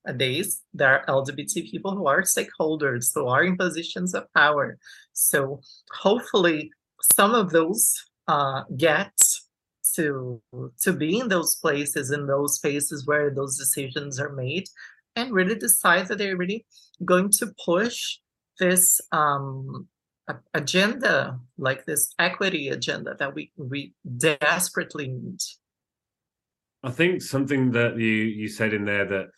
nowadays, 0.06 0.62
there 0.72 1.00
are 1.00 1.22
LGBT 1.22 1.70
people 1.70 1.94
who 1.94 2.06
are 2.06 2.22
stakeholders, 2.22 3.12
who 3.14 3.26
are 3.26 3.44
in 3.44 3.56
positions 3.56 4.14
of 4.14 4.32
power. 4.34 4.78
So 5.12 5.60
hopefully 5.92 6.70
some 7.14 7.34
of 7.34 7.50
those 7.50 7.94
uh, 8.28 8.62
get 8.76 9.12
to 9.96 10.40
to 10.80 10.92
be 10.92 11.20
in 11.20 11.28
those 11.28 11.56
places, 11.56 12.10
in 12.10 12.26
those 12.26 12.56
spaces 12.56 13.06
where 13.06 13.30
those 13.30 13.58
decisions 13.58 14.18
are 14.18 14.32
made, 14.32 14.64
and 15.14 15.32
really 15.32 15.54
decide 15.54 16.08
that 16.08 16.18
they're 16.18 16.36
really 16.36 16.64
going 17.04 17.30
to 17.30 17.52
push 17.64 18.18
this 18.58 19.00
um, 19.12 19.88
agenda, 20.54 21.38
like 21.58 21.84
this 21.84 22.14
equity 22.18 22.68
agenda 22.70 23.14
that 23.18 23.34
we 23.34 23.52
we 23.56 23.92
desperately 24.16 25.08
need. 25.08 25.38
I 26.82 26.90
think 26.90 27.22
something 27.22 27.70
that 27.72 27.96
you 27.98 28.14
you 28.40 28.48
said 28.48 28.72
in 28.72 28.84
there 28.84 29.04
that 29.04 29.28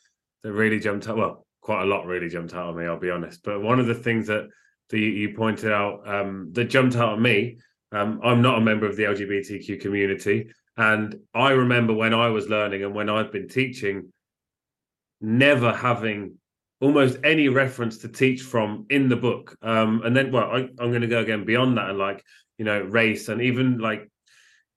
that 0.46 0.52
really 0.52 0.78
jumped 0.78 1.08
out. 1.08 1.16
Well, 1.16 1.44
quite 1.60 1.82
a 1.82 1.86
lot 1.86 2.06
really 2.06 2.28
jumped 2.28 2.54
out 2.54 2.68
on 2.68 2.76
me. 2.76 2.86
I'll 2.86 3.00
be 3.00 3.10
honest. 3.10 3.42
But 3.42 3.60
one 3.62 3.80
of 3.80 3.86
the 3.86 3.94
things 3.94 4.28
that 4.28 4.48
the, 4.90 5.00
you 5.00 5.34
pointed 5.34 5.72
out 5.72 6.08
um, 6.08 6.50
that 6.52 6.66
jumped 6.66 6.94
out 6.94 7.14
on 7.14 7.22
me. 7.22 7.58
Um, 7.90 8.20
I'm 8.22 8.42
not 8.42 8.58
a 8.58 8.60
member 8.60 8.86
of 8.86 8.94
the 8.94 9.02
LGBTQ 9.02 9.80
community, 9.80 10.50
and 10.76 11.16
I 11.34 11.50
remember 11.50 11.94
when 11.94 12.14
I 12.14 12.28
was 12.28 12.48
learning 12.48 12.84
and 12.84 12.94
when 12.94 13.08
I've 13.08 13.32
been 13.32 13.48
teaching, 13.48 14.12
never 15.20 15.72
having 15.72 16.36
almost 16.80 17.18
any 17.24 17.48
reference 17.48 17.98
to 17.98 18.08
teach 18.08 18.42
from 18.42 18.86
in 18.90 19.08
the 19.08 19.16
book. 19.16 19.56
Um, 19.62 20.02
and 20.04 20.16
then, 20.16 20.30
well, 20.30 20.44
I, 20.44 20.68
I'm 20.78 20.90
going 20.90 21.00
to 21.00 21.08
go 21.08 21.20
again 21.20 21.44
beyond 21.44 21.76
that 21.78 21.90
and 21.90 21.98
like, 21.98 22.22
you 22.58 22.64
know, 22.64 22.82
race 22.82 23.28
and 23.28 23.42
even 23.42 23.78
like, 23.78 24.08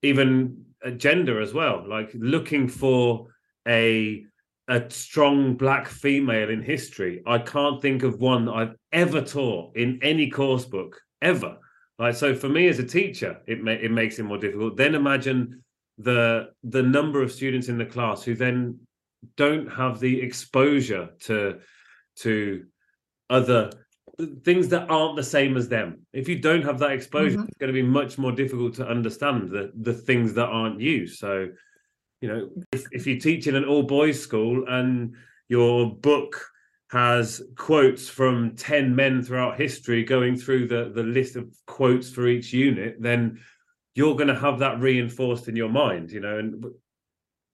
even 0.01 0.65
gender 0.97 1.41
as 1.41 1.53
well. 1.53 1.87
Like 1.87 2.09
looking 2.15 2.67
for 2.67 3.27
a 3.67 4.23
a 4.69 4.89
strong 4.89 5.55
black 5.55 5.87
female 5.87 6.49
in 6.49 6.61
history. 6.61 7.23
I 7.25 7.39
can't 7.39 7.81
think 7.81 8.03
of 8.03 8.19
one 8.19 8.47
I've 8.47 8.75
ever 8.91 9.19
taught 9.21 9.75
in 9.75 9.99
any 10.03 10.29
course 10.29 10.65
book 10.65 11.01
ever. 11.21 11.57
Like 11.97 12.15
so, 12.15 12.35
for 12.35 12.47
me 12.47 12.67
as 12.67 12.79
a 12.79 12.85
teacher, 12.85 13.41
it 13.47 13.61
ma- 13.61 13.71
it 13.71 13.91
makes 13.91 14.19
it 14.19 14.23
more 14.23 14.37
difficult. 14.37 14.77
Then 14.77 14.95
imagine 14.95 15.63
the 15.97 16.51
the 16.63 16.83
number 16.83 17.21
of 17.21 17.31
students 17.31 17.67
in 17.67 17.77
the 17.77 17.85
class 17.85 18.23
who 18.23 18.35
then 18.35 18.79
don't 19.35 19.67
have 19.69 19.99
the 19.99 20.21
exposure 20.21 21.09
to 21.21 21.59
to 22.17 22.63
other 23.29 23.71
things 24.43 24.67
that 24.69 24.89
aren't 24.89 25.15
the 25.15 25.23
same 25.23 25.57
as 25.57 25.67
them. 25.67 26.05
If 26.13 26.29
you 26.29 26.39
don't 26.39 26.63
have 26.63 26.79
that 26.79 26.91
exposure, 26.91 27.37
mm-hmm. 27.37 27.47
it's 27.47 27.57
going 27.57 27.73
to 27.73 27.81
be 27.81 27.83
much 27.83 28.17
more 28.17 28.31
difficult 28.31 28.75
to 28.75 28.87
understand 28.87 29.49
the 29.49 29.71
the 29.81 29.93
things 29.93 30.33
that 30.35 30.47
aren't 30.47 30.79
you. 30.79 31.07
So, 31.07 31.47
you 32.21 32.27
know, 32.27 32.49
if, 32.71 32.85
if 32.91 33.07
you 33.07 33.19
teach 33.19 33.47
in 33.47 33.55
an 33.55 33.65
all 33.65 33.83
boys 33.83 34.21
school 34.21 34.65
and 34.67 35.15
your 35.47 35.93
book 35.95 36.45
has 36.91 37.41
quotes 37.55 38.09
from 38.09 38.55
10 38.55 38.95
men 38.95 39.21
throughout 39.21 39.59
history 39.59 40.03
going 40.03 40.35
through 40.35 40.67
the, 40.67 40.91
the 40.93 41.03
list 41.03 41.35
of 41.35 41.47
quotes 41.67 42.09
for 42.09 42.27
each 42.27 42.51
unit, 42.51 42.95
then 42.99 43.39
you're 43.95 44.15
going 44.15 44.27
to 44.27 44.39
have 44.39 44.59
that 44.59 44.79
reinforced 44.79 45.47
in 45.47 45.55
your 45.55 45.69
mind, 45.69 46.11
you 46.11 46.19
know, 46.19 46.39
and 46.39 46.65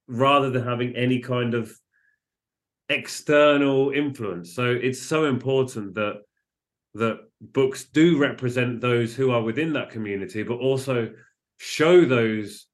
rather 0.07 0.49
than 0.49 0.63
having 0.63 0.95
any 0.95 1.19
kind 1.19 1.53
of 1.53 1.71
external 2.89 3.91
influence. 3.91 4.53
So 4.53 4.71
it's 4.71 5.01
so 5.01 5.25
important 5.25 5.95
that 5.95 6.21
that 6.93 7.19
books 7.41 7.83
do 7.85 8.17
represent 8.17 8.79
those 8.79 9.13
who 9.13 9.31
are 9.31 9.41
within 9.41 9.73
that 9.73 9.89
community, 9.89 10.43
but 10.43 10.55
also 10.55 11.11
show 11.57 12.05
those 12.05 12.67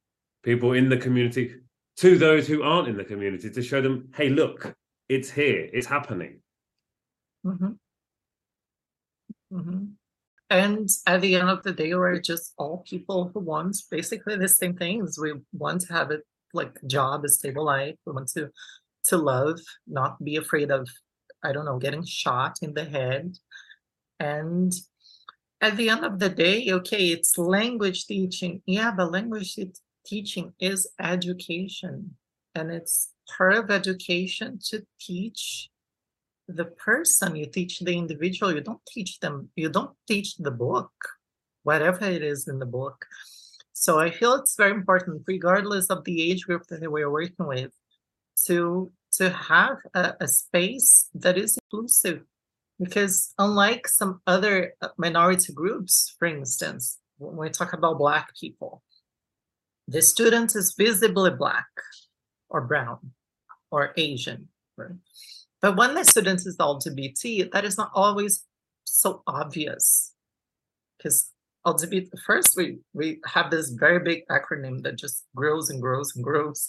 people 0.43 0.73
in 0.73 0.89
the 0.89 0.97
community 0.97 1.55
to 1.97 2.17
those 2.17 2.47
who 2.47 2.63
aren't 2.63 2.87
in 2.87 2.97
the 2.97 3.03
community 3.03 3.49
to 3.49 3.61
show 3.61 3.81
them, 3.81 4.09
hey, 4.15 4.29
look, 4.29 4.73
it's 5.09 5.29
here, 5.29 5.69
it's 5.73 5.87
happening. 5.87 6.39
Mm-hmm. 7.45 7.71
Mm-hmm. 9.53 9.85
And 10.49 10.89
at 11.07 11.21
the 11.21 11.35
end 11.35 11.49
of 11.49 11.63
the 11.63 11.71
day, 11.71 11.93
we're 11.93 12.19
just 12.19 12.53
all 12.57 12.83
people 12.87 13.31
who 13.33 13.39
want 13.39 13.77
basically 13.89 14.35
the 14.35 14.49
same 14.49 14.75
things. 14.75 15.17
We 15.17 15.33
want 15.53 15.81
to 15.81 15.93
have 15.93 16.11
a 16.11 16.19
like 16.53 16.77
job, 16.87 17.23
a 17.23 17.29
stable 17.29 17.65
life. 17.65 17.95
We 18.05 18.13
want 18.13 18.27
to 18.33 18.51
to 19.05 19.17
love, 19.17 19.59
not 19.87 20.23
be 20.23 20.35
afraid 20.35 20.71
of, 20.71 20.87
I 21.43 21.51
don't 21.51 21.65
know, 21.65 21.79
getting 21.79 22.05
shot 22.05 22.59
in 22.61 22.73
the 22.73 22.85
head. 22.85 23.37
And 24.19 24.71
at 25.59 25.77
the 25.77 25.89
end 25.89 26.05
of 26.05 26.19
the 26.19 26.29
day, 26.29 26.71
okay, 26.71 27.07
it's 27.07 27.37
language 27.37 28.05
teaching. 28.05 28.61
Yeah, 28.65 28.91
but 28.91 29.11
language 29.11 29.57
teaching 30.05 30.53
is 30.59 30.87
education. 30.99 32.15
And 32.55 32.71
it's 32.71 33.09
part 33.37 33.55
of 33.55 33.71
education 33.71 34.59
to 34.69 34.85
teach 34.99 35.69
the 36.47 36.65
person, 36.65 37.35
you 37.35 37.45
teach 37.45 37.79
the 37.79 37.93
individual, 37.93 38.53
you 38.53 38.61
don't 38.61 38.85
teach 38.85 39.19
them, 39.19 39.49
you 39.55 39.69
don't 39.69 39.95
teach 40.07 40.35
the 40.37 40.51
book, 40.51 40.91
whatever 41.63 42.05
it 42.05 42.23
is 42.23 42.47
in 42.47 42.59
the 42.59 42.65
book. 42.65 43.05
So 43.73 43.99
I 43.99 44.11
feel 44.11 44.35
it's 44.35 44.55
very 44.55 44.71
important, 44.71 45.23
regardless 45.27 45.87
of 45.87 46.03
the 46.03 46.29
age 46.29 46.45
group 46.45 46.67
that 46.67 46.91
we're 46.91 47.09
working 47.09 47.47
with, 47.47 47.71
to 48.45 48.91
to 49.13 49.29
have 49.29 49.77
a, 49.93 50.13
a 50.21 50.27
space 50.27 51.09
that 51.13 51.37
is 51.37 51.57
inclusive. 51.57 52.23
Because 52.79 53.33
unlike 53.37 53.87
some 53.87 54.21
other 54.25 54.73
minority 54.97 55.53
groups, 55.53 56.15
for 56.17 56.27
instance, 56.27 56.97
when 57.17 57.35
we 57.35 57.49
talk 57.49 57.73
about 57.73 57.97
Black 57.97 58.33
people, 58.39 58.81
the 59.91 60.01
student 60.01 60.55
is 60.55 60.73
visibly 60.77 61.31
Black 61.31 61.67
or 62.49 62.61
brown 62.61 63.11
or 63.71 63.93
Asian. 63.97 64.47
Right? 64.77 64.91
But 65.61 65.77
when 65.77 65.93
the 65.93 66.03
student 66.03 66.39
is 66.45 66.57
LGBT, 66.57 67.51
that 67.51 67.65
is 67.65 67.77
not 67.77 67.91
always 67.93 68.45
so 68.83 69.21
obvious. 69.27 70.13
Because 70.97 71.31
LGBT, 71.65 72.09
first 72.25 72.55
we, 72.55 72.79
we 72.93 73.19
have 73.25 73.51
this 73.51 73.69
very 73.69 73.99
big 73.99 74.23
acronym 74.27 74.81
that 74.83 74.97
just 74.97 75.25
grows 75.35 75.69
and 75.69 75.81
grows 75.81 76.15
and 76.15 76.23
grows. 76.23 76.67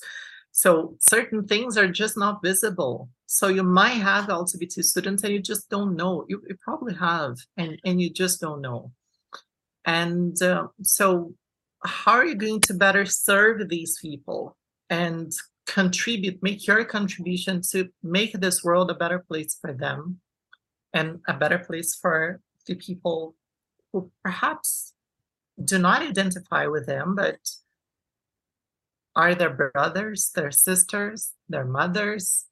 So 0.50 0.96
certain 1.00 1.46
things 1.46 1.78
are 1.78 1.88
just 1.88 2.18
not 2.18 2.42
visible. 2.42 3.08
So 3.26 3.48
you 3.48 3.62
might 3.62 4.02
have 4.10 4.26
LGBT 4.26 4.84
students 4.84 5.22
and 5.22 5.32
you 5.32 5.40
just 5.40 5.70
don't 5.70 5.96
know. 5.96 6.26
You, 6.28 6.42
you 6.46 6.56
probably 6.62 6.94
have, 6.94 7.38
and, 7.56 7.80
and 7.84 8.00
you 8.00 8.10
just 8.10 8.40
don't 8.40 8.60
know. 8.60 8.92
And 9.86 10.40
uh, 10.42 10.68
so, 10.82 11.34
how 11.84 12.12
are 12.12 12.26
you 12.26 12.34
going 12.34 12.60
to 12.62 12.74
better 12.74 13.04
serve 13.04 13.68
these 13.68 13.98
people 14.00 14.56
and 14.90 15.32
contribute, 15.66 16.42
make 16.42 16.66
your 16.66 16.84
contribution 16.84 17.60
to 17.70 17.88
make 18.02 18.32
this 18.34 18.62
world 18.62 18.90
a 18.90 18.94
better 18.94 19.18
place 19.18 19.56
for 19.60 19.72
them 19.72 20.20
and 20.92 21.20
a 21.28 21.34
better 21.34 21.58
place 21.58 21.94
for 21.94 22.40
the 22.66 22.74
people 22.74 23.34
who 23.92 24.10
perhaps 24.22 24.92
do 25.62 25.78
not 25.78 26.02
identify 26.02 26.66
with 26.66 26.86
them, 26.86 27.14
but 27.14 27.38
are 29.14 29.34
their 29.34 29.50
brothers, 29.50 30.30
their 30.34 30.50
sisters, 30.50 31.32
their 31.48 31.64
mothers, 31.64 32.46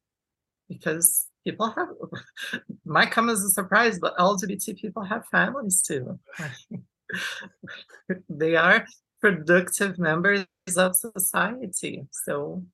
because 0.68 1.26
people 1.44 1.70
have 1.70 1.88
might 2.84 3.10
come 3.10 3.28
as 3.28 3.42
a 3.42 3.50
surprise, 3.50 3.98
but 3.98 4.16
LGBT 4.18 4.78
people 4.78 5.04
have 5.04 5.26
families 5.28 5.82
too. 5.82 6.18
they 8.28 8.56
are 8.56 8.86
productive 9.20 9.98
members 9.98 10.46
of 10.76 10.96
society. 10.96 12.06
So 12.10 12.64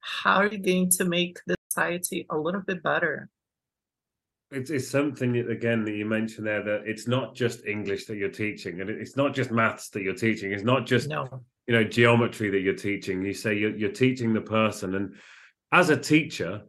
how 0.00 0.36
are 0.36 0.46
you 0.46 0.58
going 0.58 0.90
to 0.90 1.04
make 1.04 1.38
the 1.46 1.56
society 1.70 2.26
a 2.30 2.36
little 2.36 2.60
bit 2.60 2.82
better? 2.82 3.28
It's, 4.50 4.70
it's 4.70 4.88
something 4.88 5.36
again 5.36 5.84
that 5.84 5.94
you 5.94 6.06
mentioned 6.06 6.46
there 6.46 6.62
that 6.62 6.82
it's 6.86 7.08
not 7.08 7.34
just 7.34 7.66
English 7.66 8.06
that 8.06 8.16
you're 8.16 8.28
teaching, 8.28 8.80
and 8.80 8.90
it's 8.90 9.16
not 9.16 9.34
just 9.34 9.50
maths 9.50 9.88
that 9.90 10.02
you're 10.02 10.14
teaching. 10.14 10.52
It's 10.52 10.62
not 10.62 10.86
just 10.86 11.08
no 11.08 11.42
you 11.66 11.74
know 11.74 11.84
geometry 11.84 12.50
that 12.50 12.60
you're 12.60 12.74
teaching 12.74 13.22
you 13.22 13.32
say 13.32 13.54
you're, 13.54 13.76
you're 13.76 13.92
teaching 13.92 14.32
the 14.32 14.40
person 14.40 14.94
and 14.94 15.14
as 15.72 15.90
a 15.90 15.96
teacher 15.96 16.62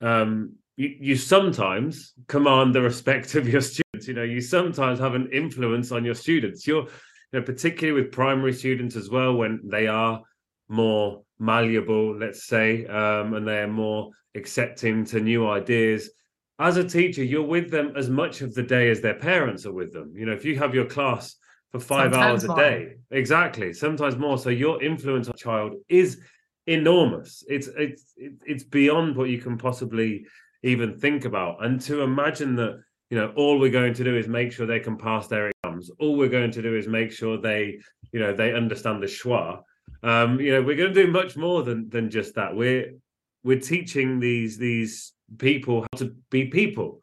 um 0.00 0.52
you, 0.76 0.94
you 1.00 1.16
sometimes 1.16 2.14
command 2.26 2.74
the 2.74 2.82
respect 2.82 3.34
of 3.34 3.48
your 3.48 3.60
students 3.72 4.08
you 4.08 4.14
know 4.14 4.22
you 4.22 4.40
sometimes 4.40 4.98
have 4.98 5.14
an 5.14 5.28
influence 5.32 5.92
on 5.92 6.04
your 6.04 6.14
students 6.14 6.66
you're 6.66 6.86
you 7.32 7.40
know 7.40 7.44
particularly 7.44 8.00
with 8.00 8.12
primary 8.12 8.52
students 8.52 8.96
as 8.96 9.10
well 9.10 9.34
when 9.34 9.60
they 9.64 9.86
are 9.86 10.22
more 10.68 11.22
malleable 11.38 12.16
let's 12.16 12.46
say 12.46 12.86
um 12.86 13.34
and 13.34 13.46
they're 13.46 13.68
more 13.68 14.10
accepting 14.34 15.04
to 15.04 15.20
new 15.20 15.48
ideas 15.48 16.10
as 16.58 16.76
a 16.76 16.86
teacher 16.86 17.22
you're 17.22 17.42
with 17.42 17.70
them 17.70 17.92
as 17.96 18.10
much 18.10 18.40
of 18.40 18.54
the 18.54 18.62
day 18.62 18.90
as 18.90 19.00
their 19.00 19.14
parents 19.14 19.64
are 19.64 19.72
with 19.72 19.92
them 19.92 20.12
you 20.14 20.26
know 20.26 20.32
if 20.32 20.44
you 20.44 20.58
have 20.58 20.74
your 20.74 20.86
class 20.86 21.36
for 21.70 21.80
five 21.80 22.12
Sometimes 22.12 22.30
hours 22.30 22.44
a 22.44 22.46
more. 22.48 22.56
day. 22.56 22.94
Exactly. 23.10 23.72
Sometimes 23.72 24.16
more. 24.16 24.38
So 24.38 24.50
your 24.50 24.82
influence 24.82 25.28
on 25.28 25.34
a 25.34 25.38
child 25.38 25.74
is 25.88 26.20
enormous. 26.66 27.44
It's 27.48 27.68
it's 27.76 28.14
it's 28.16 28.64
beyond 28.64 29.16
what 29.16 29.28
you 29.28 29.38
can 29.38 29.58
possibly 29.58 30.26
even 30.62 30.98
think 30.98 31.24
about. 31.24 31.64
And 31.64 31.80
to 31.82 32.02
imagine 32.02 32.56
that, 32.56 32.80
you 33.10 33.18
know, 33.18 33.32
all 33.36 33.58
we're 33.58 33.70
going 33.70 33.94
to 33.94 34.04
do 34.04 34.16
is 34.16 34.28
make 34.28 34.52
sure 34.52 34.66
they 34.66 34.80
can 34.80 34.96
pass 34.96 35.28
their 35.28 35.50
All 35.98 36.16
we're 36.16 36.28
going 36.28 36.50
to 36.52 36.62
do 36.62 36.76
is 36.76 36.86
make 36.86 37.12
sure 37.12 37.38
they, 37.38 37.78
you 38.12 38.20
know, 38.20 38.34
they 38.34 38.52
understand 38.52 39.02
the 39.02 39.06
schwa. 39.06 39.60
Um, 40.02 40.40
you 40.40 40.52
know, 40.52 40.62
we're 40.62 40.76
going 40.76 40.92
to 40.94 41.04
do 41.04 41.10
much 41.10 41.36
more 41.36 41.62
than 41.62 41.88
than 41.88 42.10
just 42.10 42.34
that. 42.34 42.54
We're 42.54 42.94
we're 43.42 43.60
teaching 43.60 44.20
these 44.20 44.58
these 44.58 45.12
people 45.38 45.82
how 45.82 45.98
to 45.98 46.14
be 46.30 46.46
people. 46.46 47.00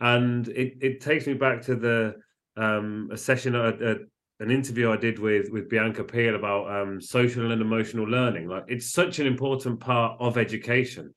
And 0.00 0.48
it, 0.48 0.78
it 0.80 1.00
takes 1.00 1.26
me 1.26 1.34
back 1.34 1.62
to 1.62 1.76
the 1.76 2.14
um, 2.56 3.08
a 3.12 3.16
session, 3.16 3.54
a, 3.54 3.68
a, 3.68 3.96
an 4.40 4.50
interview 4.50 4.90
I 4.90 4.96
did 4.96 5.18
with 5.18 5.50
with 5.50 5.68
Bianca 5.68 6.04
Peel 6.04 6.34
about 6.34 6.70
um, 6.70 7.00
social 7.00 7.50
and 7.50 7.62
emotional 7.62 8.06
learning. 8.06 8.48
Like 8.48 8.64
it's 8.68 8.92
such 8.92 9.18
an 9.18 9.26
important 9.26 9.80
part 9.80 10.20
of 10.20 10.36
education 10.38 11.14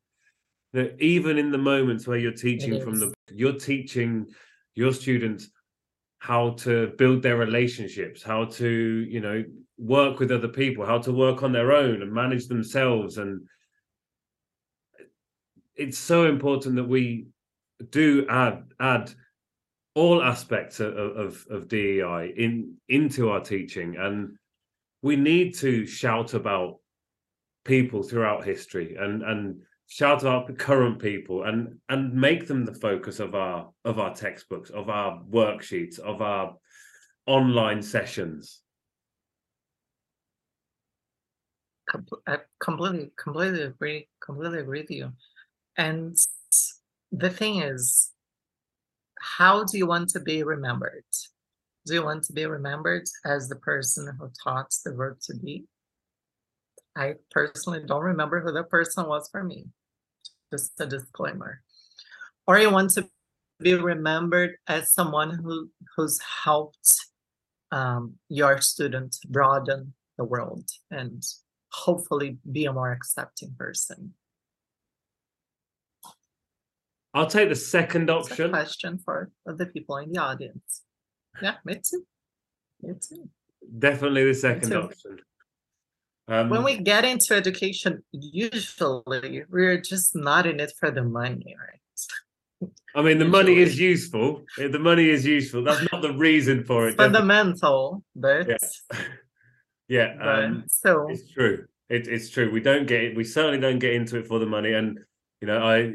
that 0.74 0.96
even 1.02 1.38
in 1.38 1.52
the 1.52 1.58
moments 1.58 2.08
where 2.08 2.18
you're 2.18 2.32
teaching 2.32 2.82
from 2.82 3.00
the, 3.00 3.14
you're 3.32 3.58
teaching 3.58 4.28
your 4.76 4.94
students 4.94 5.50
how 6.20 6.52
to 6.52 6.88
build 6.98 7.22
their 7.22 7.38
relationships, 7.38 8.24
how 8.24 8.46
to 8.46 8.68
you 9.10 9.20
know 9.20 9.44
work 9.78 10.20
with 10.20 10.32
other 10.32 10.48
people, 10.48 10.86
how 10.86 10.98
to 10.98 11.14
work 11.14 11.44
on 11.44 11.52
their 11.52 11.72
own 11.72 12.02
and 12.02 12.12
manage 12.12 12.48
themselves, 12.48 13.18
and 13.18 13.42
it's 15.76 15.98
so 15.98 16.28
important 16.28 16.76
that 16.76 16.88
we 16.88 17.28
do 17.92 18.26
add 18.30 18.64
add 18.80 19.14
all 19.94 20.22
aspects 20.22 20.80
of, 20.80 20.96
of, 20.96 21.48
of 21.50 21.68
DEI 21.68 22.34
in 22.36 22.76
into 22.90 23.30
our 23.30 23.42
teaching, 23.42 23.96
and 23.98 24.38
we 25.02 25.16
need 25.16 25.56
to 25.56 25.86
shout 25.86 26.34
about 26.34 26.80
people 27.64 28.02
throughout 28.02 28.46
history 28.46 28.96
and 28.96 29.22
and 29.24 29.62
shout 29.88 30.26
out 30.26 30.48
the 30.48 30.54
current 30.54 31.00
people 31.00 31.44
and 31.44 31.80
and 31.90 32.14
make 32.14 32.48
them 32.48 32.66
the 32.66 32.74
focus 32.74 33.20
of 33.20 33.36
our 33.36 33.70
of 33.86 34.00
our 34.00 34.14
textbooks 34.14 34.70
of 34.70 34.90
our 34.90 35.22
worksheets 35.24 36.00
of 36.00 36.22
our 36.22 36.56
online 37.26 37.82
sessions 37.82 38.62
I 42.28 42.40
completely 42.60 43.12
completely 43.18 43.64
agree 43.64 44.08
completely 44.22 44.60
agree 44.60 44.82
with 44.82 44.92
you 44.92 45.14
and 45.78 46.16
the 47.12 47.30
thing 47.30 47.62
is 47.62 48.12
how 49.20 49.64
do 49.64 49.78
you 49.78 49.88
want 49.88 50.10
to 50.10 50.20
be 50.20 50.44
remembered? 50.44 51.06
Do 51.86 51.94
you 51.94 52.04
want 52.04 52.24
to 52.26 52.34
be 52.34 52.46
remembered 52.46 53.06
as 53.26 53.48
the 53.48 53.56
person 53.58 54.12
who 54.20 54.30
taught 54.44 54.74
the 54.84 54.94
verb 54.94 55.20
to 55.22 55.36
be? 55.36 55.66
I 56.98 57.14
personally 57.30 57.84
don't 57.86 58.04
remember 58.04 58.42
who 58.42 58.52
that 58.54 58.70
person 58.70 59.08
was 59.08 59.30
for 59.30 59.44
me. 59.44 59.68
Just 60.52 60.72
a 60.80 60.88
disclaimer. 60.88 61.62
Or 62.48 62.58
you 62.58 62.72
want 62.72 62.92
to 62.92 63.08
be 63.60 63.76
remembered 63.76 64.56
as 64.68 64.94
someone 64.94 65.32
who 65.32 65.70
who's 65.96 66.20
helped 66.44 66.96
um, 67.72 68.16
your 68.30 68.62
student 68.62 69.18
broaden 69.30 69.94
the 70.18 70.24
world 70.24 70.70
and 70.90 71.24
hopefully 71.72 72.38
be 72.52 72.66
a 72.66 72.74
more 72.74 72.92
accepting 72.92 73.54
person. 73.58 74.14
I'll 77.14 77.28
take 77.28 77.50
the 77.50 77.56
second 77.56 78.10
option. 78.10 78.50
question 78.50 79.00
for 79.04 79.32
the 79.46 79.66
people 79.66 79.98
in 79.98 80.12
the 80.12 80.20
audience. 80.20 80.84
Yeah, 81.42 81.56
me 81.66 81.76
too. 81.76 82.06
Me 82.82 82.94
too. 83.00 83.30
Definitely 83.80 84.26
the 84.26 84.34
second 84.34 84.74
option. 84.74 85.20
Um, 86.30 86.50
when 86.50 86.64
we 86.64 86.78
get 86.78 87.06
into 87.06 87.34
education, 87.36 88.04
usually 88.12 89.46
we're 89.50 89.80
just 89.80 90.16
not 90.16 90.46
in 90.46 90.60
it 90.60 90.74
for 90.78 90.92
the 90.92 91.04
money, 91.04 91.56
right? 91.58 92.70
I 92.96 93.02
mean, 93.02 93.18
the 93.18 93.26
usually. 93.26 93.30
money 93.44 93.58
is 93.60 93.80
useful. 93.80 94.44
The 94.58 94.80
money 94.80 95.10
is 95.10 95.26
useful. 95.26 95.64
That's 95.64 95.90
not 95.92 96.02
the 96.02 96.14
reason 96.14 96.66
for 96.66 96.88
it. 96.90 96.98
fundamental, 96.98 98.04
but 98.16 98.48
yeah, 98.50 98.58
yeah 99.88 100.16
but, 100.18 100.44
um, 100.44 100.64
so 100.68 101.08
it's 101.10 101.32
true. 101.32 101.66
It, 101.90 102.08
it's 102.08 102.30
true. 102.30 102.52
We 102.52 102.60
don't 102.60 102.88
get 102.88 103.04
it. 103.04 103.16
We 103.16 103.24
certainly 103.24 103.60
don't 103.60 103.80
get 103.80 103.94
into 103.94 104.18
it 104.18 104.28
for 104.28 104.40
the 104.40 104.46
money. 104.46 104.74
And 104.74 105.00
you 105.40 105.48
know, 105.48 105.64
I 105.64 105.94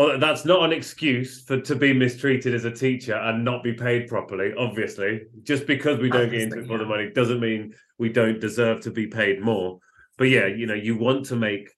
well, 0.00 0.18
that's 0.18 0.46
not 0.46 0.64
an 0.64 0.72
excuse 0.72 1.42
for 1.42 1.60
to 1.60 1.76
be 1.76 1.92
mistreated 1.92 2.54
as 2.54 2.64
a 2.64 2.70
teacher 2.70 3.16
and 3.16 3.44
not 3.44 3.62
be 3.62 3.74
paid 3.74 4.08
properly. 4.08 4.54
Obviously, 4.58 5.24
just 5.42 5.66
because 5.66 5.98
we 5.98 6.08
don't 6.08 6.22
obviously, 6.22 6.48
get 6.48 6.58
into 6.58 6.64
it 6.64 6.68
for 6.68 6.78
the 6.78 6.86
money 6.86 7.10
doesn't 7.10 7.38
mean 7.38 7.74
we 7.98 8.08
don't 8.08 8.40
deserve 8.40 8.80
to 8.80 8.90
be 8.90 9.06
paid 9.06 9.42
more. 9.42 9.78
But 10.16 10.30
yeah, 10.30 10.46
you 10.46 10.64
know, 10.64 10.72
you 10.72 10.96
want 10.96 11.26
to 11.26 11.36
make 11.36 11.68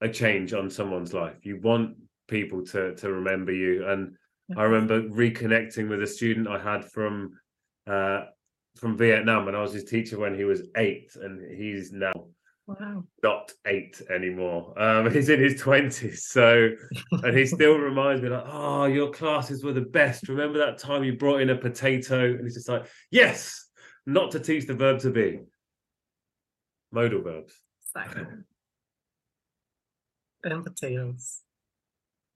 a 0.00 0.08
change 0.08 0.54
on 0.54 0.70
someone's 0.70 1.12
life. 1.12 1.44
You 1.44 1.60
want 1.60 1.96
people 2.28 2.64
to 2.68 2.94
to 2.94 3.12
remember 3.12 3.52
you, 3.52 3.86
and 3.86 4.16
I 4.56 4.62
remember 4.62 5.02
reconnecting 5.02 5.90
with 5.90 6.02
a 6.02 6.06
student 6.06 6.48
I 6.48 6.58
had 6.58 6.86
from 6.86 7.38
uh, 7.86 8.22
from 8.76 8.96
Vietnam, 8.96 9.48
and 9.48 9.56
I 9.56 9.60
was 9.60 9.74
his 9.74 9.84
teacher 9.84 10.18
when 10.18 10.34
he 10.34 10.44
was 10.44 10.62
eight, 10.78 11.10
and 11.14 11.38
he's 11.54 11.92
now 11.92 12.12
Wow. 12.78 13.04
not 13.22 13.52
eight 13.66 14.00
anymore. 14.14 14.80
Um, 14.80 15.10
he's 15.12 15.28
in 15.28 15.40
his 15.40 15.60
twenties, 15.60 16.26
so 16.26 16.70
and 17.10 17.36
he 17.36 17.44
still 17.44 17.74
reminds 17.78 18.22
me 18.22 18.28
like, 18.28 18.44
"Oh, 18.46 18.84
your 18.84 19.10
classes 19.10 19.64
were 19.64 19.72
the 19.72 19.80
best. 19.80 20.28
Remember 20.28 20.58
that 20.58 20.78
time 20.78 21.02
you 21.02 21.14
brought 21.16 21.40
in 21.40 21.50
a 21.50 21.56
potato?" 21.56 22.26
And 22.26 22.44
he's 22.44 22.54
just 22.54 22.68
like, 22.68 22.86
"Yes." 23.10 23.66
Not 24.06 24.30
to 24.32 24.40
teach 24.40 24.66
the 24.66 24.74
verb 24.74 25.00
to 25.00 25.10
be. 25.10 25.40
Modal 26.90 27.22
verbs. 27.22 27.54
Exactly. 27.94 28.24
And 30.42 30.64
potatoes. 30.64 31.40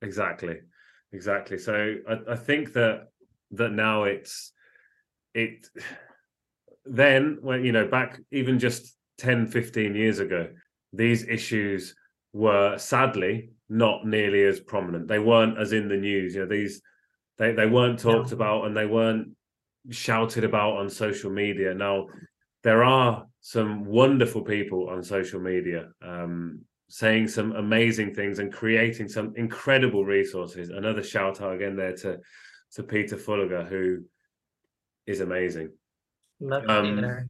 Exactly, 0.02 0.60
exactly. 1.12 1.58
So 1.58 1.96
I, 2.08 2.32
I 2.32 2.36
think 2.36 2.74
that 2.74 3.08
that 3.52 3.70
now 3.72 4.04
it's 4.04 4.52
it. 5.34 5.68
Then 6.86 7.38
when 7.40 7.64
you 7.64 7.72
know 7.72 7.88
back 7.88 8.20
even 8.30 8.58
just 8.58 8.94
10, 9.18 9.46
15 9.46 9.94
years 9.94 10.18
ago, 10.18 10.48
these 10.92 11.26
issues 11.26 11.94
were 12.32 12.76
sadly 12.78 13.50
not 13.68 14.06
nearly 14.06 14.44
as 14.44 14.60
prominent. 14.60 15.08
They 15.08 15.18
weren't 15.18 15.58
as 15.58 15.72
in 15.72 15.88
the 15.88 15.96
news. 15.96 16.34
You 16.34 16.42
know 16.42 16.48
these 16.48 16.82
they 17.38 17.52
they 17.52 17.66
weren't 17.66 17.98
talked 17.98 18.30
No. 18.30 18.36
about 18.36 18.64
and 18.66 18.76
they 18.76 18.86
weren't 18.86 19.28
shouted 19.90 20.44
about 20.44 20.76
on 20.76 20.88
social 20.90 21.30
media. 21.30 21.74
Now 21.74 22.06
there 22.62 22.84
are 22.84 23.26
some 23.40 23.84
wonderful 23.84 24.42
people 24.42 24.88
on 24.88 25.02
social 25.02 25.40
media 25.40 25.88
um, 26.02 26.60
saying 26.88 27.28
some 27.28 27.52
amazing 27.52 28.14
things 28.14 28.38
and 28.38 28.52
creating 28.52 29.08
some 29.08 29.34
incredible 29.36 30.04
resources. 30.04 30.70
Another 30.70 31.02
shout 31.02 31.40
out 31.40 31.54
again 31.54 31.76
there 31.76 31.94
to 31.96 32.18
to 32.72 32.82
Peter 32.82 33.16
Fullagar, 33.16 33.66
who 33.68 34.04
is 35.06 35.20
amazing. 35.20 35.70
Love 36.40 36.64
Um, 36.68 36.96
Peter. 36.96 37.28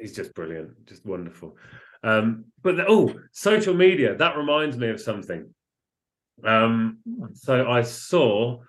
He's 0.00 0.14
just 0.16 0.34
brilliant, 0.34 0.86
just 0.86 1.04
wonderful. 1.04 1.56
Um, 2.02 2.46
but 2.62 2.76
the- 2.76 2.86
oh, 2.88 3.14
social 3.32 3.74
media 3.74 4.16
that 4.16 4.36
reminds 4.36 4.76
me 4.76 4.88
of 4.88 5.00
something. 5.00 5.54
Um, 6.42 6.98
so 7.34 7.70
I 7.70 7.82
saw, 7.82 8.62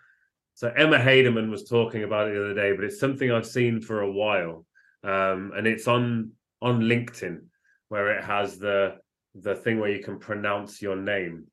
so 0.55 0.67
Emma 0.75 0.97
Heyderman 0.97 1.49
was 1.49 1.63
talking 1.63 2.03
about 2.03 2.27
it 2.27 2.33
the 2.33 2.43
other 2.43 2.53
day, 2.53 2.73
but 2.73 2.83
it's 2.83 2.99
something 2.99 3.31
I've 3.31 3.47
seen 3.47 3.81
for 3.81 4.01
a 4.01 4.11
while, 4.11 4.65
um, 5.03 5.53
and 5.55 5.65
it's 5.65 5.87
on 5.87 6.31
on 6.61 6.81
LinkedIn 6.81 7.41
where 7.87 8.15
it 8.17 8.23
has 8.23 8.59
the 8.59 8.97
the 9.35 9.55
thing 9.55 9.79
where 9.79 9.89
you 9.89 10.03
can 10.03 10.19
pronounce 10.19 10.81
your 10.81 10.97
name. 10.97 11.47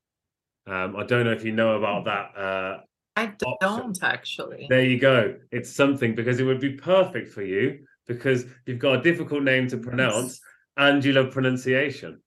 Um, 0.67 0.97
I 0.97 1.05
don't 1.05 1.25
know 1.25 1.31
if 1.31 1.45
you 1.45 1.53
know 1.53 1.77
about 1.77 2.05
that. 2.05 2.37
Uh, 2.39 2.81
I 3.15 3.33
don't 3.61 4.03
actually. 4.03 4.67
there 4.69 4.83
you 4.83 4.99
go. 4.99 5.37
It's 5.51 5.73
something 5.73 6.15
because 6.15 6.39
it 6.39 6.43
would 6.43 6.59
be 6.59 6.73
perfect 6.73 7.29
for 7.29 7.41
you 7.41 7.85
because 8.09 8.45
you've 8.65 8.79
got 8.79 8.99
a 8.99 9.01
difficult 9.01 9.43
name 9.43 9.69
to 9.69 9.77
pronounce 9.77 10.41
and 10.75 11.05
you 11.05 11.13
love 11.13 11.31
pronunciation. 11.31 12.19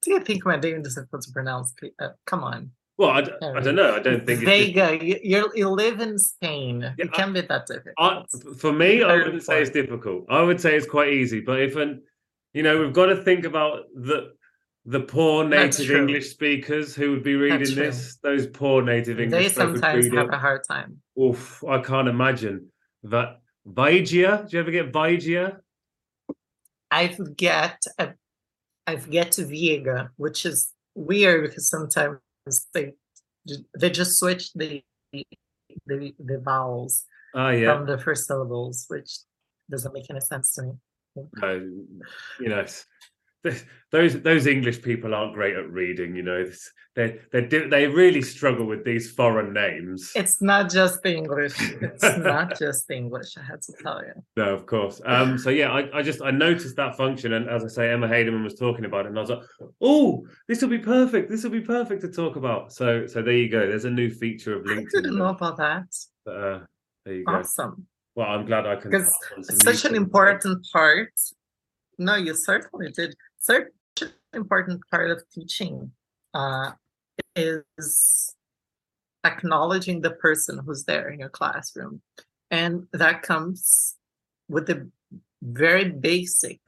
Do 0.00 0.12
you 0.12 0.20
think 0.20 0.44
we're 0.44 0.56
doing 0.56 0.82
this 0.82 0.94
difficult 0.94 1.22
to 1.22 1.32
pronounce? 1.32 1.74
Uh, 2.00 2.10
come 2.24 2.44
on. 2.44 2.70
Well, 2.96 3.10
I, 3.10 3.22
d- 3.22 3.32
I 3.42 3.60
don't 3.60 3.74
know. 3.74 3.96
I 3.96 3.98
don't 3.98 4.24
think 4.24 4.40
Veigga. 4.40 5.02
You, 5.02 5.18
you're, 5.22 5.56
you 5.56 5.68
live 5.68 6.00
in 6.00 6.16
Spain. 6.16 6.80
Yeah, 6.80 6.92
it 6.96 7.12
can 7.12 7.32
be 7.32 7.40
that 7.40 7.66
difficult. 7.66 7.94
I, 7.98 8.22
for 8.56 8.72
me, 8.72 9.02
I 9.02 9.16
wouldn't 9.16 9.42
say 9.42 9.60
it's 9.60 9.70
difficult. 9.70 10.26
I 10.30 10.42
would 10.42 10.60
say 10.60 10.76
it's 10.76 10.86
quite 10.86 11.12
easy. 11.12 11.40
But 11.40 11.60
if 11.60 11.74
an, 11.74 12.02
you 12.52 12.62
know, 12.62 12.80
we've 12.80 12.92
got 12.92 13.06
to 13.06 13.16
think 13.16 13.44
about 13.44 13.86
the 13.94 14.34
the 14.86 15.00
poor 15.00 15.44
native. 15.44 15.90
English 15.90 16.30
speakers 16.30 16.94
who 16.94 17.10
would 17.10 17.24
be 17.24 17.34
reading 17.34 17.74
this. 17.74 18.16
Those 18.22 18.46
poor 18.46 18.80
native 18.80 19.18
English. 19.18 19.42
they 19.42 19.52
sometimes 19.52 20.06
have 20.14 20.28
it. 20.28 20.34
a 20.34 20.38
hard 20.38 20.62
time. 20.68 21.00
Oof, 21.20 21.64
I 21.64 21.80
can't 21.80 22.06
imagine 22.08 22.68
that. 23.02 23.40
Vigia, 23.66 24.46
do 24.48 24.56
you 24.56 24.60
ever 24.60 24.70
get 24.70 24.92
Vigia? 24.92 25.58
I 26.90 27.08
forget. 27.08 27.82
uh, 27.98 28.08
I 28.86 28.96
forget 28.96 29.32
to 29.32 29.46
Viega, 29.46 30.10
which 30.16 30.44
is 30.44 30.72
weird 30.94 31.48
because 31.48 31.68
sometimes 31.68 32.18
they 32.74 32.92
they 33.78 33.90
just 33.90 34.18
switch 34.18 34.52
the 34.52 34.82
the 35.86 36.14
the 36.18 36.38
vowels 36.44 37.04
Ah, 37.34 37.50
yeah. 37.50 37.74
from 37.74 37.86
the 37.86 37.98
first 37.98 38.26
syllables, 38.26 38.84
which 38.88 39.10
doesn't 39.70 39.92
make 39.94 40.08
any 40.10 40.20
sense 40.20 40.52
to 40.54 40.62
me. 40.62 40.72
no, 41.40 41.52
you 42.40 42.48
know, 42.48 42.64
those 43.90 44.20
those 44.22 44.46
English 44.46 44.82
people 44.82 45.14
aren't 45.14 45.34
great 45.34 45.56
at 45.56 45.70
reading. 45.70 46.16
You 46.16 46.22
know, 46.22 46.50
they 46.96 47.20
they 47.32 47.44
they 47.44 47.86
really 47.86 48.22
struggle 48.22 48.66
with 48.66 48.84
these 48.84 49.10
foreign 49.10 49.52
names. 49.52 50.12
It's 50.14 50.40
not 50.40 50.70
just 50.70 51.02
the 51.02 51.14
English. 51.14 51.54
It's 51.80 52.02
not 52.18 52.58
just 52.58 52.88
the 52.88 52.94
English. 52.94 53.36
I 53.36 53.42
had 53.42 53.62
to 53.62 53.72
tell 53.82 54.02
you. 54.04 54.12
No, 54.36 54.54
of 54.54 54.66
course. 54.66 55.00
Um, 55.04 55.36
so 55.38 55.50
yeah, 55.50 55.70
I, 55.72 55.98
I 55.98 56.02
just 56.02 56.22
I 56.22 56.30
noticed 56.30 56.76
that 56.76 56.96
function, 56.96 57.34
and 57.34 57.48
as 57.48 57.64
I 57.64 57.68
say, 57.68 57.92
Emma 57.92 58.08
Heyderman 58.08 58.44
was 58.44 58.54
talking 58.54 58.84
about 58.84 59.06
it, 59.06 59.08
and 59.08 59.18
I 59.18 59.20
was 59.20 59.30
like, 59.30 59.42
oh, 59.80 60.26
this 60.48 60.62
will 60.62 60.70
be 60.70 60.78
perfect. 60.78 61.30
This 61.30 61.44
will 61.44 61.50
be 61.50 61.60
perfect 61.60 62.00
to 62.02 62.08
talk 62.08 62.36
about. 62.36 62.72
So 62.72 63.06
so 63.06 63.22
there 63.22 63.34
you 63.34 63.48
go. 63.48 63.66
There's 63.66 63.84
a 63.84 63.90
new 63.90 64.10
feature 64.10 64.54
of 64.54 64.64
LinkedIn. 64.64 64.78
I 64.78 64.84
didn't 64.92 65.16
know 65.16 65.28
about 65.28 65.56
that. 65.58 65.86
Uh, 66.26 66.60
there 67.04 67.14
you 67.14 67.24
go. 67.24 67.34
Awesome. 67.34 67.86
Well, 68.14 68.28
I'm 68.28 68.46
glad 68.46 68.66
I 68.66 68.76
can. 68.76 68.90
Because 68.90 69.06
pass 69.06 69.36
on 69.36 69.44
some 69.44 69.56
It's 69.56 69.64
such 69.64 69.90
an 69.90 69.96
important 69.96 70.66
part. 70.72 71.12
No, 71.98 72.16
you 72.16 72.34
certainly 72.34 72.92
did. 72.92 73.14
An 73.48 73.66
important 74.32 74.82
part 74.90 75.10
of 75.10 75.22
teaching 75.32 75.92
uh, 76.32 76.72
is 77.36 78.34
acknowledging 79.24 80.00
the 80.00 80.10
person 80.10 80.60
who's 80.64 80.84
there 80.84 81.08
in 81.08 81.20
your 81.20 81.28
classroom. 81.28 82.02
And 82.50 82.86
that 82.92 83.22
comes 83.22 83.96
with 84.48 84.66
the 84.66 84.90
very 85.42 85.90
basic 85.90 86.60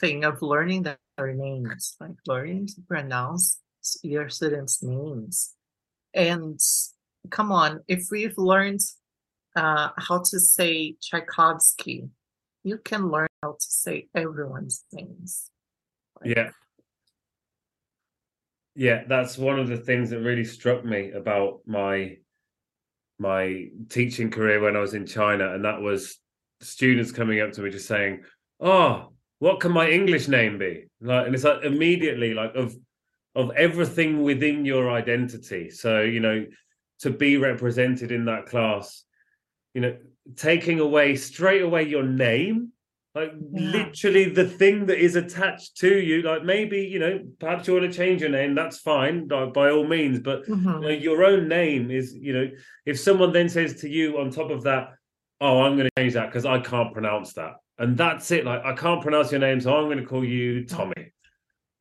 thing 0.00 0.24
of 0.24 0.42
learning 0.42 0.82
their 0.82 1.34
names, 1.34 1.96
like 2.00 2.16
learning 2.26 2.68
to 2.68 2.80
pronounce 2.88 3.60
your 4.02 4.28
students' 4.28 4.82
names. 4.82 5.54
And 6.14 6.58
come 7.30 7.52
on, 7.52 7.80
if 7.88 8.08
we've 8.10 8.38
learned 8.38 8.80
uh, 9.54 9.90
how 9.96 10.18
to 10.18 10.40
say 10.40 10.96
Tchaikovsky, 11.00 12.08
you 12.64 12.78
can 12.78 13.10
learn 13.10 13.28
how 13.42 13.52
to 13.52 13.56
say 13.60 14.08
everyone's 14.14 14.84
names. 14.92 15.50
Yeah. 16.24 16.50
Yeah, 18.74 19.04
that's 19.08 19.38
one 19.38 19.58
of 19.58 19.68
the 19.68 19.78
things 19.78 20.10
that 20.10 20.20
really 20.20 20.44
struck 20.44 20.84
me 20.84 21.12
about 21.12 21.60
my 21.66 22.18
my 23.18 23.68
teaching 23.88 24.30
career 24.30 24.60
when 24.60 24.76
I 24.76 24.80
was 24.80 24.92
in 24.92 25.06
China, 25.06 25.54
and 25.54 25.64
that 25.64 25.80
was 25.80 26.18
students 26.60 27.10
coming 27.12 27.40
up 27.40 27.52
to 27.52 27.62
me 27.62 27.70
just 27.70 27.88
saying, 27.88 28.24
"Oh, 28.60 29.12
what 29.38 29.60
can 29.60 29.72
my 29.72 29.88
English 29.88 30.28
name 30.28 30.58
be?" 30.58 30.84
Like, 31.00 31.26
and 31.26 31.34
it's 31.34 31.44
like 31.44 31.64
immediately 31.64 32.34
like 32.34 32.54
of 32.54 32.76
of 33.34 33.50
everything 33.56 34.22
within 34.22 34.66
your 34.66 34.90
identity. 34.90 35.70
So 35.70 36.02
you 36.02 36.20
know, 36.20 36.44
to 37.00 37.10
be 37.10 37.38
represented 37.38 38.12
in 38.12 38.26
that 38.26 38.46
class, 38.46 39.04
you 39.72 39.80
know, 39.80 39.96
taking 40.36 40.80
away 40.80 41.16
straight 41.16 41.62
away 41.62 41.84
your 41.84 42.04
name 42.04 42.72
like 43.16 43.32
Yeah. 43.50 43.70
literally 43.70 44.28
the 44.28 44.44
thing 44.44 44.86
that 44.86 44.98
is 44.98 45.16
attached 45.16 45.78
to 45.78 45.98
you 45.98 46.20
like 46.22 46.44
maybe 46.44 46.80
you 46.82 46.98
know 46.98 47.18
perhaps 47.40 47.66
you 47.66 47.72
want 47.74 47.90
to 47.90 47.96
change 47.96 48.20
your 48.20 48.30
name 48.30 48.54
that's 48.54 48.78
fine 48.78 49.26
like, 49.28 49.54
by 49.54 49.70
all 49.70 49.86
means 49.86 50.20
but 50.20 50.46
you 50.46 50.54
mm-hmm. 50.54 50.80
know, 50.82 50.88
your 50.88 51.24
own 51.24 51.48
name 51.48 51.90
is 51.90 52.14
you 52.14 52.32
know 52.34 52.48
if 52.84 53.00
someone 53.00 53.32
then 53.32 53.48
says 53.48 53.80
to 53.80 53.88
you 53.88 54.18
on 54.18 54.30
top 54.30 54.50
of 54.50 54.62
that 54.64 54.90
oh 55.40 55.62
i'm 55.62 55.76
going 55.76 55.88
to 55.88 56.00
change 56.02 56.12
that 56.12 56.26
because 56.26 56.44
i 56.44 56.58
can't 56.60 56.92
pronounce 56.92 57.32
that 57.32 57.54
and 57.78 57.96
that's 57.96 58.30
it 58.30 58.44
like 58.44 58.62
i 58.64 58.74
can't 58.74 59.02
pronounce 59.02 59.32
your 59.32 59.40
name 59.40 59.60
so 59.60 59.74
i'm 59.74 59.86
going 59.86 59.98
to 59.98 60.04
call 60.04 60.24
you 60.24 60.66
tommy 60.66 60.92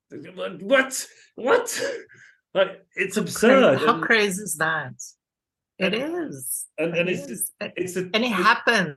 what 0.62 1.08
what 1.36 1.82
like 2.54 2.82
it's 2.96 3.18
absurd 3.18 3.80
How 3.80 3.96
and, 3.96 4.04
crazy 4.04 4.42
is 4.42 4.56
that? 4.56 4.94
It 5.78 5.94
is. 5.94 6.68
and, 6.78 6.96
and 6.96 7.10
It 7.10 7.20
it's 7.20 7.30
is. 7.30 7.52
it's 7.60 7.96
a, 7.98 8.10
and 8.14 8.24
it 8.24 8.32
happens 8.32 8.96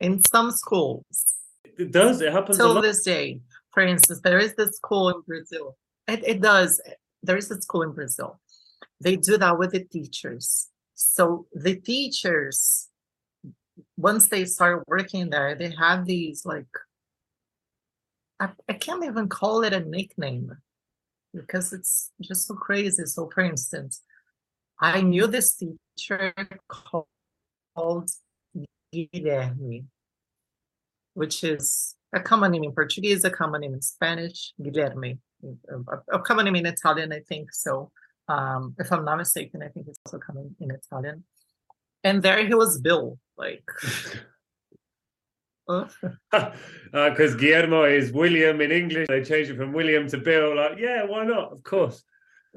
in 0.00 0.20
some 0.24 0.50
schools 0.50 1.34
it 1.78 1.92
does 1.92 2.20
it 2.20 2.32
happens 2.32 2.56
till 2.56 2.80
this 2.80 3.02
day. 3.02 3.40
For 3.72 3.82
instance, 3.82 4.20
there 4.22 4.38
is 4.38 4.54
this 4.54 4.76
school 4.76 5.08
in 5.10 5.20
Brazil. 5.26 5.76
It, 6.08 6.24
it 6.26 6.40
does. 6.40 6.80
There 7.22 7.36
is 7.36 7.50
a 7.50 7.60
school 7.60 7.82
in 7.82 7.92
Brazil. 7.92 8.40
They 9.00 9.16
do 9.16 9.38
that 9.38 9.58
with 9.58 9.72
the 9.72 9.84
teachers. 9.84 10.68
So 10.94 11.46
the 11.52 11.76
teachers, 11.76 12.88
once 13.96 14.28
they 14.28 14.44
start 14.44 14.84
working 14.86 15.30
there, 15.30 15.54
they 15.54 15.72
have 15.78 16.04
these 16.04 16.44
like, 16.44 16.66
I, 18.38 18.50
I 18.68 18.72
can't 18.74 19.04
even 19.04 19.28
call 19.28 19.62
it 19.62 19.72
a 19.72 19.80
nickname 19.80 20.56
because 21.34 21.72
it's 21.72 22.10
just 22.20 22.46
so 22.46 22.54
crazy. 22.54 23.04
So, 23.06 23.30
for 23.32 23.42
instance, 23.42 24.02
I 24.80 25.02
knew 25.02 25.26
this 25.26 25.56
teacher 25.56 26.34
called 26.68 28.10
Guilherme, 28.94 29.84
which 31.20 31.44
is 31.44 31.96
a 32.18 32.20
common 32.30 32.50
name 32.52 32.64
in 32.64 32.72
Portuguese, 32.72 33.20
a 33.24 33.30
common 33.40 33.60
name 33.60 33.74
in 33.74 33.82
Spanish, 33.82 34.38
Guilherme, 34.62 35.18
a, 35.74 36.16
a 36.16 36.20
common 36.28 36.44
name 36.46 36.56
in 36.62 36.66
Italian, 36.76 37.12
I 37.12 37.20
think. 37.30 37.52
So, 37.52 37.90
um, 38.34 38.62
if 38.82 38.90
I'm 38.90 39.04
not 39.04 39.18
mistaken, 39.18 39.58
I 39.62 39.68
think 39.68 39.84
it's 39.88 39.98
also 40.06 40.18
common 40.18 40.56
in 40.64 40.70
Italian. 40.80 41.18
and 42.08 42.22
there 42.24 42.40
he 42.50 42.54
was 42.62 42.80
Bill. 42.86 43.18
Like, 43.36 43.66
because 45.66 47.32
uh, 47.34 47.36
Guillermo 47.42 47.84
is 47.84 48.12
William 48.12 48.56
in 48.62 48.72
English. 48.72 49.06
They 49.08 49.22
changed 49.22 49.50
it 49.52 49.58
from 49.60 49.72
William 49.74 50.08
to 50.08 50.18
Bill. 50.28 50.56
Like, 50.56 50.78
yeah, 50.78 51.04
why 51.04 51.22
not? 51.34 51.52
Of 51.52 51.62
course. 51.62 52.02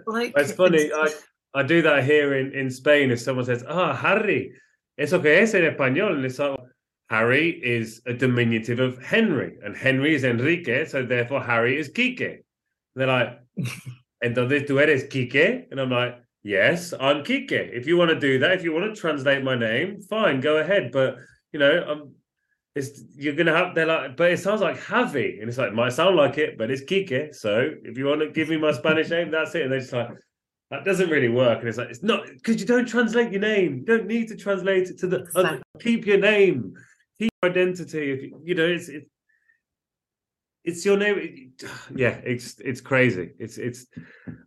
like 0.08 0.32
It's 0.38 0.54
funny. 0.54 0.84
it's- 0.84 1.22
I, 1.54 1.60
I 1.60 1.64
do 1.64 1.82
that 1.88 2.00
here 2.12 2.30
in, 2.42 2.48
in 2.54 2.68
Spain. 2.82 3.12
If 3.12 3.20
someone 3.20 3.46
says, 3.46 3.64
"Ah, 3.68 3.94
Harry," 4.06 4.42
eso 4.98 5.20
que 5.24 5.32
es 5.42 5.54
en 5.54 5.64
español, 5.72 6.14
and 6.16 6.26
it's 6.26 6.40
like, 6.40 6.63
Harry 7.14 7.50
is 7.64 8.02
a 8.08 8.14
diminutive 8.14 8.80
of 8.80 8.98
Henry, 8.98 9.56
and 9.64 9.78
Henry 9.78 10.16
is 10.16 10.24
Enrique, 10.24 10.84
so 10.86 11.06
therefore 11.06 11.44
Harry 11.44 11.78
is 11.78 11.88
Quique. 11.88 12.22
And 12.22 12.44
they're 12.96 13.06
like, 13.06 13.40
"Entonces 14.24 14.66
tú 14.66 14.82
eres 14.82 15.04
Quique?" 15.12 15.68
And 15.70 15.80
I'm 15.80 15.92
like, 15.92 16.20
"Yes, 16.42 16.92
I'm 17.00 17.24
Quique. 17.24 17.52
If 17.52 17.86
you 17.86 17.98
want 17.98 18.10
to 18.10 18.20
do 18.20 18.40
that, 18.40 18.54
if 18.54 18.64
you 18.64 18.74
want 18.74 18.86
to 18.86 19.00
translate 19.00 19.44
my 19.44 19.56
name, 19.56 20.02
fine, 20.02 20.42
go 20.42 20.58
ahead. 20.58 20.92
But 20.92 21.18
you 21.52 21.60
know, 21.60 21.86
I'm." 21.88 22.16
It's 22.76 23.04
you're 23.16 23.36
gonna 23.36 23.56
have 23.56 23.76
they're 23.76 23.86
like, 23.86 24.18
but 24.18 24.32
it 24.32 24.40
sounds 24.40 24.62
like 24.62 24.80
Javi, 24.80 25.40
and 25.40 25.48
it's 25.48 25.60
like 25.60 25.72
might 25.72 25.94
sound 25.94 26.16
like 26.16 26.40
it, 26.40 26.58
but 26.58 26.72
it's 26.72 26.82
Quique. 26.82 27.36
So 27.36 27.70
if 27.84 27.96
you 27.96 28.06
want 28.08 28.22
to 28.22 28.32
give 28.32 28.50
me 28.50 28.58
my 28.58 28.72
Spanish 28.72 29.12
name, 29.12 29.30
that's 29.30 29.54
it. 29.54 29.62
And 29.62 29.72
they're 29.72 29.82
just 29.82 29.94
like, 29.94 30.10
that 30.72 30.84
doesn't 30.84 31.12
really 31.12 31.30
work. 31.30 31.60
And 31.60 31.70
it's 31.70 31.78
like, 31.78 31.92
it's 31.92 32.02
not 32.02 32.26
because 32.26 32.60
you 32.60 32.66
don't 32.66 32.88
translate 32.88 33.32
your 33.32 33.42
name. 33.42 33.78
You 33.78 33.86
don't 33.86 34.08
need 34.08 34.28
to 34.30 34.36
translate 34.36 34.90
it 34.90 34.98
to 35.02 35.08
the 35.08 35.28
other. 35.36 35.62
Keep 35.80 36.08
your 36.08 36.18
name, 36.18 36.74
keep 37.20 37.32
your 37.42 37.52
identity. 37.52 38.12
If 38.12 38.22
you, 38.24 38.42
you 38.44 38.56
know, 38.56 38.66
it's 38.68 38.90
it, 38.90 39.10
it's 40.64 40.86
your 40.86 40.98
name. 40.98 41.54
Yeah, 41.96 42.20
it's 42.24 42.60
it's 42.60 42.82
crazy. 42.82 43.32
It's 43.40 43.58
it's 43.58 43.86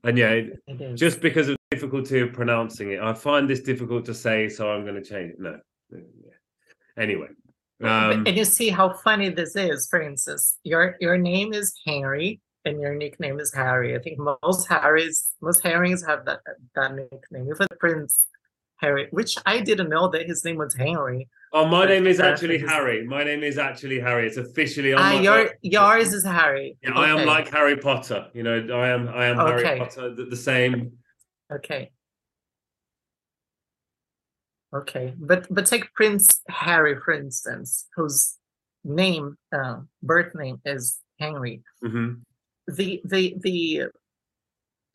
and 0.05 0.17
yeah, 0.19 0.31
it, 0.31 0.95
just 0.97 1.21
because 1.21 1.49
of 1.49 1.57
difficulty 1.71 2.21
of 2.21 2.33
pronouncing 2.33 2.93
it, 2.93 3.01
I 3.01 3.13
find 3.15 3.49
this 3.49 3.61
difficult 3.61 4.05
to 4.07 4.15
say, 4.15 4.49
so 4.49 4.71
I'm 4.71 4.83
going 4.83 4.95
to 5.03 5.03
change 5.03 5.33
it. 5.33 5.41
No, 5.41 5.59
Yeah. 5.91 6.33
anyway. 6.97 7.29
Um, 7.83 8.25
and 8.27 8.37
you 8.37 8.45
see 8.47 8.71
how 8.71 8.95
funny 8.95 9.29
this 9.29 9.55
is. 9.55 9.87
For 9.89 10.01
instance, 10.01 10.59
your 10.65 10.97
your 11.01 11.19
name 11.19 11.53
is 11.53 11.75
Henry 11.87 12.41
and 12.65 12.81
your 12.81 12.95
nickname 12.95 13.39
is 13.39 13.53
Harry. 13.55 13.95
I 13.95 13.99
think 13.99 14.19
most 14.19 14.67
Harrys, 14.69 15.29
most 15.43 15.63
Harrys 15.63 16.05
have 16.07 16.25
that 16.25 16.41
that 16.75 16.95
nickname. 16.95 17.49
Even 17.53 17.67
Prince 17.79 18.25
Harry, 18.79 19.09
which 19.11 19.37
I 19.47 19.61
didn't 19.61 19.89
know 19.89 20.09
that 20.09 20.27
his 20.27 20.45
name 20.45 20.57
was 20.57 20.75
Henry. 20.75 21.29
oh, 21.53 21.67
my 21.67 21.87
name 21.87 22.07
is 22.07 22.21
actually 22.21 22.59
Harry. 22.59 23.07
My 23.07 23.25
name 23.25 23.43
is 23.43 23.59
actually 23.59 24.01
Harry. 24.01 24.27
It's 24.27 24.37
officially 24.37 24.93
on 24.93 25.01
Ah, 25.01 25.13
my 25.15 25.21
your 25.21 25.51
yours 25.63 26.13
is 26.13 26.25
Harry. 26.25 26.77
Yeah, 26.83 26.93
I 26.95 27.09
am 27.09 27.27
like 27.27 27.49
Harry 27.49 27.77
Potter. 27.77 28.29
You 28.35 28.43
know, 28.43 28.67
I 28.73 28.89
am 28.89 29.09
I 29.09 29.27
am 29.27 29.37
Harry 29.37 29.79
Potter. 29.79 30.15
The, 30.15 30.25
the 30.27 30.37
same. 30.37 30.93
Okay. 31.53 31.91
Okay, 34.75 35.15
but 35.17 35.47
but 35.49 35.65
take 35.65 35.95
Prince 35.95 36.43
Harry 36.49 36.97
for 37.03 37.15
instance, 37.15 37.87
whose 37.95 38.37
name, 38.85 39.39
uh, 39.55 39.79
birth 40.03 40.35
name 40.35 40.61
is 40.65 40.99
Henry. 41.19 41.63
hmm 41.83 42.15
the 42.69 43.01
the 43.05 43.37
the 43.41 43.85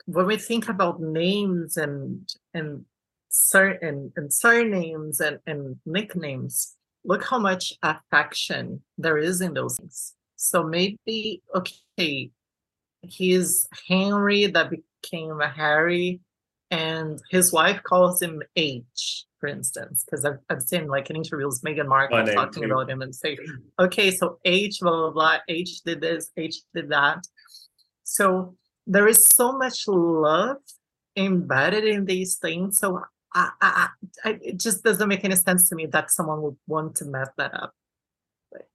when 0.08 0.26
we 0.26 0.36
think 0.36 0.68
about 0.68 1.00
names 1.00 1.78
and 1.78 2.30
and 2.54 2.86
certain 3.32 4.12
and 4.16 4.32
surnames 4.32 5.20
and, 5.22 5.40
and 5.48 5.78
nicknames 5.86 6.76
look 7.06 7.24
how 7.24 7.40
much 7.40 7.74
affection 7.82 8.82
there 8.98 9.18
is 9.18 9.42
in 9.42 9.54
those 9.54 9.76
things 9.78 10.14
so 10.36 10.64
maybe 10.64 11.42
okay 11.56 12.30
he's 13.02 13.68
henry 13.88 14.48
that 14.48 14.70
became 14.70 15.40
a 15.40 15.48
harry 15.48 16.20
and 16.72 17.20
his 17.30 17.52
wife 17.54 17.82
calls 17.84 18.22
him 18.22 18.42
h 18.56 19.26
for 19.40 19.48
instance 19.48 20.04
because 20.06 20.24
I've, 20.24 20.38
I've 20.50 20.62
seen 20.62 20.88
like 20.88 21.10
in 21.10 21.16
interviews 21.16 21.62
Meghan 21.62 21.88
Markle 21.88 22.26
talking 22.28 22.64
too. 22.64 22.72
about 22.72 22.90
him 22.92 23.02
and 23.02 23.16
say 23.16 23.38
okay 23.80 24.12
so 24.12 24.38
h 24.46 24.80
blah 24.82 24.92
blah 24.92 25.10
blah 25.10 25.38
h 25.48 25.82
did 25.84 26.02
this 26.02 26.30
h 26.38 26.58
did 26.76 26.90
that 26.90 27.26
so 28.04 28.56
there 28.86 29.08
is 29.08 29.26
so 29.34 29.58
much 29.58 29.88
love 29.88 30.58
embedded 31.16 31.86
in 31.86 32.06
these 32.06 32.36
things. 32.38 32.80
So 32.80 33.02
I, 33.34 33.50
I, 33.62 33.88
I, 34.26 34.30
it 34.42 34.58
just 34.58 34.84
doesn't 34.84 35.08
make 35.08 35.24
any 35.24 35.36
sense 35.36 35.70
to 35.70 35.76
me 35.76 35.86
that 35.88 36.12
someone 36.12 36.42
would 36.42 36.58
want 36.68 36.96
to 36.98 37.06
mess 37.06 37.30
that 37.38 37.54
up. 37.54 37.74
Like, 38.52 38.68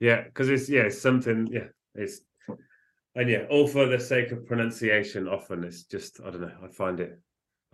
Yeah, 0.00 0.22
because 0.22 0.48
it's 0.48 0.68
yeah, 0.68 0.82
it's 0.82 1.00
something. 1.00 1.46
Yeah, 1.50 1.68
it's 1.94 2.20
and 3.14 3.28
yeah, 3.28 3.44
all 3.50 3.66
for 3.66 3.86
the 3.86 3.98
sake 3.98 4.30
of 4.30 4.46
pronunciation. 4.46 5.28
Often 5.28 5.64
it's 5.64 5.82
just 5.82 6.20
I 6.20 6.30
don't 6.30 6.40
know. 6.40 6.52
I 6.62 6.68
find 6.68 7.00
it, 7.00 7.18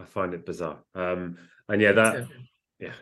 I 0.00 0.04
find 0.04 0.34
it 0.34 0.46
bizarre. 0.46 0.78
Um, 0.94 1.36
and 1.68 1.80
yeah, 1.80 1.92
that 1.92 2.26
yeah. 2.80 2.92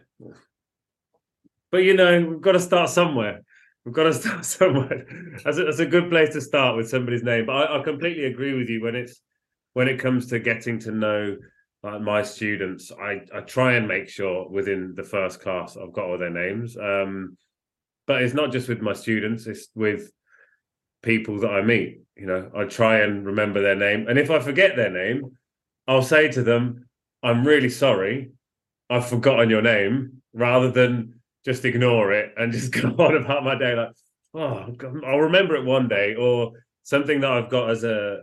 But 1.70 1.78
you 1.78 1.94
know, 1.94 2.24
we've 2.24 2.40
got 2.40 2.52
to 2.52 2.60
start 2.60 2.90
somewhere. 2.90 3.40
We've 3.84 3.94
got 3.94 4.04
to 4.04 4.14
start 4.20 4.44
somewhere. 4.44 5.06
That's 5.44 5.58
a, 5.58 5.64
that's 5.64 5.78
a 5.78 5.86
good 5.86 6.10
place 6.10 6.30
to 6.34 6.40
start 6.40 6.76
with 6.76 6.88
somebody's 6.88 7.22
name. 7.22 7.46
But 7.46 7.70
I, 7.70 7.80
I 7.80 7.82
completely 7.82 8.24
agree 8.26 8.54
with 8.54 8.68
you 8.68 8.82
when 8.82 8.94
it's 8.94 9.20
when 9.72 9.88
it 9.88 9.98
comes 9.98 10.26
to 10.28 10.38
getting 10.38 10.78
to 10.80 10.92
know 10.92 11.36
like 11.82 12.00
my 12.00 12.22
students. 12.22 12.92
I 12.92 13.22
I 13.34 13.40
try 13.40 13.74
and 13.74 13.88
make 13.88 14.08
sure 14.08 14.48
within 14.48 14.94
the 14.94 15.02
first 15.02 15.40
class 15.40 15.76
I've 15.76 15.92
got 15.92 16.06
all 16.06 16.18
their 16.18 16.30
names. 16.30 16.76
Um, 16.76 17.36
but 18.06 18.22
it's 18.22 18.34
not 18.34 18.52
just 18.52 18.68
with 18.68 18.80
my 18.80 18.92
students; 18.92 19.46
it's 19.46 19.68
with 19.74 20.10
people 21.02 21.40
that 21.40 21.50
I 21.50 21.62
meet. 21.62 22.02
You 22.16 22.26
know, 22.26 22.50
I 22.56 22.64
try 22.64 23.00
and 23.00 23.26
remember 23.26 23.60
their 23.60 23.76
name, 23.76 24.06
and 24.08 24.18
if 24.18 24.30
I 24.30 24.38
forget 24.38 24.76
their 24.76 24.90
name, 24.90 25.36
I'll 25.88 26.02
say 26.02 26.28
to 26.32 26.42
them, 26.42 26.86
"I'm 27.22 27.46
really 27.46 27.70
sorry, 27.70 28.30
I've 28.90 29.08
forgotten 29.08 29.50
your 29.50 29.62
name," 29.62 30.22
rather 30.32 30.70
than 30.70 31.20
just 31.44 31.64
ignore 31.64 32.12
it 32.12 32.32
and 32.36 32.52
just 32.52 32.72
go 32.80 32.88
on 32.90 33.16
about 33.16 33.44
my 33.44 33.56
day. 33.56 33.74
Like, 33.74 33.90
oh, 34.34 34.74
I'll 35.04 35.20
remember 35.20 35.56
it 35.56 35.64
one 35.64 35.88
day, 35.88 36.14
or 36.14 36.52
something 36.84 37.20
that 37.20 37.30
I've 37.30 37.50
got 37.50 37.70
as 37.70 37.84
a 37.84 38.22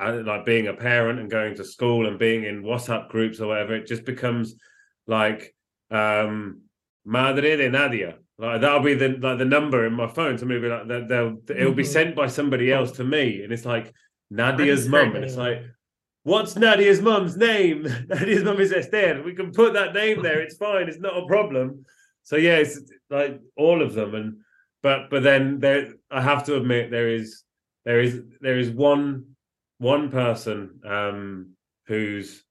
uh, 0.00 0.22
like 0.24 0.44
being 0.44 0.66
a 0.68 0.74
parent 0.74 1.20
and 1.20 1.30
going 1.30 1.54
to 1.56 1.64
school 1.64 2.06
and 2.06 2.18
being 2.18 2.44
in 2.44 2.62
WhatsApp 2.62 3.08
groups 3.08 3.40
or 3.40 3.48
whatever. 3.48 3.74
It 3.74 3.86
just 3.86 4.04
becomes 4.04 4.54
like 5.06 5.54
um 5.90 6.62
Madre 7.04 7.56
de 7.56 7.70
Nadia. 7.70 8.16
Like 8.38 8.60
that'll 8.62 8.80
be 8.80 8.94
the 8.94 9.10
like 9.20 9.38
the 9.38 9.44
number 9.44 9.86
in 9.86 9.92
my 9.92 10.08
phone. 10.08 10.38
Somebody 10.38 10.60
will 10.60 10.68
be 10.68 10.74
like 10.74 10.88
they'll, 10.88 11.06
they'll 11.46 11.56
it'll 11.60 11.74
be 11.74 11.82
Mhm. 11.84 11.86
sent 11.86 12.16
by 12.16 12.26
somebody 12.26 12.72
else 12.72 12.92
to 12.92 13.04
me, 13.04 13.42
and 13.42 13.52
it's 13.52 13.64
like 13.64 13.92
Nadia's 14.30 14.88
mum, 14.88 15.14
and 15.14 15.24
it's 15.24 15.36
like, 15.36 15.62
what's 16.24 16.56
Nadia's 16.56 17.00
mum's 17.00 17.36
name? 17.36 17.82
Nadia's 18.08 18.42
mum 18.42 18.60
is 18.60 18.72
Esther. 18.72 19.22
We 19.24 19.34
can 19.34 19.52
put 19.52 19.74
that 19.74 19.94
name 19.94 20.22
there. 20.22 20.40
It's 20.40 20.56
fine. 20.56 20.88
It's 20.88 20.98
not 20.98 21.16
a 21.16 21.26
problem. 21.26 21.84
So 22.24 22.36
yeah, 22.36 22.56
it's 22.56 22.80
like 23.10 23.40
all 23.56 23.82
of 23.82 23.94
them, 23.94 24.14
and 24.16 24.36
but 24.82 25.10
but 25.10 25.22
then 25.22 25.60
there, 25.60 25.94
I 26.10 26.20
have 26.20 26.44
to 26.46 26.56
admit 26.56 26.90
there 26.90 27.10
is 27.10 27.44
there 27.84 28.00
is 28.00 28.20
there 28.40 28.58
is 28.58 28.70
one 28.70 29.33
one 29.84 30.10
person 30.10 30.80
um 30.86 31.50
whose 31.86 32.42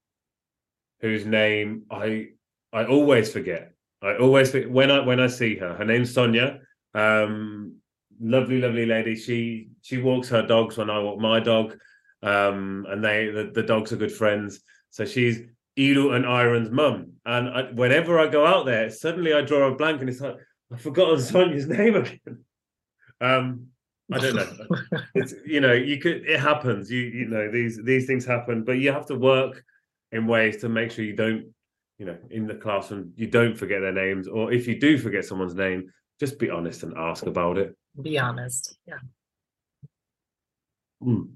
whose 1.00 1.26
name 1.26 1.82
I 1.90 2.28
I 2.72 2.86
always 2.86 3.32
forget. 3.32 3.72
I 4.02 4.16
always 4.16 4.50
forget 4.50 4.70
when 4.70 4.90
I 4.90 5.00
when 5.00 5.20
I 5.20 5.26
see 5.26 5.56
her. 5.56 5.74
Her 5.74 5.84
name's 5.84 6.14
Sonia. 6.14 6.60
Um, 6.94 7.76
lovely, 8.20 8.60
lovely 8.60 8.86
lady. 8.86 9.16
She 9.16 9.68
she 9.82 9.98
walks 9.98 10.28
her 10.28 10.46
dogs 10.46 10.76
when 10.76 10.90
I 10.90 10.98
walk 11.00 11.18
my 11.18 11.40
dog, 11.40 11.76
um, 12.22 12.86
and 12.88 13.04
they 13.04 13.30
the, 13.30 13.50
the 13.52 13.62
dogs 13.62 13.92
are 13.92 13.96
good 13.96 14.12
friends. 14.12 14.60
So 14.90 15.04
she's 15.04 15.40
Edel 15.76 16.14
and 16.14 16.26
Iron's 16.26 16.70
mum. 16.70 17.14
And 17.24 17.48
I, 17.48 17.62
whenever 17.72 18.18
I 18.18 18.28
go 18.28 18.46
out 18.46 18.66
there, 18.66 18.90
suddenly 18.90 19.32
I 19.34 19.42
draw 19.42 19.68
a 19.68 19.76
blank, 19.76 20.00
and 20.00 20.08
it's 20.08 20.20
like 20.20 20.36
I've 20.72 20.80
forgotten 20.80 21.20
Sonia's 21.32 21.66
name 21.66 21.96
again. 21.96 22.44
Um, 23.20 23.68
I 24.12 24.18
don't 24.18 24.34
know. 24.34 24.76
it's 25.14 25.34
you 25.46 25.60
know 25.60 25.72
you 25.72 25.98
could 25.98 26.26
it 26.26 26.40
happens. 26.40 26.90
You 26.90 27.00
you 27.00 27.26
know 27.26 27.50
these 27.50 27.82
these 27.82 28.06
things 28.06 28.24
happen, 28.24 28.64
but 28.64 28.72
you 28.72 28.92
have 28.92 29.06
to 29.06 29.14
work 29.14 29.62
in 30.12 30.26
ways 30.26 30.58
to 30.58 30.68
make 30.68 30.90
sure 30.90 31.04
you 31.04 31.16
don't 31.16 31.46
you 31.98 32.06
know 32.06 32.16
in 32.30 32.46
the 32.46 32.54
classroom 32.54 33.12
you 33.16 33.26
don't 33.26 33.56
forget 33.56 33.80
their 33.80 33.92
names, 33.92 34.28
or 34.28 34.52
if 34.52 34.68
you 34.68 34.78
do 34.78 34.98
forget 34.98 35.24
someone's 35.24 35.54
name, 35.54 35.90
just 36.20 36.38
be 36.38 36.50
honest 36.50 36.82
and 36.82 36.96
ask 36.96 37.26
about 37.26 37.56
it. 37.58 37.76
be 38.00 38.18
honest. 38.18 38.76
Yeah. 38.86 38.98
Mm. 41.02 41.30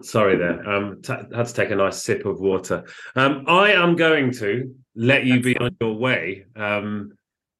Sorry 0.00 0.36
there. 0.36 0.68
Um, 0.68 1.02
t- 1.02 1.12
had 1.12 1.46
to 1.46 1.54
take 1.54 1.70
a 1.70 1.76
nice 1.76 2.02
sip 2.02 2.26
of 2.26 2.40
water. 2.40 2.84
Um, 3.14 3.44
I 3.46 3.72
am 3.72 3.94
going 3.94 4.32
to 4.32 4.74
let 4.96 5.24
you 5.24 5.34
That's 5.34 5.44
be 5.44 5.58
on 5.58 5.76
your 5.80 5.94
way. 5.94 6.46
Um, 6.56 7.12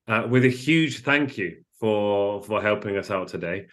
uh, 0.09 0.27
with 0.29 0.45
a 0.45 0.51
huge 0.51 1.03
thank 1.03 1.39
you 1.39 1.62
for 1.79 2.43
for 2.43 2.61
helping 2.61 2.97
us 2.97 3.11
out 3.11 3.29
today. 3.29 3.66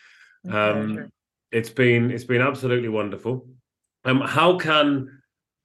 Um, 0.49 1.11
it's 1.51 1.69
been 1.69 2.11
it's 2.11 2.23
been 2.23 2.41
absolutely 2.41 2.89
wonderful. 2.89 3.45
Um, 4.05 4.21
how 4.21 4.57
can 4.57 5.21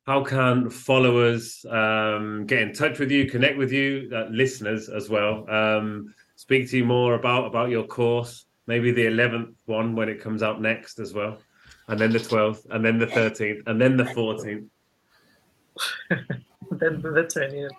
how 0.06 0.22
can 0.22 0.70
followers 0.70 1.64
um, 1.70 2.46
get 2.46 2.60
in 2.62 2.72
touch 2.72 2.98
with 2.98 3.10
you, 3.10 3.28
connect 3.28 3.58
with 3.58 3.72
you, 3.72 4.10
uh, 4.14 4.26
listeners 4.30 4.88
as 4.88 5.08
well, 5.08 5.48
um, 5.50 6.14
speak 6.36 6.70
to 6.70 6.76
you 6.78 6.84
more 6.84 7.14
about 7.14 7.46
about 7.46 7.70
your 7.70 7.84
course, 7.84 8.46
maybe 8.66 8.92
the 8.92 9.06
eleventh 9.06 9.56
one 9.66 9.94
when 9.96 10.08
it 10.08 10.20
comes 10.20 10.42
out 10.42 10.60
next 10.60 10.98
as 10.98 11.14
well, 11.14 11.38
and 11.88 11.98
then 11.98 12.10
the 12.10 12.20
twelfth, 12.20 12.66
and 12.70 12.84
then 12.84 12.98
the 12.98 13.06
thirteenth, 13.06 13.62
and 13.66 13.80
then 13.80 13.96
the 13.96 14.06
fourteenth. 14.06 14.70
then 16.10 17.00
the 17.02 17.24
20th. 17.24 17.70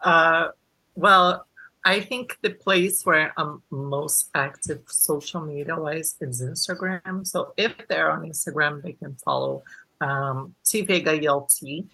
uh, 0.00 0.48
well, 0.94 1.46
I 1.84 2.00
think 2.00 2.38
the 2.42 2.50
place 2.50 3.04
where 3.04 3.32
I'm 3.36 3.62
most 3.70 4.30
active 4.34 4.82
social 4.86 5.40
media 5.40 5.76
wise 5.76 6.16
is 6.20 6.40
Instagram. 6.40 7.26
So 7.26 7.54
if 7.56 7.74
they're 7.88 8.10
on 8.10 8.22
Instagram, 8.22 8.82
they 8.82 8.92
can 8.92 9.16
follow 9.16 9.64
um, 10.00 10.54
T 10.64 10.86
Veigga 10.86 11.20
ELT 11.20 11.86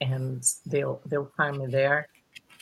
and 0.00 0.42
they'll 0.64 1.00
they'll 1.06 1.32
find 1.36 1.58
me 1.58 1.66
there. 1.66 2.08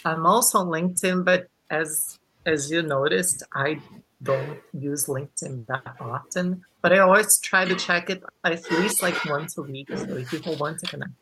I'm 0.04 0.26
also 0.26 0.58
on 0.58 0.66
LinkedIn, 0.66 1.24
but 1.24 1.48
as 1.70 2.18
as 2.44 2.70
you 2.70 2.82
noticed, 2.82 3.44
I 3.54 3.80
don't 4.22 4.58
use 4.72 5.06
LinkedIn 5.06 5.66
that 5.66 5.96
often, 6.00 6.64
but 6.82 6.92
I 6.92 6.98
always 7.00 7.38
try 7.38 7.64
to 7.64 7.76
check 7.76 8.10
it 8.10 8.22
at 8.44 8.70
least 8.70 9.02
like 9.02 9.24
once 9.26 9.58
a 9.58 9.62
week. 9.62 9.88
So 9.94 10.16
if 10.16 10.30
people 10.30 10.56
want 10.56 10.80
to 10.80 10.86
connect, 10.86 11.12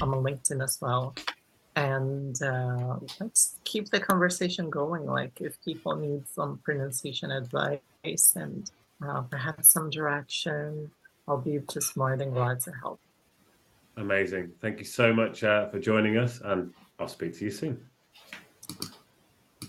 I'm 0.00 0.14
on 0.14 0.22
LinkedIn 0.22 0.62
as 0.62 0.78
well 0.80 1.14
and 1.76 2.40
uh, 2.42 2.96
let's 3.20 3.56
keep 3.64 3.90
the 3.90 4.00
conversation 4.00 4.68
going. 4.68 5.06
Like 5.06 5.40
if 5.40 5.62
people 5.64 5.96
need 5.96 6.28
some 6.28 6.58
pronunciation 6.64 7.30
advice 7.30 8.34
and 8.36 8.70
uh, 9.06 9.22
perhaps 9.22 9.68
some 9.68 9.90
direction, 9.90 10.90
I'll 11.26 11.38
be 11.38 11.60
just 11.72 11.96
more 11.96 12.16
than 12.16 12.32
glad 12.32 12.60
to 12.60 12.72
help. 12.72 13.00
Amazing. 13.96 14.52
Thank 14.60 14.78
you 14.78 14.84
so 14.84 15.12
much 15.12 15.44
uh, 15.44 15.68
for 15.68 15.78
joining 15.78 16.16
us, 16.16 16.40
and 16.42 16.72
I'll 16.98 17.08
speak 17.08 17.36
to 17.38 17.44
you 17.44 17.50
soon. 17.50 17.80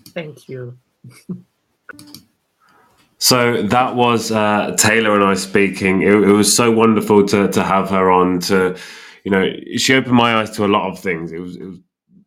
Thank 0.09 0.47
you. 0.47 0.77
so 3.17 3.63
that 3.63 3.95
was 3.95 4.31
uh, 4.31 4.75
Taylor 4.77 5.15
and 5.15 5.23
I 5.23 5.33
speaking. 5.33 6.03
It, 6.03 6.13
it 6.13 6.31
was 6.31 6.53
so 6.55 6.71
wonderful 6.71 7.25
to 7.27 7.49
to 7.49 7.63
have 7.63 7.89
her 7.89 8.11
on. 8.11 8.39
To 8.41 8.77
you 9.23 9.31
know, 9.31 9.51
she 9.77 9.93
opened 9.93 10.15
my 10.15 10.35
eyes 10.35 10.51
to 10.51 10.65
a 10.65 10.67
lot 10.67 10.89
of 10.89 10.99
things. 10.99 11.31
It 11.31 11.39
was, 11.39 11.55
it 11.55 11.63
was 11.63 11.79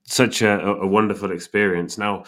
such 0.07 0.43
a, 0.43 0.61
a 0.61 0.87
wonderful 0.87 1.33
experience. 1.33 1.99
Now, 1.99 2.25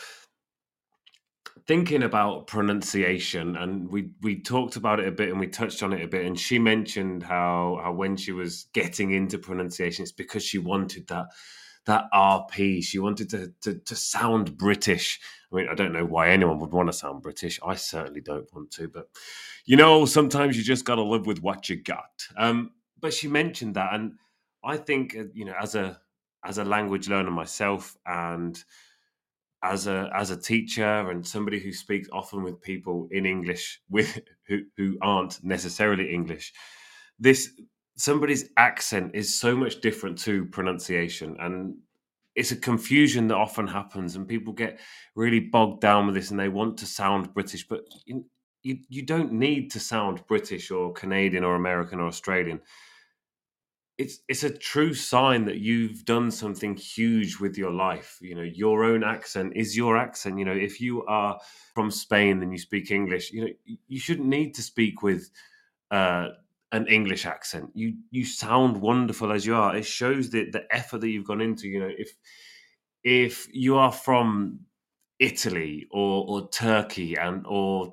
thinking 1.66 2.02
about 2.02 2.46
pronunciation, 2.46 3.56
and 3.56 3.88
we 3.88 4.10
we 4.22 4.40
talked 4.40 4.76
about 4.76 5.00
it 5.00 5.08
a 5.08 5.12
bit, 5.12 5.28
and 5.28 5.38
we 5.38 5.46
touched 5.46 5.82
on 5.82 5.92
it 5.92 6.02
a 6.02 6.08
bit, 6.08 6.26
and 6.26 6.38
she 6.38 6.58
mentioned 6.58 7.22
how 7.22 7.80
how 7.82 7.92
when 7.92 8.16
she 8.16 8.32
was 8.32 8.66
getting 8.72 9.12
into 9.12 9.38
pronunciation, 9.38 10.02
it's 10.02 10.12
because 10.12 10.42
she 10.42 10.58
wanted 10.58 11.06
that 11.08 11.26
that 11.86 12.04
RP. 12.12 12.84
She 12.84 12.98
wanted 12.98 13.30
to, 13.30 13.52
to, 13.62 13.78
to 13.78 13.96
sound 13.96 14.58
British. 14.58 15.20
I 15.50 15.56
mean, 15.56 15.68
I 15.70 15.74
don't 15.74 15.92
know 15.92 16.04
why 16.04 16.30
anyone 16.30 16.58
would 16.58 16.72
want 16.72 16.88
to 16.88 16.92
sound 16.92 17.22
British. 17.22 17.58
I 17.64 17.76
certainly 17.76 18.20
don't 18.20 18.52
want 18.52 18.70
to, 18.72 18.88
but 18.88 19.08
you 19.64 19.76
know, 19.76 20.04
sometimes 20.04 20.56
you 20.56 20.64
just 20.64 20.84
got 20.84 20.96
to 20.96 21.02
live 21.02 21.26
with 21.26 21.40
what 21.40 21.68
you 21.68 21.82
got. 21.82 22.26
Um, 22.36 22.72
but 23.00 23.14
she 23.14 23.28
mentioned 23.28 23.76
that, 23.76 23.94
and 23.94 24.14
I 24.64 24.76
think 24.76 25.16
uh, 25.16 25.24
you 25.32 25.44
know, 25.44 25.54
as 25.60 25.74
a 25.74 26.00
as 26.44 26.58
a 26.58 26.64
language 26.64 27.08
learner 27.08 27.30
myself 27.30 27.96
and 28.06 28.62
as 29.62 29.88
a 29.88 30.08
as 30.14 30.30
a 30.30 30.40
teacher 30.40 31.10
and 31.10 31.26
somebody 31.26 31.58
who 31.58 31.72
speaks 31.72 32.08
often 32.12 32.42
with 32.44 32.60
people 32.62 33.08
in 33.10 33.26
English 33.26 33.80
with 33.90 34.18
who 34.46 34.60
who 34.76 34.96
aren't 35.02 35.42
necessarily 35.42 36.12
English, 36.12 36.52
this 37.18 37.50
somebody's 37.96 38.50
accent 38.56 39.10
is 39.14 39.38
so 39.38 39.56
much 39.56 39.80
different 39.80 40.16
to 40.18 40.44
pronunciation 40.46 41.36
and 41.40 41.74
it's 42.36 42.52
a 42.52 42.56
confusion 42.56 43.26
that 43.26 43.34
often 43.34 43.66
happens 43.66 44.14
and 44.14 44.28
people 44.28 44.52
get 44.52 44.78
really 45.16 45.40
bogged 45.40 45.80
down 45.80 46.06
with 46.06 46.14
this 46.14 46.30
and 46.30 46.38
they 46.38 46.48
want 46.48 46.78
to 46.78 46.86
sound 46.86 47.34
british 47.34 47.66
but 47.66 47.80
you, 48.06 48.24
you, 48.62 48.78
you 48.88 49.02
don't 49.04 49.32
need 49.32 49.68
to 49.72 49.80
sound 49.80 50.24
british 50.28 50.70
or 50.70 50.92
canadian 50.92 51.42
or 51.42 51.56
american 51.56 51.98
or 51.98 52.06
australian 52.06 52.60
it's 53.98 54.20
it's 54.28 54.44
a 54.44 54.56
true 54.56 54.94
sign 54.94 55.44
that 55.44 55.58
you've 55.58 56.04
done 56.04 56.30
something 56.30 56.76
huge 56.76 57.40
with 57.40 57.58
your 57.58 57.72
life 57.72 58.18
you 58.20 58.34
know 58.34 58.42
your 58.42 58.84
own 58.84 59.02
accent 59.02 59.52
is 59.56 59.76
your 59.76 59.96
accent 59.96 60.38
you 60.38 60.44
know 60.44 60.52
if 60.52 60.80
you 60.80 61.04
are 61.06 61.38
from 61.74 61.90
spain 61.90 62.42
and 62.42 62.52
you 62.52 62.58
speak 62.58 62.90
english 62.90 63.32
you 63.32 63.40
know 63.42 63.50
you 63.88 63.98
shouldn't 63.98 64.28
need 64.28 64.54
to 64.54 64.62
speak 64.62 65.02
with 65.02 65.30
uh, 65.90 66.28
an 66.72 66.86
english 66.86 67.24
accent. 67.26 67.70
You 67.74 67.94
you 68.10 68.24
sound 68.24 68.80
wonderful 68.80 69.32
as 69.32 69.46
you 69.46 69.54
are. 69.54 69.76
It 69.76 69.86
shows 69.86 70.30
the 70.30 70.50
the 70.50 70.64
effort 70.70 71.00
that 71.00 71.08
you've 71.08 71.26
gone 71.26 71.40
into 71.40 71.68
you 71.68 71.80
know 71.80 71.90
if 71.96 72.10
if 73.04 73.48
you 73.52 73.76
are 73.76 73.92
from 73.92 74.60
italy 75.18 75.86
or 75.90 76.24
or 76.28 76.48
turkey 76.50 77.16
and 77.16 77.44
or 77.46 77.92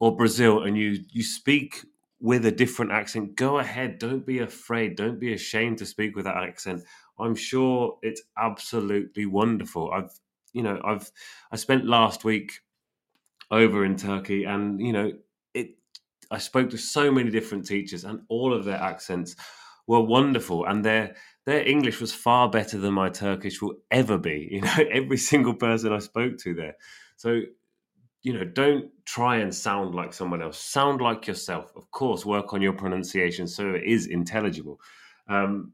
or 0.00 0.16
brazil 0.16 0.64
and 0.64 0.76
you 0.76 0.98
you 1.10 1.22
speak 1.22 1.84
with 2.20 2.44
a 2.46 2.50
different 2.50 2.92
accent, 2.92 3.36
go 3.36 3.58
ahead. 3.58 3.98
Don't 3.98 4.26
be 4.26 4.40
afraid. 4.40 4.96
Don't 4.96 5.20
be 5.20 5.32
ashamed 5.32 5.78
to 5.78 5.86
speak 5.86 6.16
with 6.16 6.24
that 6.24 6.36
accent. 6.36 6.82
I'm 7.18 7.34
sure 7.34 7.98
it's 8.02 8.22
absolutely 8.36 9.26
wonderful. 9.26 9.90
I've, 9.92 10.10
you 10.52 10.62
know, 10.62 10.80
I've, 10.84 11.10
I 11.52 11.56
spent 11.56 11.84
last 11.86 12.24
week 12.24 12.60
over 13.50 13.84
in 13.84 13.96
Turkey 13.96 14.44
and, 14.44 14.80
you 14.80 14.92
know, 14.92 15.12
it, 15.54 15.76
I 16.30 16.38
spoke 16.38 16.70
to 16.70 16.76
so 16.76 17.10
many 17.10 17.30
different 17.30 17.66
teachers 17.66 18.04
and 18.04 18.20
all 18.28 18.52
of 18.52 18.64
their 18.64 18.76
accents 18.76 19.36
were 19.86 20.00
wonderful 20.00 20.64
and 20.66 20.84
their, 20.84 21.14
their 21.46 21.66
English 21.66 22.00
was 22.00 22.12
far 22.12 22.50
better 22.50 22.78
than 22.78 22.94
my 22.94 23.08
Turkish 23.08 23.62
will 23.62 23.76
ever 23.90 24.18
be. 24.18 24.48
You 24.52 24.60
know, 24.62 24.84
every 24.90 25.16
single 25.16 25.54
person 25.54 25.92
I 25.92 25.98
spoke 25.98 26.38
to 26.38 26.54
there. 26.54 26.76
So 27.16 27.42
you 28.22 28.32
know, 28.32 28.44
don't 28.44 28.90
try 29.04 29.36
and 29.36 29.54
sound 29.54 29.94
like 29.94 30.12
someone 30.12 30.42
else. 30.42 30.58
Sound 30.58 31.00
like 31.00 31.26
yourself. 31.26 31.72
Of 31.76 31.90
course, 31.90 32.26
work 32.26 32.52
on 32.52 32.62
your 32.62 32.72
pronunciation 32.72 33.46
so 33.46 33.70
it 33.70 33.84
is 33.84 34.06
intelligible. 34.06 34.80
Um, 35.28 35.72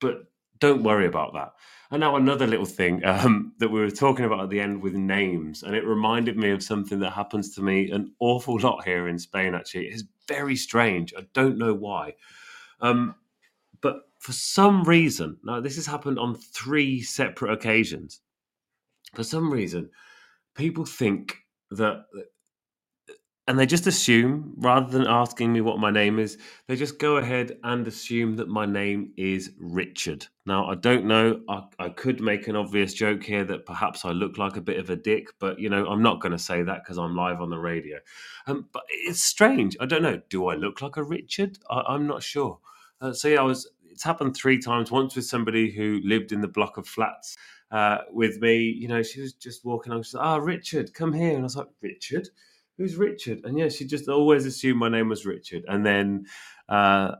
but 0.00 0.24
don't 0.60 0.82
worry 0.82 1.06
about 1.06 1.32
that. 1.34 1.52
And 1.90 2.00
now 2.00 2.16
another 2.16 2.46
little 2.46 2.66
thing 2.66 3.04
um, 3.04 3.52
that 3.58 3.68
we 3.68 3.80
were 3.80 3.90
talking 3.90 4.24
about 4.24 4.44
at 4.44 4.50
the 4.50 4.60
end 4.60 4.82
with 4.82 4.94
names, 4.94 5.62
and 5.62 5.74
it 5.74 5.84
reminded 5.84 6.36
me 6.36 6.50
of 6.50 6.62
something 6.62 7.00
that 7.00 7.12
happens 7.12 7.54
to 7.54 7.62
me 7.62 7.90
an 7.90 8.12
awful 8.20 8.58
lot 8.60 8.84
here 8.84 9.08
in 9.08 9.18
Spain. 9.18 9.54
Actually, 9.54 9.88
it's 9.88 10.04
very 10.28 10.56
strange. 10.56 11.12
I 11.16 11.26
don't 11.32 11.58
know 11.58 11.74
why, 11.74 12.14
um, 12.80 13.16
but 13.80 14.02
for 14.18 14.32
some 14.32 14.84
reason, 14.84 15.38
now 15.42 15.60
this 15.60 15.76
has 15.76 15.86
happened 15.86 16.18
on 16.18 16.36
three 16.36 17.02
separate 17.02 17.52
occasions. 17.52 18.20
For 19.14 19.24
some 19.24 19.52
reason, 19.52 19.90
people 20.54 20.84
think 20.84 21.38
that 21.70 22.04
and 23.50 23.58
they 23.58 23.66
just 23.66 23.88
assume 23.88 24.54
rather 24.58 24.88
than 24.96 25.08
asking 25.08 25.52
me 25.52 25.60
what 25.60 25.80
my 25.80 25.90
name 25.90 26.20
is 26.20 26.38
they 26.68 26.76
just 26.76 27.00
go 27.00 27.16
ahead 27.16 27.58
and 27.64 27.84
assume 27.88 28.36
that 28.36 28.48
my 28.48 28.64
name 28.64 29.12
is 29.16 29.50
richard. 29.58 30.24
Now 30.46 30.66
i 30.66 30.76
don't 30.76 31.04
know 31.04 31.40
i, 31.48 31.64
I 31.80 31.88
could 31.88 32.20
make 32.20 32.46
an 32.46 32.54
obvious 32.54 32.94
joke 32.94 33.24
here 33.24 33.44
that 33.44 33.66
perhaps 33.66 34.04
i 34.04 34.10
look 34.10 34.38
like 34.38 34.56
a 34.56 34.60
bit 34.60 34.78
of 34.78 34.88
a 34.90 34.94
dick 34.94 35.28
but 35.40 35.58
you 35.58 35.68
know 35.68 35.84
i'm 35.86 36.02
not 36.02 36.20
going 36.20 36.32
to 36.32 36.38
say 36.38 36.62
that 36.62 36.84
because 36.84 36.96
i'm 36.96 37.16
live 37.16 37.40
on 37.40 37.50
the 37.50 37.58
radio. 37.58 37.98
Um, 38.46 38.68
but 38.72 38.82
it's 38.88 39.22
strange 39.22 39.76
i 39.80 39.86
don't 39.86 40.02
know 40.02 40.20
do 40.28 40.46
i 40.46 40.54
look 40.54 40.80
like 40.80 40.96
a 40.96 41.02
richard? 41.02 41.58
I, 41.68 41.94
am 41.94 42.06
not 42.06 42.22
sure. 42.22 42.60
Uh, 43.00 43.12
so 43.12 43.26
yeah 43.26 43.40
i 43.40 43.44
was 43.44 43.68
it's 43.90 44.04
happened 44.04 44.36
three 44.36 44.58
times 44.60 44.92
once 44.92 45.16
with 45.16 45.26
somebody 45.26 45.72
who 45.72 46.00
lived 46.04 46.30
in 46.30 46.40
the 46.40 46.48
block 46.48 46.76
of 46.76 46.86
flats 46.86 47.36
uh, 47.70 47.98
with 48.12 48.40
me. 48.40 48.58
You 48.58 48.88
know, 48.88 49.02
she 49.02 49.20
was 49.20 49.32
just 49.32 49.64
walking 49.64 49.92
along. 49.92 50.04
She's 50.04 50.14
like, 50.14 50.24
"Ah, 50.24 50.34
oh, 50.36 50.38
Richard, 50.38 50.94
come 50.94 51.12
here," 51.12 51.30
and 51.30 51.40
I 51.40 51.42
was 51.42 51.56
like, 51.56 51.68
"Richard." 51.80 52.28
Who's 52.78 52.96
Richard? 52.96 53.42
And 53.44 53.58
yeah, 53.58 53.68
she 53.68 53.84
just 53.84 54.08
always 54.08 54.46
assumed 54.46 54.78
my 54.78 54.88
name 54.88 55.10
was 55.10 55.26
Richard. 55.26 55.66
And 55.68 55.84
then 55.84 56.24
uh, 56.66 57.16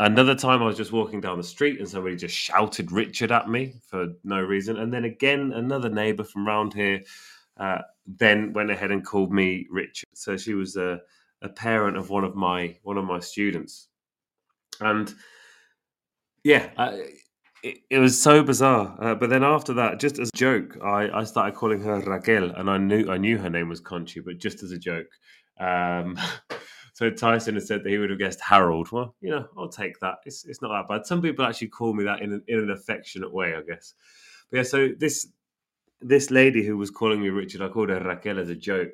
another 0.00 0.34
time 0.34 0.62
I 0.62 0.66
was 0.66 0.76
just 0.76 0.90
walking 0.90 1.20
down 1.20 1.38
the 1.38 1.44
street 1.44 1.78
and 1.78 1.88
somebody 1.88 2.16
just 2.16 2.34
shouted 2.34 2.90
Richard 2.90 3.30
at 3.30 3.48
me 3.48 3.74
for 3.86 4.08
no 4.24 4.40
reason. 4.40 4.78
And 4.78 4.92
then 4.92 5.04
again, 5.04 5.52
another 5.54 5.88
neighbor 5.88 6.24
from 6.24 6.48
around 6.48 6.74
here 6.74 7.02
uh, 7.56 7.82
then 8.04 8.52
went 8.52 8.72
ahead 8.72 8.90
and 8.90 9.06
called 9.06 9.32
me 9.32 9.68
Richard. 9.70 10.08
So 10.14 10.36
she 10.36 10.54
was 10.54 10.74
a, 10.74 11.00
a 11.42 11.48
parent 11.48 11.96
of 11.96 12.10
one 12.10 12.24
of 12.24 12.34
my 12.34 12.76
one 12.82 12.96
of 12.96 13.04
my 13.04 13.20
students. 13.20 13.88
And 14.80 15.14
yeah, 16.42 16.70
I, 16.76 17.12
it, 17.62 17.78
it, 17.90 17.98
was 17.98 18.20
so 18.20 18.42
bizarre. 18.42 18.96
Uh, 19.00 19.14
but 19.14 19.30
then 19.30 19.44
after 19.44 19.72
that, 19.74 20.00
just 20.00 20.18
as 20.18 20.28
a 20.28 20.36
joke, 20.36 20.78
I, 20.82 21.08
I 21.10 21.24
started 21.24 21.54
calling 21.54 21.82
her 21.82 22.00
Raquel, 22.00 22.50
and 22.50 22.70
I 22.70 22.78
knew 22.78 23.10
I 23.10 23.18
knew 23.18 23.38
her 23.38 23.50
name 23.50 23.68
was 23.68 23.80
Conchi, 23.80 24.24
but 24.24 24.38
just 24.38 24.62
as 24.62 24.72
a 24.72 24.78
joke. 24.78 25.08
Um, 25.58 26.18
so 26.94 27.10
Tyson 27.10 27.54
had 27.54 27.64
said 27.64 27.84
that 27.84 27.90
he 27.90 27.98
would 27.98 28.10
have 28.10 28.18
guessed 28.18 28.40
Harold. 28.40 28.90
Well, 28.92 29.14
you 29.20 29.30
know, 29.30 29.46
I'll 29.56 29.68
take 29.68 29.98
that. 30.00 30.16
It's 30.24 30.44
it's 30.44 30.62
not 30.62 30.70
that 30.70 30.88
bad. 30.88 31.06
Some 31.06 31.22
people 31.22 31.44
actually 31.44 31.68
call 31.68 31.92
me 31.94 32.04
that 32.04 32.22
in 32.22 32.32
an, 32.32 32.42
in 32.48 32.58
an 32.58 32.70
affectionate 32.70 33.32
way, 33.32 33.54
I 33.54 33.62
guess. 33.62 33.94
But 34.50 34.56
yeah, 34.58 34.62
so 34.64 34.88
this 34.98 35.28
this 36.00 36.30
lady 36.30 36.64
who 36.64 36.76
was 36.76 36.90
calling 36.90 37.20
me 37.20 37.28
Richard, 37.28 37.62
I 37.62 37.68
called 37.68 37.90
her 37.90 38.00
Raquel 38.00 38.38
as 38.38 38.48
a 38.48 38.54
joke. 38.54 38.90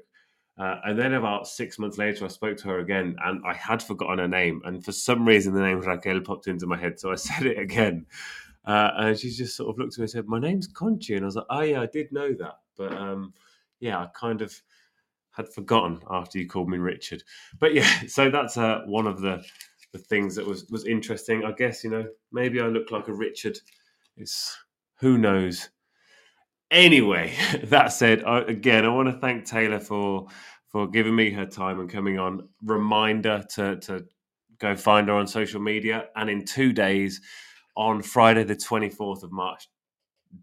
Uh, 0.58 0.76
and 0.84 0.98
then 0.98 1.12
about 1.12 1.46
six 1.46 1.78
months 1.78 1.98
later, 1.98 2.24
I 2.24 2.28
spoke 2.28 2.56
to 2.58 2.68
her 2.68 2.78
again, 2.78 3.14
and 3.22 3.42
I 3.46 3.52
had 3.52 3.82
forgotten 3.82 4.18
her 4.18 4.28
name. 4.28 4.62
And 4.64 4.82
for 4.82 4.90
some 4.90 5.26
reason, 5.26 5.52
the 5.52 5.60
name 5.60 5.80
Raquel 5.80 6.20
popped 6.22 6.46
into 6.46 6.66
my 6.66 6.78
head, 6.78 6.98
so 6.98 7.12
I 7.12 7.14
said 7.16 7.46
it 7.46 7.58
again. 7.58 8.06
Uh, 8.66 8.90
and 8.96 9.18
she 9.18 9.30
just 9.30 9.56
sort 9.56 9.70
of 9.70 9.78
looked 9.78 9.94
at 9.94 9.98
me 9.98 10.02
and 10.04 10.10
said, 10.10 10.26
"My 10.26 10.40
name's 10.40 10.66
Conchi," 10.66 11.14
and 11.14 11.24
I 11.24 11.26
was 11.26 11.36
like, 11.36 11.46
"Oh 11.50 11.60
yeah, 11.60 11.80
I 11.80 11.86
did 11.86 12.10
know 12.12 12.32
that, 12.34 12.58
but 12.76 12.92
um, 12.92 13.32
yeah, 13.78 13.98
I 13.98 14.08
kind 14.14 14.42
of 14.42 14.60
had 15.30 15.48
forgotten 15.52 16.00
after 16.10 16.38
you 16.38 16.48
called 16.48 16.68
me 16.68 16.78
Richard." 16.78 17.22
But 17.60 17.74
yeah, 17.74 17.88
so 18.08 18.28
that's 18.30 18.56
uh, 18.56 18.82
one 18.86 19.06
of 19.06 19.20
the 19.20 19.44
the 19.92 19.98
things 19.98 20.34
that 20.34 20.46
was 20.46 20.66
was 20.70 20.84
interesting. 20.84 21.44
I 21.44 21.52
guess 21.52 21.84
you 21.84 21.90
know 21.90 22.06
maybe 22.32 22.60
I 22.60 22.66
look 22.66 22.90
like 22.90 23.08
a 23.08 23.14
Richard. 23.14 23.58
It's 24.16 24.56
who 24.98 25.16
knows. 25.16 25.70
Anyway, 26.72 27.32
that 27.64 27.92
said, 27.92 28.24
I, 28.24 28.40
again, 28.40 28.84
I 28.84 28.88
want 28.88 29.08
to 29.08 29.18
thank 29.20 29.44
Taylor 29.44 29.78
for 29.78 30.26
for 30.68 30.88
giving 30.88 31.14
me 31.14 31.30
her 31.30 31.46
time 31.46 31.78
and 31.78 31.88
coming 31.88 32.18
on. 32.18 32.48
Reminder 32.64 33.44
to 33.54 33.76
to 33.76 34.04
go 34.58 34.74
find 34.74 35.06
her 35.06 35.14
on 35.14 35.28
social 35.28 35.60
media, 35.60 36.08
and 36.16 36.28
in 36.28 36.44
two 36.44 36.72
days, 36.72 37.20
on 37.76 38.02
Friday 38.02 38.44
the 38.44 38.56
twenty 38.56 38.90
fourth 38.90 39.22
of 39.22 39.32
March, 39.32 39.68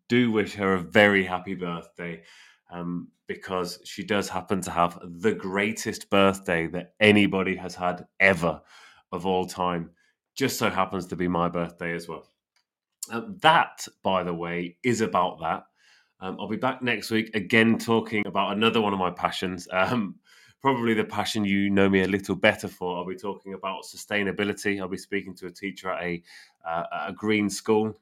do 0.09 0.31
wish 0.31 0.53
her 0.55 0.75
a 0.75 0.81
very 0.81 1.25
happy 1.25 1.55
birthday. 1.55 2.23
Um, 2.71 3.09
because 3.25 3.79
she 3.85 4.03
does 4.03 4.27
happen 4.27 4.59
to 4.61 4.69
have 4.69 4.99
the 5.01 5.33
greatest 5.33 6.09
birthday 6.09 6.67
that 6.67 6.93
anybody 6.99 7.55
has 7.55 7.73
had 7.73 8.05
ever 8.19 8.61
of 9.13 9.25
all 9.25 9.45
time. 9.45 9.91
Just 10.35 10.57
so 10.57 10.69
happens 10.69 11.07
to 11.07 11.15
be 11.15 11.27
my 11.27 11.47
birthday 11.47 11.93
as 11.93 12.07
well. 12.07 12.27
Um, 13.11 13.37
that, 13.41 13.87
by 14.03 14.23
the 14.23 14.33
way, 14.33 14.77
is 14.83 15.01
about 15.01 15.39
that. 15.39 15.63
Um, 16.19 16.37
I'll 16.39 16.49
be 16.49 16.57
back 16.57 16.81
next 16.81 17.11
week 17.11 17.33
again 17.33 17.77
talking 17.77 18.27
about 18.27 18.55
another 18.57 18.81
one 18.81 18.93
of 18.93 18.99
my 18.99 19.11
passions. 19.11 19.67
Um, 19.71 20.15
probably 20.63 20.93
the 20.93 21.03
passion 21.03 21.43
you 21.43 21.69
know 21.69 21.89
me 21.89 22.03
a 22.03 22.07
little 22.07 22.35
better 22.35 22.69
for. 22.69 22.97
I'll 22.97 23.05
be 23.05 23.15
talking 23.15 23.53
about 23.53 23.83
sustainability. 23.83 24.79
I'll 24.79 24.87
be 24.87 24.97
speaking 24.97 25.35
to 25.35 25.47
a 25.47 25.51
teacher 25.51 25.91
at 25.91 26.01
a 26.01 26.23
uh, 26.65 26.83
a 27.07 27.13
green 27.13 27.49
school. 27.49 27.99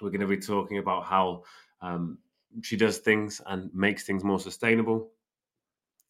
We're 0.00 0.10
going 0.10 0.20
to 0.20 0.26
be 0.26 0.36
talking 0.36 0.78
about 0.78 1.04
how 1.06 1.44
um, 1.80 2.18
she 2.62 2.76
does 2.76 2.98
things 2.98 3.40
and 3.46 3.74
makes 3.74 4.04
things 4.04 4.22
more 4.22 4.38
sustainable. 4.38 5.10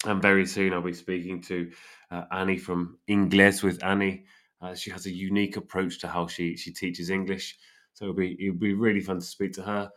And 0.07 0.21
very 0.21 0.45
soon 0.45 0.73
I'll 0.73 0.83
be 0.83 0.93
speaking 0.93 1.41
to 1.43 1.71
uh, 2.11 2.25
Annie 2.33 2.59
from 2.59 2.99
Ingles 3.07 3.63
with 3.63 3.83
Annie. 3.85 4.25
Uh, 4.61 4.75
she 4.75 4.91
has 4.91 5.07
a 5.07 5.11
unique 5.11 5.57
approach 5.57 6.01
to 6.01 6.09
how 6.09 6.27
she 6.27 6.57
she 6.57 6.73
teaches 6.73 7.11
English, 7.11 7.59
so 7.93 8.07
it'll 8.07 8.17
be 8.17 8.37
it'll 8.41 8.59
be 8.59 8.75
really 8.75 9.01
fun 9.01 9.21
to 9.21 9.27
speak 9.27 9.53
to 9.53 9.63
her. 9.63 9.89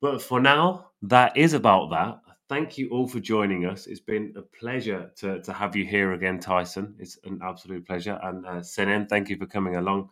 But 0.00 0.20
for 0.20 0.40
now, 0.40 0.90
that 1.02 1.36
is 1.36 1.52
about 1.52 1.90
that. 1.90 2.20
Thank 2.48 2.76
you 2.76 2.90
all 2.90 3.08
for 3.08 3.20
joining 3.20 3.64
us. 3.64 3.86
It's 3.86 4.00
been 4.00 4.34
a 4.36 4.42
pleasure 4.42 5.10
to, 5.16 5.40
to 5.40 5.52
have 5.52 5.74
you 5.74 5.86
here 5.86 6.12
again, 6.12 6.38
Tyson. 6.38 6.94
It's 6.98 7.18
an 7.24 7.40
absolute 7.42 7.86
pleasure. 7.86 8.18
And 8.22 8.44
uh, 8.46 8.60
Senen, 8.60 9.08
thank 9.08 9.30
you 9.30 9.38
for 9.38 9.46
coming 9.46 9.76
along. 9.76 10.10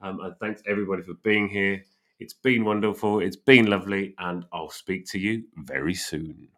Um, 0.00 0.20
and 0.20 0.36
thanks 0.38 0.62
everybody 0.68 1.02
for 1.02 1.14
being 1.24 1.48
here. 1.48 1.82
It's 2.20 2.34
been 2.34 2.64
wonderful. 2.64 3.18
It's 3.20 3.36
been 3.36 3.66
lovely. 3.66 4.14
And 4.18 4.44
I'll 4.52 4.70
speak 4.70 5.06
to 5.06 5.18
you 5.18 5.44
very 5.56 5.94
soon. 5.94 6.48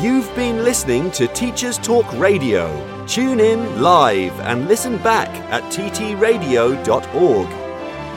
You've 0.00 0.34
been 0.34 0.64
listening 0.64 1.10
to 1.12 1.26
Teachers 1.28 1.78
Talk 1.78 2.10
Radio. 2.14 3.04
Tune 3.06 3.40
in 3.40 3.82
live 3.82 4.38
and 4.40 4.68
listen 4.68 4.96
back 4.98 5.28
at 5.50 5.62
ttradio.org. 5.72 7.65